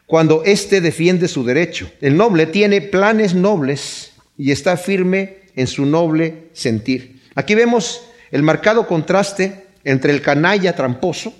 cuando 0.07 0.45
éste 0.45 0.81
defiende 0.81 1.29
su 1.29 1.45
derecho. 1.45 1.91
El 2.01 2.17
noble 2.17 2.47
tiene 2.47 2.81
planes 2.81 3.35
nobles 3.35 4.13
y 4.39 4.53
está 4.53 4.77
firme 4.77 5.39
en 5.57 5.67
su 5.67 5.85
noble 5.85 6.49
sentir. 6.53 7.23
Aquí 7.35 7.55
vemos 7.55 8.03
el 8.31 8.43
marcado 8.43 8.87
contraste 8.87 9.67
entre 9.85 10.13
el 10.13 10.23
canalla 10.23 10.77
tramposo 10.77 11.35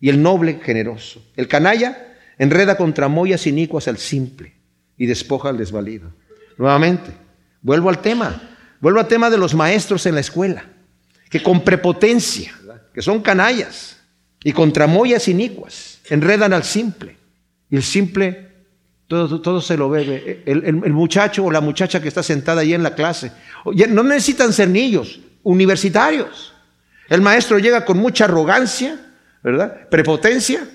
y 0.00 0.08
el 0.08 0.22
noble 0.22 0.60
generoso. 0.62 1.22
El 1.36 1.46
canalla 1.46 2.16
enreda 2.38 2.76
contra 2.76 3.08
mollas 3.08 3.46
inicuas 3.46 3.86
al 3.86 3.98
simple 3.98 4.54
y 4.96 5.06
despoja 5.06 5.50
al 5.50 5.58
desvalido. 5.58 6.12
Nuevamente, 6.56 7.10
vuelvo 7.60 7.90
al 7.90 8.00
tema, 8.00 8.56
vuelvo 8.80 9.00
al 9.00 9.08
tema 9.08 9.28
de 9.28 9.38
los 9.38 9.54
maestros 9.54 10.06
en 10.06 10.14
la 10.14 10.20
escuela 10.20 10.69
que 11.30 11.42
con 11.42 11.62
prepotencia, 11.62 12.52
que 12.92 13.00
son 13.00 13.22
canallas 13.22 13.98
y 14.42 14.52
con 14.52 14.72
tramoyas 14.72 15.28
inicuas, 15.28 16.00
enredan 16.10 16.52
al 16.52 16.64
simple. 16.64 17.16
Y 17.70 17.76
el 17.76 17.84
simple, 17.84 18.48
todo, 19.06 19.40
todo 19.40 19.60
se 19.60 19.76
lo 19.76 19.88
bebe. 19.88 20.42
El, 20.44 20.64
el, 20.64 20.92
muchacho 20.92 21.44
o 21.44 21.50
la 21.52 21.60
muchacha 21.60 22.02
que 22.02 22.08
está 22.08 22.22
sentada 22.22 22.62
ahí 22.62 22.74
en 22.74 22.82
la 22.82 22.96
clase, 22.96 23.30
no 23.64 24.02
necesitan 24.02 24.52
ser 24.52 24.68
niños, 24.68 25.20
universitarios. 25.44 26.52
El 27.08 27.22
maestro 27.22 27.60
llega 27.60 27.84
con 27.84 27.98
mucha 27.98 28.24
arrogancia, 28.24 28.98
¿verdad? 29.42 29.88
Prepotencia, 29.88 30.68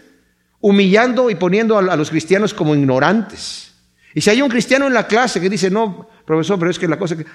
humillando 0.62 1.30
y 1.30 1.36
poniendo 1.36 1.78
a, 1.78 1.82
a 1.82 1.98
los 1.98 2.10
cristianos 2.10 2.54
como 2.54 2.76
ignorantes. 2.76 3.74
Y 4.14 4.22
si 4.22 4.30
hay 4.30 4.42
un 4.42 4.50
cristiano 4.50 4.88
en 4.88 4.94
la 4.94 5.06
clase 5.06 5.42
que 5.42 5.50
dice, 5.50 5.70
no, 5.70 6.08
profesor, 6.26 6.58
pero 6.58 6.72
es 6.72 6.80
que 6.80 6.88
la 6.88 6.98
cosa 6.98 7.18
que, 7.18 7.26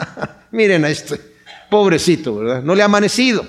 miren 0.52 0.86
a 0.86 0.88
este, 0.88 1.31
Pobrecito, 1.72 2.36
¿verdad? 2.36 2.62
No 2.62 2.74
le 2.74 2.82
ha 2.82 2.84
amanecido. 2.84 3.46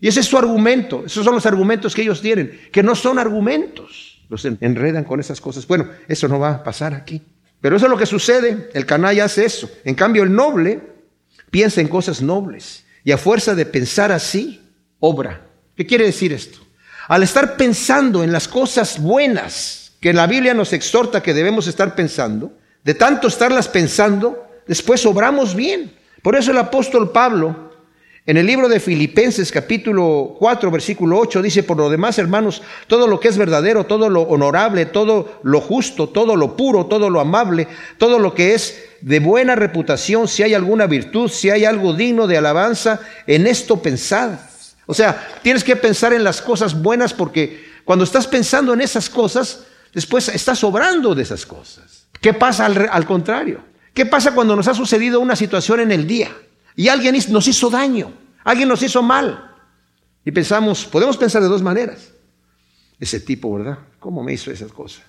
Y 0.00 0.08
ese 0.08 0.20
es 0.20 0.26
su 0.26 0.38
argumento. 0.38 1.02
Esos 1.04 1.22
son 1.22 1.34
los 1.34 1.44
argumentos 1.44 1.94
que 1.94 2.00
ellos 2.00 2.22
tienen, 2.22 2.58
que 2.72 2.82
no 2.82 2.94
son 2.94 3.18
argumentos. 3.18 4.22
Los 4.30 4.46
enredan 4.46 5.04
con 5.04 5.20
esas 5.20 5.38
cosas. 5.38 5.66
Bueno, 5.66 5.86
eso 6.08 6.28
no 6.28 6.38
va 6.38 6.52
a 6.52 6.64
pasar 6.64 6.94
aquí. 6.94 7.20
Pero 7.60 7.76
eso 7.76 7.84
es 7.84 7.90
lo 7.90 7.98
que 7.98 8.06
sucede. 8.06 8.70
El 8.72 8.86
canalla 8.86 9.26
hace 9.26 9.44
eso. 9.44 9.70
En 9.84 9.94
cambio, 9.94 10.22
el 10.22 10.34
noble 10.34 10.80
piensa 11.50 11.82
en 11.82 11.88
cosas 11.88 12.22
nobles. 12.22 12.86
Y 13.04 13.12
a 13.12 13.18
fuerza 13.18 13.54
de 13.54 13.66
pensar 13.66 14.12
así, 14.12 14.62
obra. 14.98 15.42
¿Qué 15.76 15.84
quiere 15.84 16.06
decir 16.06 16.32
esto? 16.32 16.58
Al 17.06 17.22
estar 17.22 17.58
pensando 17.58 18.24
en 18.24 18.32
las 18.32 18.48
cosas 18.48 18.98
buenas 18.98 19.92
que 20.00 20.14
la 20.14 20.26
Biblia 20.26 20.54
nos 20.54 20.72
exhorta 20.72 21.22
que 21.22 21.34
debemos 21.34 21.66
estar 21.66 21.94
pensando, 21.94 22.54
de 22.82 22.94
tanto 22.94 23.28
estarlas 23.28 23.68
pensando, 23.68 24.42
después 24.66 25.04
obramos 25.04 25.54
bien. 25.54 26.00
Por 26.22 26.36
eso 26.36 26.52
el 26.52 26.58
apóstol 26.58 27.10
Pablo, 27.10 27.72
en 28.24 28.36
el 28.36 28.46
libro 28.46 28.68
de 28.68 28.78
Filipenses 28.78 29.50
capítulo 29.50 30.36
4, 30.38 30.70
versículo 30.70 31.18
8, 31.18 31.42
dice, 31.42 31.64
por 31.64 31.76
lo 31.76 31.90
demás, 31.90 32.16
hermanos, 32.20 32.62
todo 32.86 33.08
lo 33.08 33.18
que 33.18 33.26
es 33.26 33.36
verdadero, 33.36 33.86
todo 33.86 34.08
lo 34.08 34.22
honorable, 34.22 34.86
todo 34.86 35.40
lo 35.42 35.60
justo, 35.60 36.08
todo 36.08 36.36
lo 36.36 36.56
puro, 36.56 36.86
todo 36.86 37.10
lo 37.10 37.18
amable, 37.18 37.66
todo 37.98 38.20
lo 38.20 38.34
que 38.34 38.54
es 38.54 38.84
de 39.00 39.18
buena 39.18 39.56
reputación, 39.56 40.28
si 40.28 40.44
hay 40.44 40.54
alguna 40.54 40.86
virtud, 40.86 41.28
si 41.28 41.50
hay 41.50 41.64
algo 41.64 41.92
digno 41.92 42.28
de 42.28 42.38
alabanza, 42.38 43.00
en 43.26 43.48
esto 43.48 43.82
pensad. 43.82 44.38
O 44.86 44.94
sea, 44.94 45.40
tienes 45.42 45.64
que 45.64 45.74
pensar 45.74 46.12
en 46.12 46.22
las 46.22 46.40
cosas 46.40 46.80
buenas 46.80 47.12
porque 47.12 47.64
cuando 47.84 48.04
estás 48.04 48.28
pensando 48.28 48.72
en 48.72 48.80
esas 48.80 49.10
cosas, 49.10 49.64
después 49.92 50.28
estás 50.28 50.62
obrando 50.62 51.16
de 51.16 51.24
esas 51.24 51.44
cosas. 51.44 52.06
¿Qué 52.20 52.32
pasa 52.32 52.66
al, 52.66 52.88
al 52.88 53.04
contrario? 53.04 53.71
¿Qué 53.94 54.06
pasa 54.06 54.34
cuando 54.34 54.56
nos 54.56 54.68
ha 54.68 54.74
sucedido 54.74 55.20
una 55.20 55.36
situación 55.36 55.80
en 55.80 55.92
el 55.92 56.06
día 56.06 56.30
y 56.74 56.88
alguien 56.88 57.16
nos 57.28 57.46
hizo 57.46 57.68
daño, 57.68 58.12
alguien 58.44 58.68
nos 58.68 58.82
hizo 58.82 59.02
mal? 59.02 59.50
Y 60.24 60.30
pensamos, 60.30 60.86
podemos 60.86 61.16
pensar 61.16 61.42
de 61.42 61.48
dos 61.48 61.62
maneras. 61.62 62.12
ese 62.98 63.18
tipo, 63.18 63.52
¿verdad? 63.52 63.78
¿Cómo 63.98 64.22
me 64.22 64.32
hizo 64.32 64.50
esas 64.50 64.72
cosas? 64.72 65.04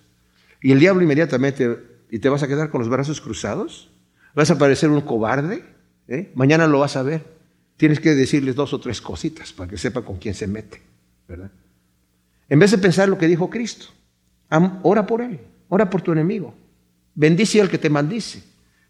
Y 0.61 0.71
el 0.71 0.79
diablo 0.79 1.03
inmediatamente, 1.03 1.77
¿y 2.09 2.19
te 2.19 2.29
vas 2.29 2.41
a 2.41 2.47
quedar 2.47 2.71
con 2.71 2.79
los 2.79 2.89
brazos 2.89 3.21
cruzados? 3.21 3.91
¿Vas 4.33 4.49
a 4.49 4.57
parecer 4.57 4.89
un 4.89 5.01
cobarde? 5.01 5.63
¿Eh? 6.07 6.31
Mañana 6.33 6.65
lo 6.67 6.79
vas 6.79 6.95
a 6.95 7.03
ver. 7.03 7.23
Tienes 7.77 7.99
que 7.99 8.15
decirles 8.15 8.55
dos 8.55 8.73
o 8.73 8.79
tres 8.79 8.99
cositas 9.01 9.53
para 9.53 9.69
que 9.69 9.77
sepa 9.77 10.01
con 10.01 10.17
quién 10.17 10.33
se 10.33 10.47
mete, 10.47 10.81
¿verdad? 11.27 11.51
En 12.49 12.59
vez 12.59 12.71
de 12.71 12.77
pensar 12.77 13.09
lo 13.09 13.17
que 13.17 13.27
dijo 13.27 13.49
Cristo, 13.49 13.87
ora 14.83 15.05
por 15.05 15.21
él, 15.21 15.39
ora 15.69 15.89
por 15.89 16.01
tu 16.01 16.11
enemigo. 16.11 16.53
Bendice 17.15 17.61
al 17.61 17.69
que 17.69 17.77
te 17.77 17.89
maldice. 17.89 18.43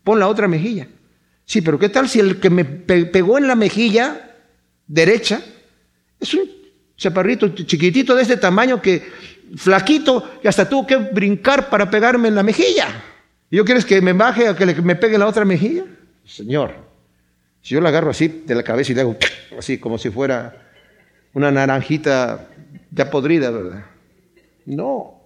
Pon 0.04 0.20
la 0.20 0.28
otra 0.28 0.47
mejilla. 0.47 0.88
Sí, 1.45 1.62
pero 1.62 1.78
¿qué 1.78 1.89
tal 1.89 2.08
si 2.10 2.20
el 2.20 2.39
que 2.39 2.49
me 2.49 2.66
pegó 2.66 3.38
en 3.38 3.47
la 3.47 3.56
mejilla 3.56 4.32
derecha 4.88 5.41
es 6.20 6.34
un 6.34 6.49
chaparrito 6.97 7.49
chiquitito 7.49 8.16
de 8.16 8.22
este 8.22 8.38
tamaño 8.38 8.82
que 8.82 9.04
flaquito 9.56 10.39
que 10.41 10.47
hasta 10.47 10.68
tuvo 10.68 10.88
que 10.88 10.97
brincar 10.97 11.70
para 11.70 11.89
pegarme 11.89 12.30
en 12.30 12.36
la 12.36 12.43
mejilla? 12.43 12.88
¿Y 13.49 13.58
yo 13.58 13.66
quieres 13.66 13.86
que 13.86 14.01
me 14.01 14.14
baje 14.14 14.47
a 14.47 14.56
que 14.56 14.66
me 14.66 14.95
pegue 14.95 15.18
la 15.18 15.28
otra 15.28 15.45
mejilla? 15.45 15.86
Señor, 16.26 16.76
si 17.62 17.76
yo 17.76 17.82
la 17.82 17.89
agarro 17.89 18.12
así 18.12 18.43
de 18.45 18.56
la 18.56 18.64
cabeza 18.64 18.91
y 18.91 18.95
le 18.95 19.01
hago 19.01 19.18
así 19.58 19.78
como 19.78 19.97
si 19.97 20.10
fuera 20.10 20.72
una 21.34 21.51
naranjita 21.51 22.49
ya 22.91 23.10
podrida, 23.10 23.51
¿verdad? 23.51 23.86
No. 24.66 25.23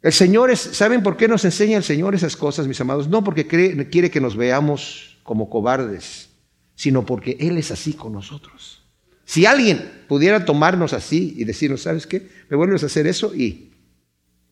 El 0.00 0.12
Señor 0.12 0.50
es, 0.50 0.60
¿saben 0.60 1.02
por 1.02 1.16
qué 1.16 1.26
nos 1.26 1.44
enseña 1.44 1.76
el 1.76 1.82
Señor 1.82 2.14
esas 2.14 2.36
cosas, 2.36 2.68
mis 2.68 2.80
amados? 2.80 3.08
No 3.08 3.24
porque 3.24 3.46
quiere 3.46 4.10
que 4.10 4.20
nos 4.20 4.36
veamos 4.36 5.18
como 5.24 5.50
cobardes, 5.50 6.30
sino 6.74 7.04
porque 7.04 7.36
Él 7.40 7.58
es 7.58 7.70
así 7.70 7.94
con 7.94 8.12
nosotros. 8.12 8.84
Si 9.24 9.44
alguien 9.44 10.04
pudiera 10.08 10.44
tomarnos 10.44 10.92
así 10.92 11.34
y 11.36 11.44
decirnos, 11.44 11.82
¿sabes 11.82 12.06
qué? 12.06 12.28
Me 12.48 12.56
vuelves 12.56 12.82
a 12.82 12.86
hacer 12.86 13.06
eso 13.06 13.34
y 13.34 13.72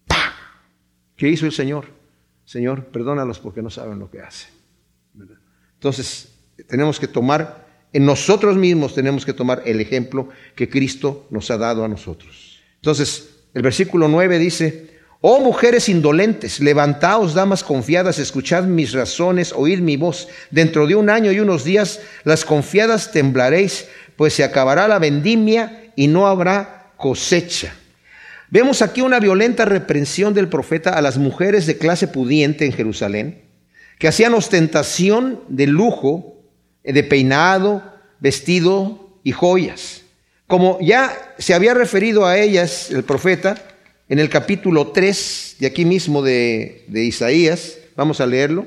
¡pah! 0.06 0.34
¿Qué 1.16 1.28
hizo 1.28 1.46
el 1.46 1.52
Señor? 1.52 1.86
Señor, 2.44 2.86
perdónalos 2.86 3.38
porque 3.38 3.62
no 3.62 3.70
saben 3.70 3.98
lo 3.98 4.10
que 4.10 4.20
hacen. 4.20 4.50
Entonces, 5.74 6.28
tenemos 6.68 7.00
que 7.00 7.08
tomar, 7.08 7.86
en 7.92 8.04
nosotros 8.04 8.56
mismos 8.56 8.94
tenemos 8.94 9.24
que 9.24 9.32
tomar 9.32 9.62
el 9.64 9.80
ejemplo 9.80 10.28
que 10.54 10.68
Cristo 10.68 11.26
nos 11.30 11.50
ha 11.50 11.56
dado 11.56 11.84
a 11.84 11.88
nosotros. 11.88 12.60
Entonces, 12.76 13.44
el 13.54 13.62
versículo 13.62 14.08
9 14.08 14.38
dice, 14.38 14.95
Oh 15.20 15.40
mujeres 15.40 15.88
indolentes, 15.88 16.60
levantaos, 16.60 17.34
damas 17.34 17.64
confiadas, 17.64 18.18
escuchad 18.18 18.64
mis 18.64 18.92
razones, 18.92 19.52
oíd 19.56 19.80
mi 19.80 19.96
voz. 19.96 20.28
Dentro 20.50 20.86
de 20.86 20.94
un 20.94 21.08
año 21.08 21.32
y 21.32 21.40
unos 21.40 21.64
días, 21.64 22.00
las 22.24 22.44
confiadas 22.44 23.12
temblaréis, 23.12 23.88
pues 24.16 24.34
se 24.34 24.44
acabará 24.44 24.86
la 24.88 24.98
vendimia 24.98 25.90
y 25.96 26.08
no 26.08 26.26
habrá 26.26 26.92
cosecha. 26.96 27.74
Vemos 28.50 28.82
aquí 28.82 29.00
una 29.00 29.18
violenta 29.18 29.64
reprensión 29.64 30.34
del 30.34 30.48
profeta 30.48 30.90
a 30.90 31.00
las 31.00 31.18
mujeres 31.18 31.66
de 31.66 31.78
clase 31.78 32.06
pudiente 32.06 32.64
en 32.66 32.72
Jerusalén, 32.72 33.42
que 33.98 34.08
hacían 34.08 34.34
ostentación 34.34 35.40
de 35.48 35.66
lujo, 35.66 36.42
de 36.84 37.02
peinado, 37.02 37.82
vestido 38.20 39.18
y 39.24 39.32
joyas. 39.32 40.02
Como 40.46 40.78
ya 40.80 41.34
se 41.38 41.54
había 41.54 41.74
referido 41.74 42.26
a 42.26 42.38
ellas 42.38 42.90
el 42.90 43.02
profeta, 43.02 43.56
en 44.08 44.18
el 44.18 44.28
capítulo 44.28 44.88
3 44.88 45.56
de 45.58 45.66
aquí 45.66 45.84
mismo 45.84 46.22
de, 46.22 46.84
Isaías, 46.92 47.78
vamos 47.96 48.20
a 48.20 48.26
leerlo, 48.26 48.66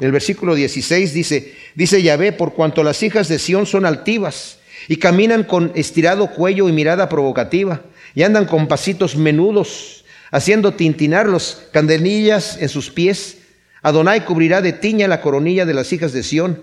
en 0.00 0.06
el 0.06 0.12
versículo 0.12 0.54
16 0.54 1.12
dice, 1.12 1.54
dice 1.74 2.02
Yahvé, 2.02 2.32
por 2.32 2.54
cuanto 2.54 2.82
las 2.82 3.02
hijas 3.02 3.28
de 3.28 3.38
Sión 3.38 3.66
son 3.66 3.84
altivas 3.84 4.58
y 4.86 4.96
caminan 4.96 5.42
con 5.44 5.72
estirado 5.74 6.30
cuello 6.30 6.68
y 6.68 6.72
mirada 6.72 7.08
provocativa, 7.08 7.82
y 8.14 8.22
andan 8.22 8.46
con 8.46 8.68
pasitos 8.68 9.16
menudos, 9.16 10.04
haciendo 10.30 10.72
tintinar 10.72 11.26
los 11.26 11.62
candelillas 11.72 12.56
en 12.60 12.68
sus 12.68 12.90
pies. 12.90 13.38
Adonai 13.82 14.24
cubrirá 14.24 14.62
de 14.62 14.72
tiña 14.72 15.08
la 15.08 15.20
coronilla 15.20 15.66
de 15.66 15.74
las 15.74 15.92
hijas 15.92 16.12
de 16.12 16.22
Sión. 16.22 16.62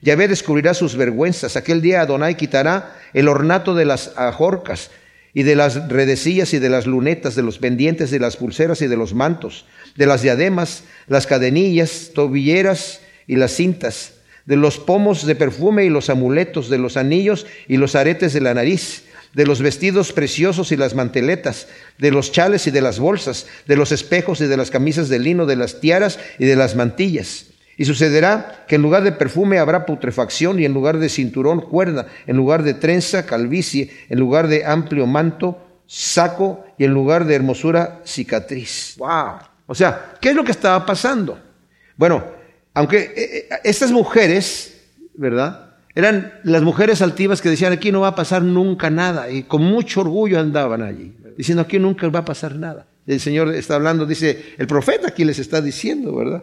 Yahvé 0.00 0.28
descubrirá 0.28 0.74
sus 0.74 0.96
vergüenzas. 0.96 1.56
Aquel 1.56 1.82
día 1.82 2.00
Adonai 2.00 2.36
quitará 2.36 2.96
el 3.12 3.28
ornato 3.28 3.74
de 3.74 3.84
las 3.84 4.12
ajorcas 4.16 4.90
y 5.36 5.42
de 5.42 5.54
las 5.54 5.90
redecillas 5.90 6.54
y 6.54 6.58
de 6.58 6.70
las 6.70 6.86
lunetas, 6.86 7.34
de 7.34 7.42
los 7.42 7.58
pendientes, 7.58 8.10
de 8.10 8.18
las 8.18 8.38
pulseras 8.38 8.80
y 8.80 8.86
de 8.86 8.96
los 8.96 9.12
mantos, 9.12 9.66
de 9.94 10.06
las 10.06 10.22
diademas, 10.22 10.84
las 11.08 11.26
cadenillas, 11.26 12.12
tobilleras 12.14 13.02
y 13.26 13.36
las 13.36 13.52
cintas, 13.52 14.14
de 14.46 14.56
los 14.56 14.78
pomos 14.78 15.26
de 15.26 15.34
perfume 15.34 15.84
y 15.84 15.90
los 15.90 16.08
amuletos, 16.08 16.70
de 16.70 16.78
los 16.78 16.96
anillos 16.96 17.46
y 17.68 17.76
los 17.76 17.96
aretes 17.96 18.32
de 18.32 18.40
la 18.40 18.54
nariz, 18.54 19.02
de 19.34 19.44
los 19.44 19.60
vestidos 19.60 20.14
preciosos 20.14 20.72
y 20.72 20.76
las 20.78 20.94
manteletas, 20.94 21.68
de 21.98 22.12
los 22.12 22.32
chales 22.32 22.66
y 22.66 22.70
de 22.70 22.80
las 22.80 22.98
bolsas, 22.98 23.46
de 23.66 23.76
los 23.76 23.92
espejos 23.92 24.40
y 24.40 24.46
de 24.46 24.56
las 24.56 24.70
camisas 24.70 25.10
de 25.10 25.18
lino, 25.18 25.44
de 25.44 25.56
las 25.56 25.80
tiaras 25.80 26.18
y 26.38 26.46
de 26.46 26.56
las 26.56 26.76
mantillas 26.76 27.44
y 27.76 27.84
sucederá 27.84 28.64
que 28.66 28.76
en 28.76 28.82
lugar 28.82 29.02
de 29.02 29.12
perfume 29.12 29.58
habrá 29.58 29.84
putrefacción 29.84 30.58
y 30.58 30.64
en 30.64 30.72
lugar 30.72 30.98
de 30.98 31.08
cinturón 31.08 31.60
cuerda, 31.60 32.06
en 32.26 32.36
lugar 32.36 32.62
de 32.62 32.74
trenza 32.74 33.26
calvicie, 33.26 33.90
en 34.08 34.18
lugar 34.18 34.48
de 34.48 34.64
amplio 34.64 35.06
manto 35.06 35.58
saco 35.86 36.64
y 36.78 36.84
en 36.84 36.92
lugar 36.92 37.26
de 37.26 37.34
hermosura 37.34 38.00
cicatriz. 38.04 38.94
Wow. 38.98 39.38
O 39.66 39.74
sea, 39.74 40.14
¿qué 40.20 40.30
es 40.30 40.34
lo 40.34 40.44
que 40.44 40.52
estaba 40.52 40.84
pasando? 40.86 41.38
Bueno, 41.96 42.24
aunque 42.74 42.98
eh, 42.98 43.12
eh, 43.16 43.48
estas 43.64 43.90
mujeres, 43.90 44.80
¿verdad? 45.14 45.74
Eran 45.94 46.34
las 46.44 46.62
mujeres 46.62 47.00
altivas 47.02 47.40
que 47.40 47.48
decían 47.48 47.72
aquí 47.72 47.90
no 47.90 48.00
va 48.02 48.08
a 48.08 48.14
pasar 48.14 48.42
nunca 48.42 48.90
nada 48.90 49.30
y 49.30 49.44
con 49.44 49.62
mucho 49.62 50.02
orgullo 50.02 50.38
andaban 50.38 50.82
allí, 50.82 51.14
diciendo 51.38 51.62
aquí 51.62 51.78
nunca 51.78 52.08
va 52.08 52.20
a 52.20 52.24
pasar 52.24 52.54
nada. 52.54 52.86
El 53.06 53.20
Señor 53.20 53.54
está 53.54 53.76
hablando, 53.76 54.04
dice, 54.04 54.54
el 54.58 54.66
profeta 54.66 55.08
aquí 55.08 55.24
les 55.24 55.38
está 55.38 55.60
diciendo, 55.60 56.14
¿verdad? 56.14 56.42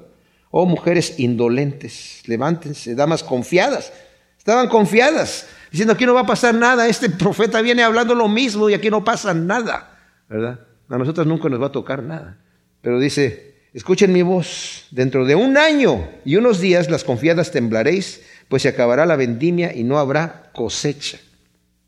Oh 0.55 0.67
mujeres 0.67 1.15
indolentes, 1.17 2.21
levántense, 2.27 2.93
damas 2.93 3.23
confiadas. 3.23 3.91
Estaban 4.37 4.67
confiadas, 4.67 5.47
diciendo 5.71 5.93
aquí 5.93 6.05
no 6.05 6.13
va 6.13 6.21
a 6.21 6.27
pasar 6.27 6.53
nada, 6.53 6.87
este 6.87 7.09
profeta 7.09 7.59
viene 7.63 7.81
hablando 7.81 8.13
lo 8.13 8.27
mismo 8.27 8.69
y 8.69 8.75
aquí 8.75 8.91
no 8.91 9.03
pasa 9.03 9.33
nada, 9.33 9.97
¿verdad? 10.29 10.59
A 10.89 10.97
nosotros 10.99 11.25
nunca 11.25 11.49
nos 11.49 11.59
va 11.59 11.67
a 11.67 11.71
tocar 11.71 12.03
nada. 12.03 12.37
Pero 12.81 12.99
dice, 12.99 13.55
escuchen 13.73 14.13
mi 14.13 14.21
voz, 14.21 14.85
dentro 14.91 15.25
de 15.25 15.33
un 15.33 15.57
año 15.57 16.07
y 16.23 16.35
unos 16.35 16.59
días 16.59 16.87
las 16.87 17.03
confiadas 17.03 17.49
temblaréis, 17.49 18.21
pues 18.47 18.61
se 18.61 18.69
acabará 18.69 19.07
la 19.07 19.15
vendimia 19.15 19.75
y 19.75 19.83
no 19.83 19.97
habrá 19.97 20.51
cosecha. 20.53 21.17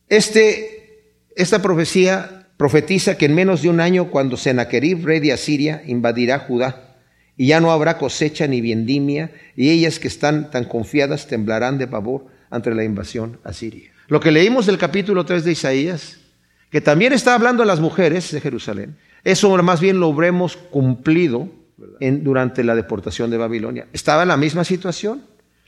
Este, 0.10 1.04
esta 1.36 1.62
profecía 1.62 2.48
profetiza 2.58 3.16
que 3.16 3.26
en 3.26 3.36
menos 3.36 3.62
de 3.62 3.70
un 3.70 3.80
año, 3.80 4.10
cuando 4.10 4.38
Sennacherib, 4.38 5.06
rey 5.06 5.20
de 5.20 5.34
Asiria, 5.34 5.84
invadirá 5.86 6.40
Judá, 6.40 6.85
y 7.38 7.48
ya 7.48 7.60
no 7.60 7.72
habrá 7.72 7.98
cosecha 7.98 8.48
ni 8.48 8.62
vendimia, 8.62 9.32
y 9.56 9.70
ellas 9.70 10.00
que 10.00 10.08
están 10.08 10.52
tan 10.52 10.66
confiadas 10.66 11.28
temblarán 11.28 11.78
de 11.78 11.88
pavor 11.88 12.28
ante 12.50 12.74
la 12.74 12.84
invasión 12.84 13.40
asiria. 13.44 13.92
Lo 14.08 14.20
que 14.20 14.32
leímos 14.32 14.66
del 14.66 14.78
capítulo 14.78 15.26
3 15.26 15.44
de 15.44 15.52
Isaías, 15.52 16.18
que 16.70 16.82
también 16.82 17.14
está 17.14 17.34
hablando 17.34 17.64
a 17.64 17.66
las 17.66 17.80
mujeres 17.80 18.32
de 18.32 18.40
Jerusalén, 18.40 18.98
eso 19.24 19.50
más 19.64 19.82
bien 19.82 20.00
lo 20.00 20.12
habremos 20.12 20.56
cumplido 20.56 21.50
durante 22.00 22.64
la 22.64 22.76
deportación 22.76 23.32
de 23.32 23.38
Babilonia. 23.38 23.88
Estaba 23.92 24.22
en 24.22 24.30
la 24.30 24.38
misma 24.38 24.64
situación. 24.64 25.24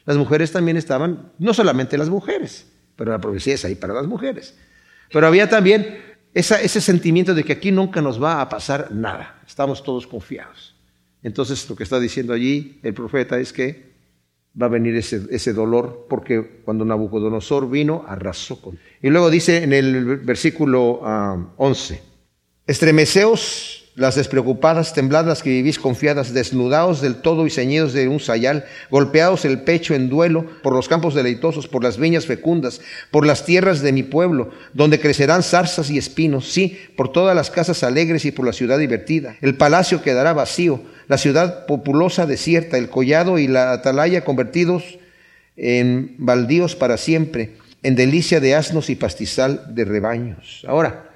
Las 0.05 0.15
mujeres 0.15 0.51
también 0.51 0.77
estaban, 0.77 1.31
no 1.39 1.53
solamente 1.53 1.97
las 1.97 2.09
mujeres, 2.09 2.67
pero 2.95 3.11
la 3.11 3.19
profecía 3.19 3.55
es 3.55 3.65
ahí 3.65 3.75
para 3.75 3.93
las 3.93 4.05
mujeres. 4.05 4.55
Pero 5.11 5.27
había 5.27 5.49
también 5.49 5.99
ese 6.33 6.81
sentimiento 6.81 7.33
de 7.33 7.43
que 7.43 7.53
aquí 7.53 7.71
nunca 7.71 8.01
nos 8.01 8.21
va 8.21 8.39
a 8.39 8.47
pasar 8.47 8.91
nada. 8.91 9.41
Estamos 9.45 9.83
todos 9.83 10.05
confiados. 10.05 10.76
Entonces 11.23 11.69
lo 11.69 11.75
que 11.75 11.83
está 11.83 11.99
diciendo 11.99 12.33
allí 12.33 12.79
el 12.83 12.93
profeta 12.93 13.39
es 13.39 13.53
que 13.53 13.87
va 14.59 14.65
a 14.65 14.69
venir 14.69 14.95
ese, 14.95 15.53
dolor 15.53 16.07
porque 16.09 16.61
cuando 16.65 16.83
Nabucodonosor 16.83 17.69
vino 17.69 18.05
arrasó 18.07 18.59
con. 18.61 18.79
Y 19.01 19.09
luego 19.09 19.29
dice 19.29 19.63
en 19.63 19.73
el 19.73 20.17
versículo 20.17 21.01
11, 21.57 21.93
ah, 21.93 21.97
estremeceos 22.65 23.76
las 23.97 24.13
despreocupadas, 24.13 24.93
tembladas 24.93 25.41
que 25.41 25.49
vivís 25.49 25.79
confiadas, 25.79 26.31
desnudados 26.31 27.01
del 27.01 27.15
todo 27.15 27.47
y 27.47 27.49
ceñidos 27.49 27.93
de 27.93 28.07
un 28.07 28.19
sayal, 28.19 28.63
golpeados 28.91 29.43
el 29.43 29.61
pecho 29.61 29.95
en 29.95 30.07
duelo 30.07 30.45
por 30.61 30.73
los 30.73 30.87
campos 30.87 31.15
deleitosos, 31.15 31.67
por 31.67 31.83
las 31.83 31.97
viñas 31.97 32.27
fecundas, 32.27 32.79
por 33.09 33.25
las 33.25 33.43
tierras 33.43 33.81
de 33.81 33.91
mi 33.91 34.03
pueblo, 34.03 34.51
donde 34.73 34.99
crecerán 34.99 35.41
zarzas 35.41 35.89
y 35.89 35.97
espinos, 35.97 36.47
sí, 36.47 36.77
por 36.95 37.11
todas 37.11 37.35
las 37.35 37.49
casas 37.49 37.83
alegres 37.83 38.23
y 38.25 38.31
por 38.31 38.45
la 38.45 38.53
ciudad 38.53 38.77
divertida. 38.77 39.35
El 39.41 39.57
palacio 39.57 40.03
quedará 40.03 40.31
vacío, 40.31 40.79
la 41.07 41.17
ciudad 41.17 41.65
populosa 41.65 42.27
desierta, 42.27 42.77
el 42.77 42.89
collado 42.89 43.39
y 43.39 43.47
la 43.47 43.71
atalaya 43.71 44.23
convertidos 44.23 44.99
en 45.55 46.13
baldíos 46.19 46.75
para 46.75 46.97
siempre, 46.97 47.55
en 47.81 47.95
delicia 47.95 48.39
de 48.39 48.53
asnos 48.53 48.91
y 48.91 48.95
pastizal 48.95 49.73
de 49.73 49.85
rebaños. 49.85 50.63
Ahora, 50.67 51.06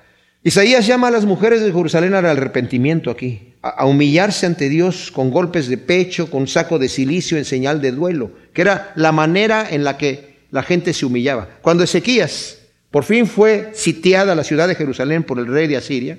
Isaías 0.43 0.87
llama 0.87 1.09
a 1.09 1.11
las 1.11 1.25
mujeres 1.25 1.61
de 1.61 1.71
Jerusalén 1.71 2.15
al 2.15 2.25
arrepentimiento 2.25 3.11
aquí, 3.11 3.53
a 3.61 3.85
humillarse 3.85 4.47
ante 4.47 4.69
Dios 4.69 5.11
con 5.11 5.29
golpes 5.29 5.67
de 5.67 5.77
pecho, 5.77 6.31
con 6.31 6.47
saco 6.47 6.79
de 6.79 6.89
silicio 6.89 7.37
en 7.37 7.45
señal 7.45 7.79
de 7.79 7.91
duelo, 7.91 8.31
que 8.53 8.61
era 8.61 8.91
la 8.95 9.11
manera 9.11 9.67
en 9.69 9.83
la 9.83 9.97
que 9.97 10.39
la 10.49 10.63
gente 10.63 10.93
se 10.93 11.05
humillaba. 11.05 11.47
Cuando 11.61 11.83
Ezequías 11.83 12.57
por 12.89 13.03
fin 13.03 13.27
fue 13.27 13.69
sitiada 13.73 14.35
la 14.35 14.43
ciudad 14.43 14.67
de 14.67 14.75
Jerusalén 14.75 15.23
por 15.23 15.37
el 15.37 15.45
rey 15.47 15.67
de 15.67 15.77
Asiria, 15.77 16.17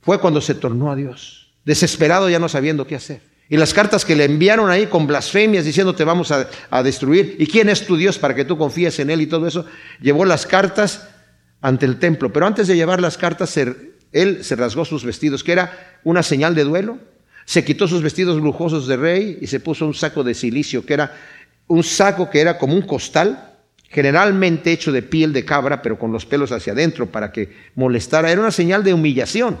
fue 0.00 0.18
cuando 0.20 0.40
se 0.40 0.54
tornó 0.54 0.90
a 0.90 0.96
Dios, 0.96 1.52
desesperado 1.66 2.30
ya 2.30 2.38
no 2.38 2.48
sabiendo 2.48 2.86
qué 2.86 2.96
hacer. 2.96 3.20
Y 3.50 3.58
las 3.58 3.74
cartas 3.74 4.04
que 4.04 4.16
le 4.16 4.24
enviaron 4.24 4.70
ahí 4.70 4.86
con 4.86 5.06
blasfemias 5.06 5.64
diciendo 5.64 5.94
te 5.94 6.04
vamos 6.04 6.30
a, 6.30 6.48
a, 6.70 6.82
destruir. 6.82 7.36
¿Y 7.38 7.46
quién 7.46 7.68
es 7.68 7.84
tu 7.84 7.96
Dios 7.96 8.18
para 8.18 8.34
que 8.34 8.44
tú 8.44 8.56
confíes 8.56 8.98
en 9.00 9.10
Él 9.10 9.20
y 9.20 9.26
todo 9.26 9.46
eso? 9.46 9.66
Llevó 10.00 10.24
las 10.24 10.46
cartas 10.46 11.09
ante 11.60 11.86
el 11.86 11.98
templo. 11.98 12.32
Pero 12.32 12.46
antes 12.46 12.68
de 12.68 12.76
llevar 12.76 13.00
las 13.00 13.18
cartas, 13.18 13.56
él 13.56 14.44
se 14.44 14.56
rasgó 14.56 14.84
sus 14.84 15.04
vestidos, 15.04 15.44
que 15.44 15.52
era 15.52 15.98
una 16.04 16.22
señal 16.22 16.54
de 16.54 16.64
duelo. 16.64 16.98
Se 17.44 17.64
quitó 17.64 17.88
sus 17.88 18.02
vestidos 18.02 18.40
lujosos 18.40 18.86
de 18.86 18.96
rey 18.96 19.38
y 19.40 19.46
se 19.46 19.60
puso 19.60 19.86
un 19.86 19.94
saco 19.94 20.22
de 20.22 20.34
silicio, 20.34 20.84
que 20.84 20.94
era 20.94 21.16
un 21.66 21.82
saco 21.82 22.30
que 22.30 22.40
era 22.40 22.58
como 22.58 22.74
un 22.74 22.82
costal, 22.82 23.56
generalmente 23.88 24.72
hecho 24.72 24.92
de 24.92 25.02
piel 25.02 25.32
de 25.32 25.44
cabra, 25.44 25.82
pero 25.82 25.98
con 25.98 26.12
los 26.12 26.26
pelos 26.26 26.52
hacia 26.52 26.72
adentro 26.72 27.10
para 27.10 27.32
que 27.32 27.52
molestara. 27.74 28.30
Era 28.30 28.40
una 28.40 28.52
señal 28.52 28.84
de 28.84 28.94
humillación. 28.94 29.58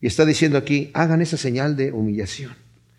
Y 0.00 0.06
está 0.06 0.26
diciendo 0.26 0.58
aquí, 0.58 0.90
hagan 0.92 1.22
esa 1.22 1.36
señal 1.36 1.76
de 1.76 1.92
humillación. 1.92 2.54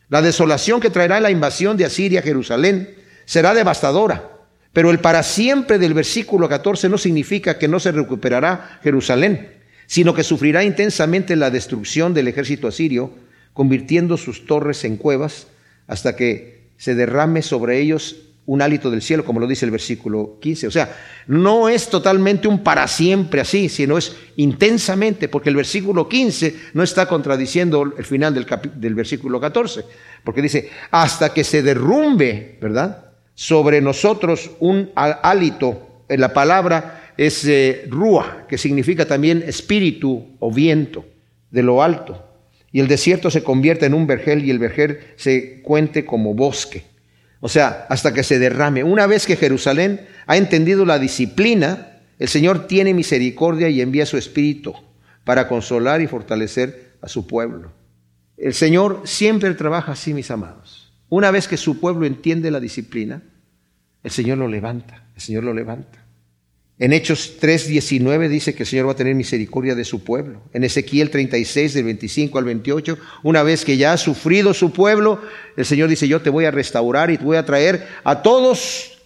La 0.10 0.22
desolación 0.22 0.80
que 0.80 0.90
traerá 0.90 1.20
la 1.20 1.32
invasión 1.32 1.78
de 1.78 1.86
Asiria 1.86 2.22
a 2.22 2.24
Jerusalén 2.24 2.96
será 3.26 3.54
devastadora. 3.54 4.37
Pero 4.78 4.92
el 4.92 5.00
para 5.00 5.24
siempre 5.24 5.80
del 5.80 5.96
versículo 5.96 6.48
14 6.48 6.88
no 6.88 7.00
significa 7.00 7.58
que 7.58 7.68
no 7.68 7.80
se 7.80 7.92
recuperará 7.92 8.80
Jerusalén, 8.84 9.54
sino 9.88 10.14
que 10.14 10.24
sufrirá 10.24 10.64
intensamente 10.64 11.36
la 11.36 11.50
destrucción 11.50 12.14
del 12.14 12.28
ejército 12.28 12.68
asirio, 12.68 13.12
convirtiendo 13.54 14.18
sus 14.18 14.46
torres 14.46 14.84
en 14.84 14.98
cuevas 14.98 15.48
hasta 15.88 16.16
que 16.16 16.68
se 16.78 16.94
derrame 16.94 17.42
sobre 17.42 17.80
ellos 17.80 18.18
un 18.46 18.62
hálito 18.62 18.92
del 18.92 19.02
cielo, 19.02 19.26
como 19.26 19.40
lo 19.40 19.48
dice 19.48 19.66
el 19.66 19.72
versículo 19.72 20.38
15. 20.40 20.68
O 20.68 20.72
sea, 20.72 20.96
no 21.26 21.70
es 21.70 21.90
totalmente 21.90 22.48
un 22.48 22.64
para 22.64 22.88
siempre 22.88 23.42
así, 23.42 23.70
sino 23.70 23.98
es 23.98 24.16
intensamente, 24.36 25.28
porque 25.28 25.50
el 25.50 25.56
versículo 25.56 26.08
15 26.08 26.56
no 26.76 26.84
está 26.84 27.08
contradiciendo 27.08 27.96
el 27.98 28.06
final 28.06 28.36
del, 28.36 28.94
versículo 28.94 29.42
14, 29.42 29.86
porque 30.24 30.44
dice, 30.44 30.70
hasta 30.92 31.34
que 31.34 31.44
se 31.44 31.64
derrumbe, 31.64 32.60
¿verdad? 32.62 33.07
Sobre 33.40 33.82
nosotros 33.82 34.50
un 34.60 34.90
hálito, 34.96 36.04
en 36.10 36.22
la 36.22 36.34
palabra 36.34 37.14
es 37.18 37.46
eh, 37.46 37.86
rúa, 37.88 38.48
que 38.50 38.58
significa 38.58 39.06
también 39.06 39.44
espíritu 39.46 40.36
o 40.40 40.52
viento 40.52 41.06
de 41.52 41.62
lo 41.62 41.84
alto. 41.84 42.26
Y 42.72 42.80
el 42.80 42.88
desierto 42.88 43.30
se 43.30 43.44
convierte 43.44 43.86
en 43.86 43.94
un 43.94 44.08
vergel 44.08 44.44
y 44.44 44.50
el 44.50 44.58
vergel 44.58 45.02
se 45.18 45.62
cuente 45.62 46.04
como 46.04 46.34
bosque. 46.34 46.86
O 47.40 47.48
sea, 47.48 47.86
hasta 47.90 48.12
que 48.12 48.24
se 48.24 48.40
derrame. 48.40 48.84
Una 48.84 49.06
vez 49.06 49.28
que 49.28 49.36
Jerusalén 49.36 50.08
ha 50.26 50.36
entendido 50.36 50.84
la 50.84 50.98
disciplina, 50.98 52.00
el 52.18 52.30
Señor 52.30 52.66
tiene 52.66 52.96
misericordia 52.96 53.70
y 53.70 53.82
envía 53.82 54.08
su 54.08 54.18
espíritu 54.18 54.74
para 55.24 55.48
consolar 55.48 56.02
y 56.02 56.08
fortalecer 56.08 56.94
a 57.04 57.08
su 57.08 57.28
pueblo. 57.28 57.72
El 58.36 58.56
Señor 58.56 59.04
siempre 59.04 59.54
trabaja 59.54 59.92
así, 59.92 60.16
mis 60.16 60.32
amados. 60.32 60.77
Una 61.10 61.32
vez 61.32 61.48
que 61.48 61.58
su 61.58 61.80
pueblo 61.80 62.06
entiende 62.06 62.52
la 62.52 62.60
disciplina, 62.60 63.24
el 64.04 64.12
Señor 64.12 64.38
lo 64.38 64.48
levanta, 64.48 65.08
el 65.16 65.22
Señor 65.22 65.44
lo 65.44 65.54
levanta. 65.54 66.04
En 66.80 66.94
Hechos 66.94 67.38
3:19 67.40 68.30
dice 68.30 68.54
que 68.54 68.64
el 68.64 68.68
Señor 68.68 68.88
va 68.88 68.92
a 68.92 68.96
tener 68.96 69.16
misericordia 69.16 69.74
de 69.74 69.84
su 69.84 70.04
pueblo. 70.04 70.44
En 70.54 70.64
Ezequiel 70.64 71.10
36 71.10 71.74
del 71.74 71.86
25 71.86 72.38
al 72.38 72.46
28, 72.46 73.00
una 73.24 73.42
vez 73.42 73.66
que 73.66 73.78
ya 73.78 73.94
ha 73.94 73.98
sufrido 73.98 74.54
su 74.54 74.72
pueblo, 74.72 75.20
el 75.56 75.66
Señor 75.66 75.90
dice, 75.90 76.08
"Yo 76.08 76.22
te 76.22 76.30
voy 76.30 76.46
a 76.46 76.52
restaurar 76.52 77.10
y 77.10 77.18
te 77.18 77.24
voy 77.24 77.38
a 77.38 77.46
traer 77.46 77.88
a 78.04 78.22
todos 78.22 78.97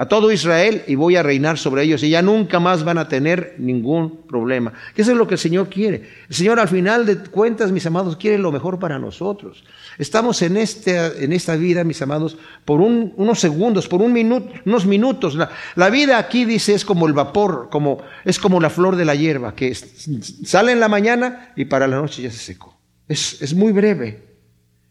a 0.00 0.08
todo 0.08 0.32
Israel 0.32 0.82
y 0.86 0.94
voy 0.94 1.16
a 1.16 1.22
reinar 1.22 1.58
sobre 1.58 1.82
ellos 1.82 2.02
y 2.02 2.08
ya 2.08 2.22
nunca 2.22 2.58
más 2.58 2.84
van 2.84 2.96
a 2.96 3.06
tener 3.06 3.54
ningún 3.58 4.22
problema. 4.26 4.72
Eso 4.96 5.12
es 5.12 5.18
lo 5.18 5.28
que 5.28 5.34
el 5.34 5.38
Señor 5.38 5.68
quiere. 5.68 6.08
El 6.26 6.34
Señor 6.34 6.58
al 6.58 6.68
final 6.68 7.04
de 7.04 7.18
cuentas, 7.18 7.70
mis 7.70 7.84
amados, 7.84 8.16
quiere 8.16 8.38
lo 8.38 8.50
mejor 8.50 8.78
para 8.78 8.98
nosotros. 8.98 9.62
Estamos 9.98 10.40
en, 10.40 10.56
este, 10.56 11.22
en 11.22 11.34
esta 11.34 11.54
vida, 11.54 11.84
mis 11.84 12.00
amados, 12.00 12.38
por 12.64 12.80
unos 12.80 13.40
segundos, 13.40 13.88
por 13.88 14.00
un 14.00 14.14
minuto, 14.14 14.50
unos 14.64 14.86
minutos. 14.86 15.36
La, 15.74 15.90
vida 15.90 16.16
aquí, 16.16 16.46
dice, 16.46 16.72
es 16.72 16.86
como 16.86 17.06
el 17.06 17.12
vapor, 17.12 17.68
como, 17.70 17.98
es 18.24 18.38
como 18.38 18.58
la 18.58 18.70
flor 18.70 18.96
de 18.96 19.04
la 19.04 19.14
hierba, 19.14 19.54
que 19.54 19.74
sale 19.74 20.72
en 20.72 20.80
la 20.80 20.88
mañana 20.88 21.52
y 21.56 21.66
para 21.66 21.86
la 21.86 21.96
noche 21.96 22.22
ya 22.22 22.30
se 22.30 22.38
secó. 22.38 22.74
Es 23.06 23.52
muy 23.52 23.72
breve. 23.72 24.30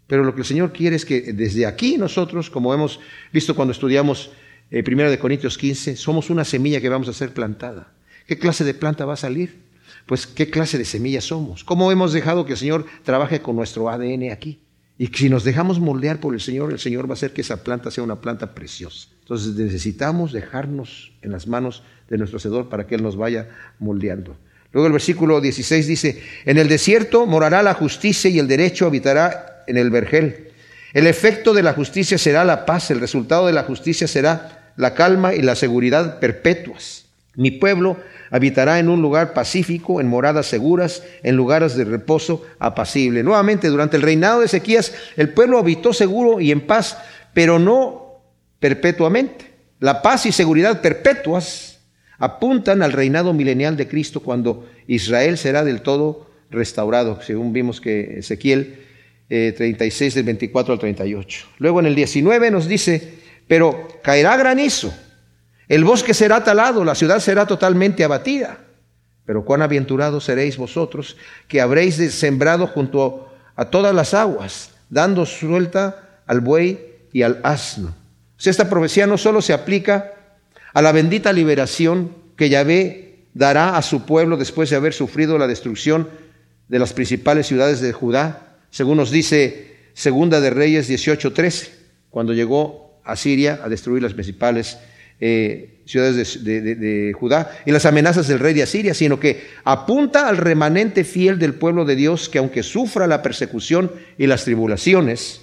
Pero 0.06 0.24
lo 0.24 0.36
que 0.36 0.42
el 0.42 0.46
Señor 0.46 0.72
quiere 0.72 0.96
es 0.96 1.06
que 1.06 1.34
desde 1.34 1.66
aquí 1.66 1.98
nosotros, 1.98 2.52
como 2.52 2.76
hemos 2.76 3.00
visto 3.34 3.56
cuando 3.56 3.72
estudiamos 3.72 4.32
eh, 4.72 4.84
primero 4.84 5.10
de 5.10 5.20
Corintios 5.20 5.58
15, 5.58 5.96
somos 5.96 6.30
una 6.30 6.46
semilla 6.46 6.82
que 6.82 6.90
vamos 6.90 7.08
a 7.08 7.14
ser 7.14 7.34
plantada. 7.34 7.92
¿Qué 8.28 8.38
clase 8.38 8.64
de 8.64 8.74
planta 8.74 9.06
va 9.06 9.14
a 9.14 9.18
salir? 9.18 9.70
Pues 10.06 10.28
qué 10.28 10.50
clase 10.50 10.78
de 10.78 10.86
semilla 10.86 11.22
somos. 11.22 11.64
¿Cómo 11.64 11.92
hemos 11.92 12.14
dejado 12.14 12.46
que 12.46 12.54
el 12.54 12.58
Señor 12.58 12.86
trabaje 13.04 13.42
con 13.42 13.56
nuestro 13.56 13.90
ADN 13.90 14.32
aquí? 14.32 14.60
Y 14.98 15.08
si 15.08 15.30
nos 15.30 15.44
dejamos 15.44 15.80
moldear 15.80 16.20
por 16.20 16.34
el 16.34 16.42
Señor, 16.42 16.72
el 16.72 16.80
Señor 16.80 17.08
va 17.08 17.12
a 17.12 17.14
hacer 17.14 17.32
que 17.32 17.42
esa 17.42 17.64
planta 17.64 17.90
sea 17.90 18.04
una 18.04 18.20
planta 18.20 18.54
preciosa. 18.54 19.08
Entonces 19.22 19.56
necesitamos 19.56 20.34
dejarnos 20.34 21.14
en 21.22 21.32
las 21.32 21.48
manos 21.48 21.84
de 22.10 22.18
nuestro 22.18 22.38
Hacedor 22.38 22.70
para 22.70 22.86
que 22.86 22.96
Él 22.96 23.04
nos 23.04 23.16
vaya 23.16 23.48
moldeando. 23.80 24.36
Luego 24.72 24.88
el 24.88 24.94
versículo 24.94 25.42
16 25.42 25.88
dice, 25.88 26.22
en 26.46 26.58
el 26.58 26.68
desierto 26.68 27.26
morará 27.26 27.64
la 27.64 27.74
justicia 27.74 28.30
y 28.30 28.40
el 28.40 28.48
derecho 28.48 28.86
habitará 28.86 29.64
en 29.68 29.78
el 29.78 29.90
vergel. 29.90 30.50
El 30.94 31.08
efecto 31.08 31.54
de 31.54 31.64
la 31.64 31.74
justicia 31.74 32.18
será 32.18 32.44
la 32.44 32.66
paz, 32.66 32.92
el 32.92 33.00
resultado 33.00 33.48
de 33.48 33.54
la 33.54 33.64
justicia 33.64 34.08
será 34.08 34.59
la 34.80 34.94
calma 34.94 35.36
y 35.36 35.42
la 35.42 35.56
seguridad 35.56 36.20
perpetuas. 36.20 37.04
Mi 37.36 37.52
pueblo 37.52 37.98
habitará 38.32 38.80
en 38.80 38.88
un 38.88 39.02
lugar 39.02 39.34
pacífico, 39.34 40.00
en 40.00 40.08
moradas 40.08 40.46
seguras, 40.46 41.04
en 41.22 41.36
lugares 41.36 41.76
de 41.76 41.84
reposo 41.84 42.46
apacible. 42.60 43.22
Nuevamente, 43.22 43.68
durante 43.68 43.98
el 43.98 44.04
reinado 44.04 44.40
de 44.40 44.46
Ezequías, 44.46 44.94
el 45.18 45.34
pueblo 45.34 45.60
habitó 45.60 45.92
seguro 45.92 46.40
y 46.40 46.52
en 46.52 46.62
paz, 46.62 46.98
pero 47.34 47.60
no 47.60 48.22
perpetuamente. 48.62 49.52
La 49.82 50.02
paz 50.02 50.26
y 50.26 50.32
seguridad 50.32 50.80
perpetuas 50.80 51.82
apuntan 52.18 52.82
al 52.82 52.94
reinado 52.94 53.34
milenial 53.34 53.76
de 53.76 53.90
Cristo 53.90 54.22
cuando 54.22 54.66
Israel 54.88 55.38
será 55.38 55.66
del 55.66 55.82
todo 55.82 56.30
restaurado, 56.52 57.22
según 57.22 57.52
vimos 57.52 57.82
que 57.82 58.20
Ezequiel 58.20 58.80
36 59.28 60.14
eh, 60.14 60.16
del 60.16 60.26
24 60.26 60.74
al 60.74 60.80
38. 60.80 61.48
Luego 61.58 61.82
en 61.82 61.88
el 61.88 61.96
19 61.96 62.50
nos 62.50 62.66
dice, 62.66 63.20
pero 63.50 63.88
caerá 64.04 64.38
granizo, 64.38 64.94
el 65.68 65.84
bosque 65.84 66.14
será 66.14 66.44
talado, 66.44 66.86
la 66.86 66.94
ciudad 66.94 67.20
será 67.20 67.48
totalmente 67.48 68.04
abatida. 68.04 68.60
Pero 69.26 69.44
cuán 69.44 69.64
aventurados 69.64 70.24
seréis 70.24 70.56
vosotros 70.56 71.18
que 71.48 71.60
habréis 71.60 71.96
sembrado 72.14 72.68
junto 72.68 73.28
a 73.56 73.66
todas 73.66 73.94
las 73.94 74.14
aguas, 74.14 74.70
dando 74.90 75.26
suelta 75.26 76.22
al 76.28 76.42
buey 76.42 76.80
y 77.12 77.24
al 77.24 77.40
asno. 77.44 77.88
O 77.88 78.50
esta 78.50 78.70
profecía 78.70 79.08
no 79.08 79.18
solo 79.18 79.42
se 79.42 79.54
aplica 79.54 80.14
a 80.72 80.82
la 80.84 80.92
bendita 80.92 81.34
liberación 81.34 82.16
que 82.38 82.50
Yahvé 82.50 83.26
dará 83.34 83.78
a 83.78 83.82
su 83.82 84.06
pueblo 84.06 84.38
después 84.38 84.70
de 84.70 84.76
haber 84.76 84.94
sufrido 84.94 85.40
la 85.40 85.48
destrucción 85.48 86.08
de 86.68 86.78
las 86.78 86.94
principales 86.94 87.48
ciudades 87.48 87.82
de 87.82 87.94
Judá, 87.94 88.58
según 88.70 88.98
nos 88.98 89.10
dice 89.10 89.76
Segunda 89.96 90.40
de 90.40 90.52
Reyes 90.52 90.88
18:13, 90.88 91.72
cuando 92.12 92.34
llegó 92.34 92.89
a 93.12 93.16
Siria 93.16 93.60
a 93.64 93.70
destruir 93.70 94.04
las 94.04 94.14
principales 94.14 94.78
eh, 95.20 95.82
ciudades 95.86 96.44
de, 96.44 97.14
Judá 97.20 97.52
y 97.66 97.72
las 97.72 97.86
amenazas 97.86 98.28
del 98.28 98.40
rey 98.40 98.54
de 98.54 98.64
Asiria, 98.64 98.94
sino 98.94 99.20
que 99.20 99.48
apunta 99.64 100.28
al 100.28 100.38
remanente 100.38 101.04
fiel 101.04 101.40
del 101.40 101.56
pueblo 101.56 101.84
de 101.84 101.96
Dios 101.96 102.30
que 102.30 102.38
aunque 102.38 102.64
sufra 102.64 103.08
la 103.08 103.22
persecución 103.22 103.92
y 104.18 104.28
las 104.28 104.46
tribulaciones 104.46 105.42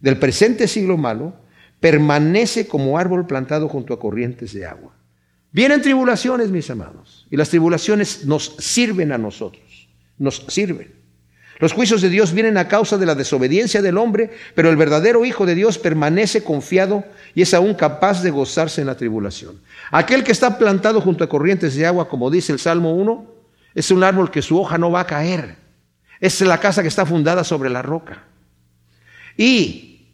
del 0.00 0.18
presente 0.18 0.66
siglo 0.66 0.96
malo, 0.96 1.34
permanece 1.78 2.66
como 2.66 2.98
árbol 2.98 3.26
plantado 3.26 3.68
junto 3.68 3.94
a 3.94 4.00
corrientes 4.00 4.52
de 4.52 4.66
agua. 4.66 4.94
Vienen 5.52 5.82
tribulaciones, 5.82 6.50
mis 6.50 6.68
amados, 6.70 7.26
y 7.30 7.36
las 7.36 7.48
tribulaciones 7.48 8.24
nos 8.26 8.54
sirven 8.58 9.12
a 9.12 9.18
nosotros, 9.18 9.88
nos 10.18 10.44
sirven. 10.48 10.99
Los 11.60 11.74
juicios 11.74 12.00
de 12.00 12.08
Dios 12.08 12.32
vienen 12.32 12.56
a 12.56 12.68
causa 12.68 12.96
de 12.96 13.04
la 13.04 13.14
desobediencia 13.14 13.82
del 13.82 13.98
hombre, 13.98 14.30
pero 14.54 14.70
el 14.70 14.76
verdadero 14.76 15.26
Hijo 15.26 15.44
de 15.44 15.54
Dios 15.54 15.78
permanece 15.78 16.42
confiado 16.42 17.04
y 17.34 17.42
es 17.42 17.52
aún 17.52 17.74
capaz 17.74 18.22
de 18.22 18.30
gozarse 18.30 18.80
en 18.80 18.86
la 18.86 18.96
tribulación. 18.96 19.60
Aquel 19.90 20.24
que 20.24 20.32
está 20.32 20.56
plantado 20.56 21.02
junto 21.02 21.22
a 21.22 21.28
corrientes 21.28 21.74
de 21.76 21.84
agua, 21.84 22.08
como 22.08 22.30
dice 22.30 22.52
el 22.52 22.58
Salmo 22.58 22.94
1, 22.94 23.26
es 23.74 23.90
un 23.90 24.02
árbol 24.02 24.30
que 24.30 24.40
su 24.40 24.58
hoja 24.58 24.78
no 24.78 24.90
va 24.90 25.00
a 25.00 25.06
caer. 25.06 25.56
Es 26.18 26.40
la 26.40 26.58
casa 26.58 26.80
que 26.80 26.88
está 26.88 27.04
fundada 27.04 27.44
sobre 27.44 27.68
la 27.68 27.82
roca. 27.82 28.24
Y 29.36 30.08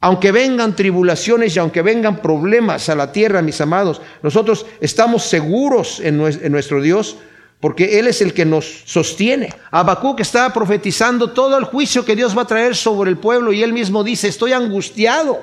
aunque 0.00 0.30
vengan 0.30 0.76
tribulaciones 0.76 1.54
y 1.56 1.58
aunque 1.58 1.82
vengan 1.82 2.22
problemas 2.22 2.88
a 2.88 2.94
la 2.94 3.10
tierra, 3.10 3.42
mis 3.42 3.60
amados, 3.60 4.00
nosotros 4.22 4.66
estamos 4.80 5.24
seguros 5.24 6.00
en 6.00 6.16
nuestro 6.52 6.80
Dios 6.80 7.18
porque 7.62 8.00
Él 8.00 8.08
es 8.08 8.20
el 8.20 8.34
que 8.34 8.44
nos 8.44 8.82
sostiene. 8.86 9.50
Habacuc 9.70 10.18
está 10.18 10.52
profetizando 10.52 11.30
todo 11.30 11.56
el 11.56 11.62
juicio 11.62 12.04
que 12.04 12.16
Dios 12.16 12.36
va 12.36 12.42
a 12.42 12.46
traer 12.48 12.74
sobre 12.74 13.08
el 13.08 13.18
pueblo 13.18 13.52
y 13.52 13.62
él 13.62 13.72
mismo 13.72 14.02
dice, 14.02 14.26
estoy 14.26 14.52
angustiado. 14.52 15.38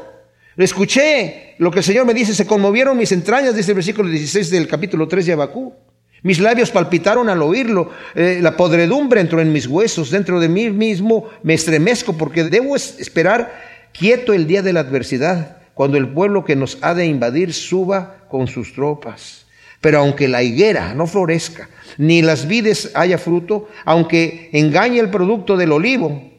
Escuché 0.58 1.56
lo 1.60 1.72
que 1.72 1.80
el 1.80 1.86
Señor 1.86 2.06
me 2.06 2.14
dice, 2.14 2.36
se 2.36 2.46
conmovieron 2.46 2.98
mis 2.98 3.14
entrañas, 3.14 3.56
dice 3.56 3.72
el 3.72 3.76
versículo 3.76 4.10
16 4.10 4.50
del 4.50 4.68
capítulo 4.68 5.08
3 5.08 5.28
de 5.28 5.32
Habacuc. 5.32 5.74
Mis 6.22 6.42
labios 6.42 6.72
palpitaron 6.72 7.30
al 7.30 7.42
oírlo, 7.42 7.90
eh, 8.16 8.40
la 8.42 8.58
podredumbre 8.58 9.22
entró 9.22 9.40
en 9.40 9.54
mis 9.54 9.66
huesos, 9.66 10.12
dentro 10.12 10.42
de 10.42 10.50
mí 10.50 10.70
mismo 10.72 11.30
me 11.42 11.54
estremezco 11.54 12.18
porque 12.18 12.44
debo 12.44 12.76
esperar 12.76 13.88
quieto 13.94 14.34
el 14.34 14.46
día 14.46 14.62
de 14.62 14.74
la 14.74 14.82
adversidad, 14.82 15.60
cuando 15.74 15.98
el 15.98 16.10
pueblo 16.10 16.44
que 16.44 16.58
nos 16.58 16.80
ha 16.82 16.94
de 16.94 17.06
invadir 17.06 17.54
suba 17.54 18.26
con 18.28 18.48
sus 18.48 18.74
tropas. 18.74 19.46
Pero 19.82 20.00
aunque 20.00 20.28
la 20.28 20.44
higuera 20.44 20.94
no 20.94 21.08
florezca, 21.08 21.70
ni 21.98 22.22
las 22.22 22.48
vides 22.48 22.92
haya 22.96 23.18
fruto, 23.18 23.70
aunque 23.86 24.50
engañe 24.54 25.00
el 25.00 25.10
producto 25.10 25.58
del 25.58 25.72
olivo, 25.72 26.30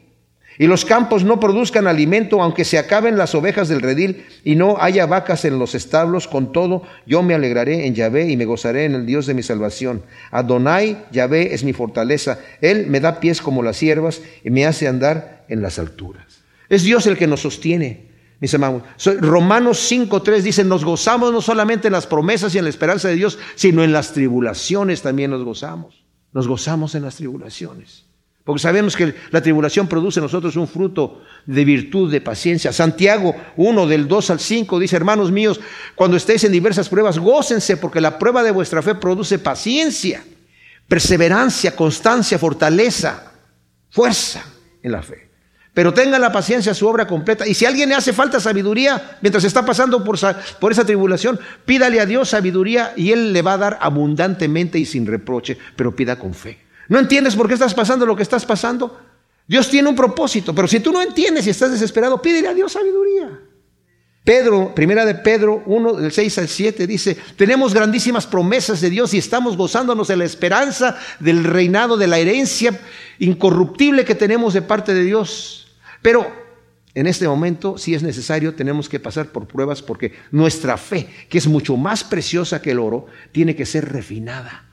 y 0.61 0.67
los 0.67 0.85
campos 0.85 1.23
no 1.23 1.39
produzcan 1.39 1.87
alimento, 1.87 2.39
aunque 2.39 2.65
se 2.65 2.77
acaben 2.77 3.17
las 3.17 3.33
ovejas 3.33 3.67
del 3.67 3.81
redil 3.81 4.25
y 4.43 4.55
no 4.55 4.77
haya 4.79 5.07
vacas 5.07 5.43
en 5.45 5.57
los 5.57 5.73
establos, 5.73 6.27
con 6.27 6.51
todo 6.51 6.83
yo 7.07 7.23
me 7.23 7.33
alegraré 7.33 7.87
en 7.87 7.95
Yahvé 7.95 8.29
y 8.29 8.37
me 8.37 8.45
gozaré 8.45 8.85
en 8.85 8.93
el 8.93 9.07
Dios 9.07 9.25
de 9.25 9.33
mi 9.33 9.41
salvación. 9.41 10.03
Adonai, 10.29 11.05
Yahvé 11.11 11.55
es 11.55 11.63
mi 11.63 11.73
fortaleza. 11.73 12.37
Él 12.61 12.85
me 12.87 12.99
da 12.99 13.19
pies 13.19 13.41
como 13.41 13.63
las 13.63 13.77
siervas 13.77 14.21
y 14.43 14.51
me 14.51 14.67
hace 14.67 14.87
andar 14.87 15.45
en 15.47 15.63
las 15.63 15.79
alturas. 15.79 16.43
Es 16.69 16.83
Dios 16.83 17.07
el 17.07 17.17
que 17.17 17.25
nos 17.25 17.41
sostiene. 17.41 18.10
Mis 18.41 18.51
hermanos, 18.55 18.81
Romanos 19.19 19.91
5.3 19.91 20.41
dice, 20.41 20.63
nos 20.63 20.83
gozamos 20.83 21.31
no 21.31 21.41
solamente 21.41 21.87
en 21.87 21.93
las 21.93 22.07
promesas 22.07 22.55
y 22.55 22.57
en 22.57 22.63
la 22.63 22.71
esperanza 22.71 23.07
de 23.07 23.13
Dios, 23.13 23.37
sino 23.53 23.83
en 23.83 23.93
las 23.93 24.13
tribulaciones 24.13 25.03
también 25.03 25.29
nos 25.29 25.43
gozamos. 25.43 26.03
Nos 26.33 26.47
gozamos 26.47 26.95
en 26.95 27.03
las 27.03 27.17
tribulaciones. 27.17 28.05
Porque 28.43 28.63
sabemos 28.63 28.95
que 28.95 29.13
la 29.29 29.41
tribulación 29.41 29.87
produce 29.87 30.19
en 30.19 30.23
nosotros 30.23 30.55
un 30.55 30.67
fruto 30.67 31.21
de 31.45 31.63
virtud, 31.63 32.11
de 32.11 32.19
paciencia. 32.19 32.73
Santiago 32.73 33.35
1 33.57 33.85
del 33.85 34.07
2 34.07 34.31
al 34.31 34.39
5 34.39 34.79
dice, 34.79 34.95
hermanos 34.95 35.31
míos, 35.31 35.59
cuando 35.93 36.17
estéis 36.17 36.43
en 36.43 36.51
diversas 36.51 36.89
pruebas, 36.89 37.19
gócense 37.19 37.77
porque 37.77 38.01
la 38.01 38.17
prueba 38.17 38.41
de 38.41 38.49
vuestra 38.49 38.81
fe 38.81 38.95
produce 38.95 39.37
paciencia, 39.37 40.23
perseverancia, 40.87 41.75
constancia, 41.75 42.39
fortaleza, 42.39 43.33
fuerza 43.91 44.43
en 44.81 44.91
la 44.93 45.03
fe. 45.03 45.30
Pero 45.73 45.93
tenga 45.93 46.19
la 46.19 46.31
paciencia 46.31 46.73
su 46.73 46.87
obra 46.87 47.07
completa. 47.07 47.47
Y 47.47 47.53
si 47.53 47.65
a 47.65 47.69
alguien 47.69 47.89
le 47.89 47.95
hace 47.95 48.11
falta 48.11 48.39
sabiduría 48.39 49.17
mientras 49.21 49.43
está 49.45 49.65
pasando 49.65 50.03
por, 50.03 50.15
esa 50.15 50.85
tribulación, 50.85 51.39
pídale 51.65 52.01
a 52.01 52.05
Dios 52.05 52.29
sabiduría 52.29 52.93
y 52.97 53.11
Él 53.11 53.31
le 53.31 53.41
va 53.41 53.53
a 53.53 53.57
dar 53.57 53.77
abundantemente 53.81 54.77
y 54.77 54.85
sin 54.85 55.05
reproche, 55.05 55.57
pero 55.75 55.95
pida 55.95 56.19
con 56.19 56.33
fe. 56.33 56.59
¿No 56.89 56.99
entiendes 56.99 57.35
por 57.35 57.47
qué 57.47 57.53
estás 57.53 57.73
pasando 57.73 58.05
lo 58.05 58.17
que 58.17 58.23
estás 58.23 58.45
pasando? 58.45 58.99
Dios 59.47 59.69
tiene 59.69 59.87
un 59.87 59.95
propósito, 59.95 60.53
pero 60.53 60.67
si 60.67 60.81
tú 60.81 60.91
no 60.91 61.01
entiendes 61.01 61.47
y 61.47 61.51
estás 61.51 61.71
desesperado, 61.71 62.21
pídele 62.21 62.49
a 62.49 62.53
Dios 62.53 62.73
sabiduría. 62.73 63.39
Pedro, 64.23 64.75
primera 64.75 65.03
de 65.03 65.15
Pedro 65.15 65.63
1, 65.65 65.93
del 65.93 66.11
6 66.11 66.37
al 66.37 66.47
7, 66.47 66.85
dice, 66.85 67.17
tenemos 67.35 67.73
grandísimas 67.73 68.27
promesas 68.27 68.79
de 68.79 68.89
Dios 68.91 69.13
y 69.13 69.17
estamos 69.17 69.57
gozándonos 69.57 70.09
de 70.09 70.17
la 70.17 70.25
esperanza 70.25 70.97
del 71.19 71.43
reinado, 71.43 71.97
de 71.97 72.07
la 72.07 72.19
herencia 72.19 72.79
incorruptible 73.17 74.05
que 74.05 74.13
tenemos 74.13 74.53
de 74.53 74.61
parte 74.61 74.93
de 74.93 75.03
Dios. 75.03 75.60
Pero 76.01 76.31
en 76.93 77.07
este 77.07 77.27
momento, 77.27 77.77
si 77.77 77.95
es 77.95 78.03
necesario, 78.03 78.53
tenemos 78.53 78.89
que 78.89 78.99
pasar 78.99 79.27
por 79.31 79.47
pruebas 79.47 79.81
porque 79.81 80.13
nuestra 80.31 80.77
fe, 80.77 81.07
que 81.29 81.37
es 81.37 81.47
mucho 81.47 81.77
más 81.77 82.03
preciosa 82.03 82.61
que 82.61 82.71
el 82.71 82.79
oro, 82.79 83.05
tiene 83.31 83.55
que 83.55 83.65
ser 83.65 83.91
refinada, 83.91 84.65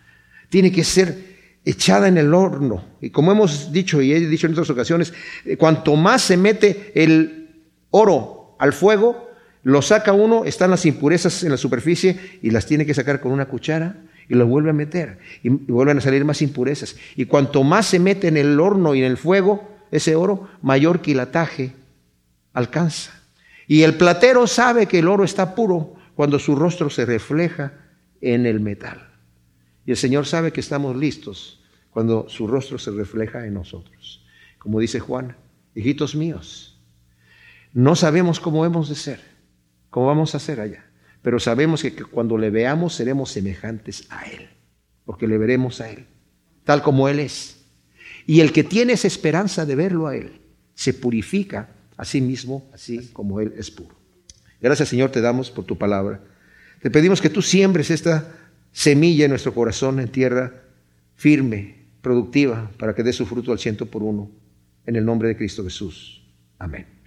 tiene 0.48 0.72
que 0.72 0.82
ser 0.82 1.36
echada 1.64 2.08
en 2.08 2.18
el 2.18 2.34
horno. 2.34 2.84
Y 3.00 3.10
como 3.10 3.30
hemos 3.30 3.72
dicho 3.72 4.02
y 4.02 4.12
he 4.12 4.20
dicho 4.20 4.46
en 4.46 4.52
otras 4.52 4.70
ocasiones, 4.70 5.12
eh, 5.44 5.56
cuanto 5.56 5.94
más 5.94 6.22
se 6.22 6.36
mete 6.36 6.92
el 6.94 7.62
oro 7.90 8.56
al 8.58 8.72
fuego, 8.72 9.28
lo 9.62 9.82
saca 9.82 10.12
uno, 10.12 10.44
están 10.44 10.70
las 10.70 10.86
impurezas 10.86 11.44
en 11.44 11.50
la 11.50 11.56
superficie 11.56 12.18
y 12.42 12.50
las 12.50 12.66
tiene 12.66 12.86
que 12.86 12.94
sacar 12.94 13.20
con 13.20 13.32
una 13.32 13.46
cuchara 13.46 14.02
y 14.28 14.34
lo 14.34 14.46
vuelve 14.46 14.70
a 14.70 14.72
meter 14.74 15.18
y, 15.42 15.50
vuelven 15.50 15.98
a 15.98 16.00
salir 16.00 16.24
más 16.24 16.42
impurezas. 16.42 16.96
Y 17.14 17.26
cuanto 17.26 17.62
más 17.62 17.86
se 17.86 17.98
mete 17.98 18.26
en 18.28 18.36
el 18.36 18.58
horno 18.58 18.94
y 18.94 19.00
en 19.00 19.06
el 19.06 19.16
fuego 19.16 19.77
ese 19.90 20.16
oro, 20.16 20.48
mayor 20.62 21.00
quilataje 21.00 21.72
alcanza. 22.52 23.12
Y 23.66 23.82
el 23.82 23.96
platero 23.96 24.46
sabe 24.46 24.86
que 24.86 25.00
el 25.00 25.08
oro 25.08 25.24
está 25.24 25.54
puro 25.54 25.94
cuando 26.14 26.38
su 26.38 26.56
rostro 26.56 26.90
se 26.90 27.04
refleja 27.04 27.72
en 28.20 28.46
el 28.46 28.60
metal. 28.60 29.08
Y 29.86 29.92
el 29.92 29.96
Señor 29.96 30.26
sabe 30.26 30.52
que 30.52 30.60
estamos 30.60 30.96
listos 30.96 31.62
cuando 31.90 32.28
su 32.28 32.46
rostro 32.46 32.78
se 32.78 32.90
refleja 32.90 33.46
en 33.46 33.54
nosotros. 33.54 34.24
Como 34.58 34.80
dice 34.80 35.00
Juan, 35.00 35.36
hijitos 35.74 36.14
míos, 36.14 36.78
no 37.72 37.94
sabemos 37.96 38.40
cómo 38.40 38.64
hemos 38.64 38.88
de 38.88 38.94
ser, 38.94 39.20
cómo 39.90 40.06
vamos 40.06 40.34
a 40.34 40.38
ser 40.38 40.60
allá, 40.60 40.84
pero 41.22 41.38
sabemos 41.38 41.82
que 41.82 41.92
cuando 41.92 42.38
le 42.38 42.50
veamos 42.50 42.94
seremos 42.94 43.30
semejantes 43.30 44.06
a 44.10 44.24
Él, 44.24 44.48
porque 45.04 45.26
le 45.26 45.38
veremos 45.38 45.80
a 45.80 45.90
Él, 45.90 46.06
tal 46.64 46.82
como 46.82 47.08
Él 47.08 47.20
es. 47.20 47.57
Y 48.28 48.42
el 48.42 48.52
que 48.52 48.62
tiene 48.62 48.92
esa 48.92 49.06
esperanza 49.06 49.64
de 49.64 49.74
verlo 49.74 50.06
a 50.06 50.14
Él, 50.14 50.42
se 50.74 50.92
purifica 50.92 51.70
a 51.96 52.04
sí 52.04 52.20
mismo, 52.20 52.68
así 52.74 53.08
como 53.14 53.40
Él 53.40 53.54
es 53.56 53.70
puro. 53.70 53.96
Gracias 54.60 54.90
Señor 54.90 55.10
te 55.10 55.22
damos 55.22 55.50
por 55.50 55.64
tu 55.64 55.78
palabra. 55.78 56.20
Te 56.82 56.90
pedimos 56.90 57.22
que 57.22 57.30
tú 57.30 57.40
siembres 57.40 57.90
esta 57.90 58.36
semilla 58.70 59.24
en 59.24 59.30
nuestro 59.30 59.54
corazón 59.54 59.98
en 59.98 60.08
tierra 60.08 60.52
firme, 61.16 61.86
productiva 62.02 62.70
para 62.78 62.94
que 62.94 63.02
dé 63.02 63.14
su 63.14 63.24
fruto 63.24 63.50
al 63.50 63.58
ciento 63.58 63.86
por 63.86 64.02
uno. 64.02 64.30
En 64.84 64.96
el 64.96 65.06
nombre 65.06 65.28
de 65.28 65.36
Cristo 65.38 65.64
Jesús. 65.64 66.22
Amén. 66.58 66.97